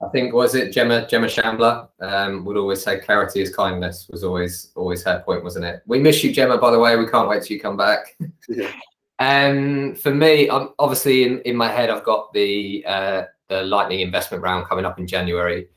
I 0.00 0.08
think 0.10 0.32
was 0.32 0.54
it 0.54 0.72
Gemma 0.72 1.08
Gemma 1.08 1.28
Shambler 1.28 1.88
um, 2.00 2.44
would 2.44 2.56
always 2.56 2.82
say 2.82 3.00
clarity 3.00 3.40
is 3.40 3.54
kindness 3.54 4.08
was 4.10 4.22
always 4.22 4.70
always 4.76 5.02
her 5.04 5.20
point, 5.24 5.42
wasn't 5.42 5.64
it? 5.64 5.82
We 5.86 5.98
miss 5.98 6.22
you, 6.22 6.32
Gemma. 6.32 6.58
By 6.58 6.70
the 6.70 6.78
way, 6.78 6.96
we 6.96 7.06
can't 7.06 7.28
wait 7.28 7.42
till 7.42 7.56
you 7.56 7.60
come 7.60 7.76
back. 7.76 8.16
Yeah. 8.48 8.72
Um, 9.20 9.96
for 9.96 10.14
me, 10.14 10.48
I'm 10.48 10.68
obviously 10.78 11.24
in, 11.24 11.40
in 11.40 11.56
my 11.56 11.68
head, 11.68 11.90
I've 11.90 12.04
got 12.04 12.32
the 12.32 12.84
uh, 12.86 13.22
the 13.48 13.62
Lightning 13.62 13.98
investment 14.00 14.44
round 14.44 14.66
coming 14.66 14.84
up 14.84 14.98
in 15.00 15.08
January. 15.08 15.68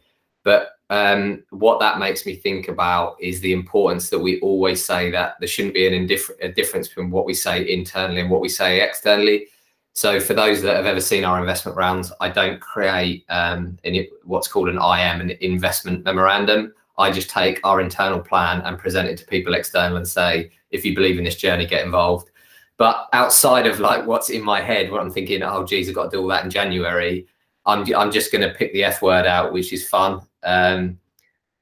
But 0.44 0.74
um, 0.90 1.44
what 1.52 1.80
that 1.80 2.00
makes 2.00 2.26
me 2.26 2.36
think 2.36 2.68
about 2.68 3.16
is 3.20 3.40
the 3.40 3.54
importance 3.54 4.10
that 4.10 4.20
we 4.20 4.40
always 4.42 4.86
say 4.86 5.10
that 5.12 5.36
there 5.40 5.48
shouldn't 5.48 5.74
be 5.74 5.88
an 5.88 5.94
indiffer- 5.94 6.38
a 6.42 6.50
difference 6.50 6.88
between 6.88 7.12
what 7.12 7.26
we 7.26 7.34
say 7.34 7.68
internally 7.72 8.22
and 8.22 8.30
what 8.30 8.42
we 8.42 8.50
say 8.50 8.82
externally. 8.82 9.48
So 9.94 10.20
for 10.20 10.34
those 10.34 10.62
that 10.62 10.76
have 10.76 10.86
ever 10.86 11.02
seen 11.02 11.26
our 11.26 11.40
investment 11.40 11.78
rounds, 11.78 12.12
I 12.22 12.30
don't 12.30 12.62
create 12.62 13.26
um, 13.30 13.78
any, 13.84 14.10
what's 14.24 14.48
called 14.48 14.70
an 14.70 14.76
IM, 14.76 15.22
an 15.22 15.32
investment 15.42 16.06
memorandum. 16.06 16.74
I 16.98 17.12
just 17.12 17.30
take 17.30 17.60
our 17.64 17.82
internal 17.82 18.20
plan 18.20 18.62
and 18.62 18.78
present 18.78 19.10
it 19.10 19.18
to 19.18 19.26
people 19.26 19.54
external 19.54 19.98
and 19.98 20.08
say, 20.08 20.52
if 20.72 20.86
you 20.86 20.96
believe 20.96 21.18
in 21.18 21.26
this 21.26 21.36
journey, 21.36 21.66
get 21.66 21.86
involved. 21.86 22.30
But 22.78 23.10
outside 23.14 23.68
of 23.68 23.80
like 23.80 24.08
what's 24.08 24.30
in 24.30 24.44
my 24.44 24.62
head, 24.62 24.92
what 24.92 25.02
I'm 25.02 25.12
thinking, 25.12 25.44
oh 25.44 25.66
geez, 25.66 25.90
I've 25.90 25.96
got 25.96 26.06
to 26.06 26.18
do 26.18 26.22
all 26.22 26.28
that 26.30 26.44
in 26.44 26.50
January. 26.50 27.28
I'm 27.66 27.86
I'm 27.94 28.12
just 28.12 28.32
going 28.32 28.48
to 28.48 28.56
pick 28.56 28.74
the 28.74 28.84
F 28.84 29.02
word 29.02 29.28
out, 29.28 29.54
which 29.54 29.72
is 29.72 29.88
fun. 29.88 30.22
Um, 30.44 30.98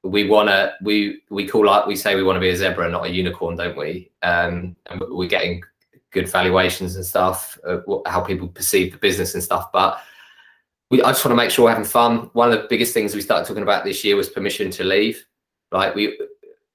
we 0.02 0.26
want 0.26 0.48
to 0.48 0.72
we 0.82 1.20
we 1.28 1.46
call 1.46 1.66
like 1.66 1.86
we 1.86 1.94
say 1.94 2.16
we 2.16 2.22
want 2.22 2.36
to 2.36 2.40
be 2.40 2.48
a 2.48 2.56
zebra, 2.56 2.90
not 2.90 3.06
a 3.06 3.10
unicorn, 3.10 3.56
don't 3.56 3.76
we? 3.76 4.10
Um, 4.22 4.76
and 4.86 5.02
we're 5.10 5.28
getting 5.28 5.62
good 6.10 6.28
valuations 6.28 6.96
and 6.96 7.04
stuff, 7.04 7.58
uh, 7.66 7.78
how 8.06 8.20
people 8.20 8.48
perceive 8.48 8.92
the 8.92 8.98
business 8.98 9.34
and 9.34 9.42
stuff. 9.42 9.70
But 9.72 10.00
we, 10.90 11.02
I 11.02 11.10
just 11.10 11.24
want 11.24 11.32
to 11.32 11.36
make 11.36 11.50
sure 11.50 11.66
we're 11.66 11.70
having 11.70 11.84
fun. 11.84 12.30
One 12.32 12.52
of 12.52 12.60
the 12.60 12.66
biggest 12.68 12.92
things 12.92 13.14
we 13.14 13.20
started 13.20 13.46
talking 13.46 13.62
about 13.62 13.84
this 13.84 14.04
year 14.04 14.16
was 14.16 14.28
permission 14.28 14.70
to 14.72 14.84
leave. 14.84 15.24
Like 15.70 15.94
we 15.94 16.18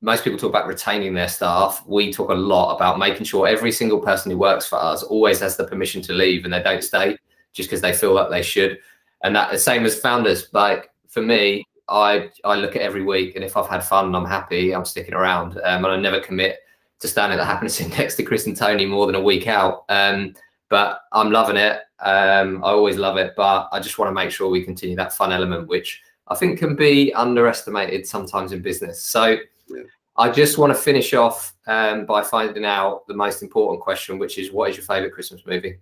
most 0.01 0.23
people 0.23 0.37
talk 0.37 0.49
about 0.49 0.67
retaining 0.67 1.13
their 1.13 1.27
staff. 1.27 1.83
We 1.87 2.13
talk 2.13 2.29
a 2.29 2.35
lot 2.35 2.75
about 2.75 2.99
making 2.99 3.25
sure 3.25 3.47
every 3.47 3.71
single 3.71 3.99
person 3.99 4.29
who 4.29 4.37
works 4.37 4.67
for 4.67 4.77
us 4.77 5.03
always 5.03 5.39
has 5.39 5.57
the 5.57 5.65
permission 5.65 6.01
to 6.03 6.13
leave 6.13 6.45
and 6.45 6.53
they 6.53 6.61
don't 6.61 6.83
stay 6.83 7.17
just 7.53 7.69
because 7.69 7.81
they 7.81 7.93
feel 7.93 8.13
like 8.13 8.29
they 8.29 8.43
should. 8.43 8.79
And 9.23 9.35
that 9.35 9.51
the 9.51 9.57
same 9.57 9.85
as 9.85 9.99
founders. 9.99 10.47
Like 10.53 10.91
for 11.07 11.21
me, 11.21 11.65
I 11.89 12.29
I 12.43 12.55
look 12.55 12.75
at 12.75 12.81
every 12.81 13.03
week 13.03 13.35
and 13.35 13.43
if 13.43 13.57
I've 13.57 13.67
had 13.67 13.83
fun 13.83 14.05
and 14.05 14.15
I'm 14.15 14.25
happy, 14.25 14.73
I'm 14.73 14.85
sticking 14.85 15.13
around. 15.13 15.57
Um, 15.63 15.83
and 15.83 15.87
I 15.87 15.97
never 15.97 16.19
commit 16.19 16.59
to 16.99 17.07
standing 17.07 17.37
at 17.37 17.41
the 17.41 17.45
happiness 17.45 17.79
next 17.97 18.15
to 18.15 18.23
Chris 18.23 18.47
and 18.47 18.55
Tony 18.55 18.85
more 18.85 19.05
than 19.05 19.15
a 19.15 19.21
week 19.21 19.47
out. 19.47 19.85
Um, 19.89 20.33
but 20.69 21.01
I'm 21.11 21.31
loving 21.31 21.57
it. 21.57 21.81
Um, 21.99 22.63
I 22.63 22.69
always 22.69 22.97
love 22.97 23.17
it, 23.17 23.33
but 23.37 23.69
I 23.71 23.79
just 23.79 23.97
want 23.97 24.09
to 24.09 24.13
make 24.13 24.31
sure 24.31 24.49
we 24.49 24.63
continue 24.63 24.95
that 24.95 25.13
fun 25.13 25.31
element, 25.31 25.67
which 25.67 26.01
I 26.27 26.35
think 26.35 26.59
can 26.59 26.75
be 26.75 27.13
underestimated 27.13 28.07
sometimes 28.07 28.51
in 28.51 28.61
business. 28.61 29.03
So 29.03 29.37
yeah. 29.69 29.83
I 30.17 30.31
just 30.31 30.57
want 30.57 30.73
to 30.73 30.79
finish 30.79 31.13
off 31.13 31.53
um, 31.67 32.05
by 32.05 32.23
finding 32.23 32.65
out 32.65 33.07
the 33.07 33.13
most 33.13 33.43
important 33.43 33.81
question, 33.81 34.17
which 34.17 34.37
is 34.37 34.51
what 34.51 34.69
is 34.69 34.77
your 34.77 34.85
favorite 34.85 35.13
Christmas 35.13 35.41
movie? 35.45 35.77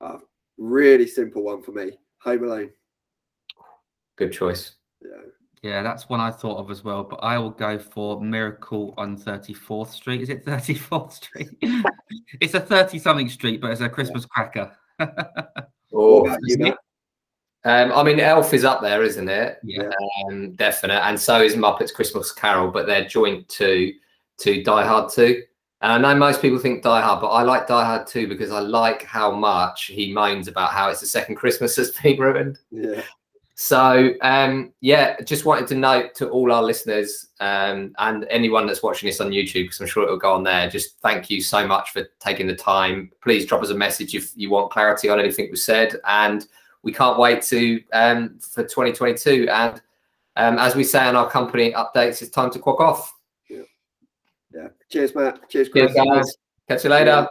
Uh, 0.00 0.18
really 0.56 1.06
simple 1.06 1.44
one 1.44 1.62
for 1.62 1.72
me 1.72 1.92
Home 2.22 2.44
Alone. 2.44 2.70
Good 4.16 4.32
choice. 4.32 4.72
Yeah. 5.02 5.22
Yeah, 5.62 5.82
that's 5.82 6.08
one 6.08 6.20
I 6.20 6.30
thought 6.30 6.58
of 6.58 6.70
as 6.70 6.84
well, 6.84 7.02
but 7.02 7.16
I 7.16 7.38
will 7.38 7.50
go 7.50 7.78
for 7.78 8.20
Miracle 8.20 8.94
on 8.96 9.16
34th 9.16 9.88
Street. 9.88 10.22
Is 10.22 10.28
it 10.28 10.44
34th 10.44 11.12
Street? 11.12 11.48
it's 12.40 12.54
a 12.54 12.60
30 12.60 12.98
something 12.98 13.28
street, 13.28 13.60
but 13.60 13.72
it's 13.72 13.80
a 13.80 13.88
Christmas 13.88 14.24
yeah. 14.24 14.44
cracker. 14.48 14.76
oh, 15.94 16.36
you, 16.42 16.74
um, 17.64 17.92
I 17.92 18.02
mean, 18.02 18.20
Elf 18.20 18.54
is 18.54 18.64
up 18.64 18.80
there, 18.80 19.02
isn't 19.02 19.28
it? 19.28 19.58
Yeah, 19.64 19.90
um, 20.28 20.52
definite. 20.54 21.04
And 21.06 21.20
so 21.20 21.42
is 21.42 21.54
Muppets 21.54 21.92
Christmas 21.92 22.32
Carol, 22.32 22.70
but 22.70 22.86
they're 22.86 23.06
joint 23.06 23.48
to 23.50 23.92
to 24.40 24.62
Die 24.62 24.86
Hard 24.86 25.10
Two. 25.10 25.42
And 25.80 25.92
I 25.92 25.98
know 25.98 26.18
most 26.18 26.40
people 26.40 26.58
think 26.58 26.82
Die 26.82 27.00
Hard, 27.00 27.20
but 27.20 27.28
I 27.28 27.42
like 27.42 27.66
Die 27.66 27.84
Hard 27.84 28.06
Two 28.06 28.28
because 28.28 28.52
I 28.52 28.60
like 28.60 29.02
how 29.02 29.32
much 29.32 29.86
he 29.86 30.12
moans 30.12 30.48
about 30.48 30.70
how 30.70 30.88
it's 30.88 31.00
the 31.00 31.06
second 31.06 31.34
Christmas 31.34 31.74
that's 31.74 31.90
been 32.00 32.18
ruined. 32.18 32.58
Yeah. 32.70 33.02
So 33.60 34.14
um, 34.20 34.72
yeah, 34.80 35.20
just 35.22 35.44
wanted 35.44 35.66
to 35.66 35.74
note 35.74 36.14
to 36.14 36.28
all 36.28 36.52
our 36.52 36.62
listeners 36.62 37.30
um, 37.40 37.92
and 37.98 38.24
anyone 38.30 38.68
that's 38.68 38.84
watching 38.84 39.08
this 39.08 39.20
on 39.20 39.32
YouTube, 39.32 39.64
because 39.64 39.80
I'm 39.80 39.88
sure 39.88 40.04
it'll 40.04 40.16
go 40.16 40.32
on 40.32 40.44
there. 40.44 40.70
Just 40.70 41.00
thank 41.00 41.28
you 41.28 41.40
so 41.40 41.66
much 41.66 41.90
for 41.90 42.04
taking 42.20 42.46
the 42.46 42.54
time. 42.54 43.10
Please 43.20 43.46
drop 43.46 43.60
us 43.60 43.70
a 43.70 43.74
message 43.74 44.14
if 44.14 44.30
you 44.36 44.48
want 44.48 44.70
clarity 44.70 45.08
on 45.08 45.18
anything 45.18 45.48
we 45.50 45.56
said, 45.56 45.96
and 46.06 46.46
we 46.84 46.92
can't 46.92 47.18
wait 47.18 47.42
to 47.42 47.82
um, 47.92 48.38
for 48.38 48.62
2022. 48.62 49.48
And 49.50 49.82
um, 50.36 50.56
as 50.60 50.76
we 50.76 50.84
say 50.84 51.08
in 51.08 51.16
our 51.16 51.28
company 51.28 51.72
updates, 51.72 52.22
it's 52.22 52.30
time 52.30 52.52
to 52.52 52.60
quack 52.60 52.78
off. 52.78 53.12
Yeah. 53.50 53.62
yeah. 54.54 54.68
Cheers, 54.88 55.16
Matt. 55.16 55.50
Cheers, 55.50 55.68
Chris. 55.70 55.92
Cheers, 55.92 56.06
guys. 56.06 56.36
Catch 56.68 56.84
you 56.84 56.90
later. 56.90 57.06
Yeah. 57.06 57.26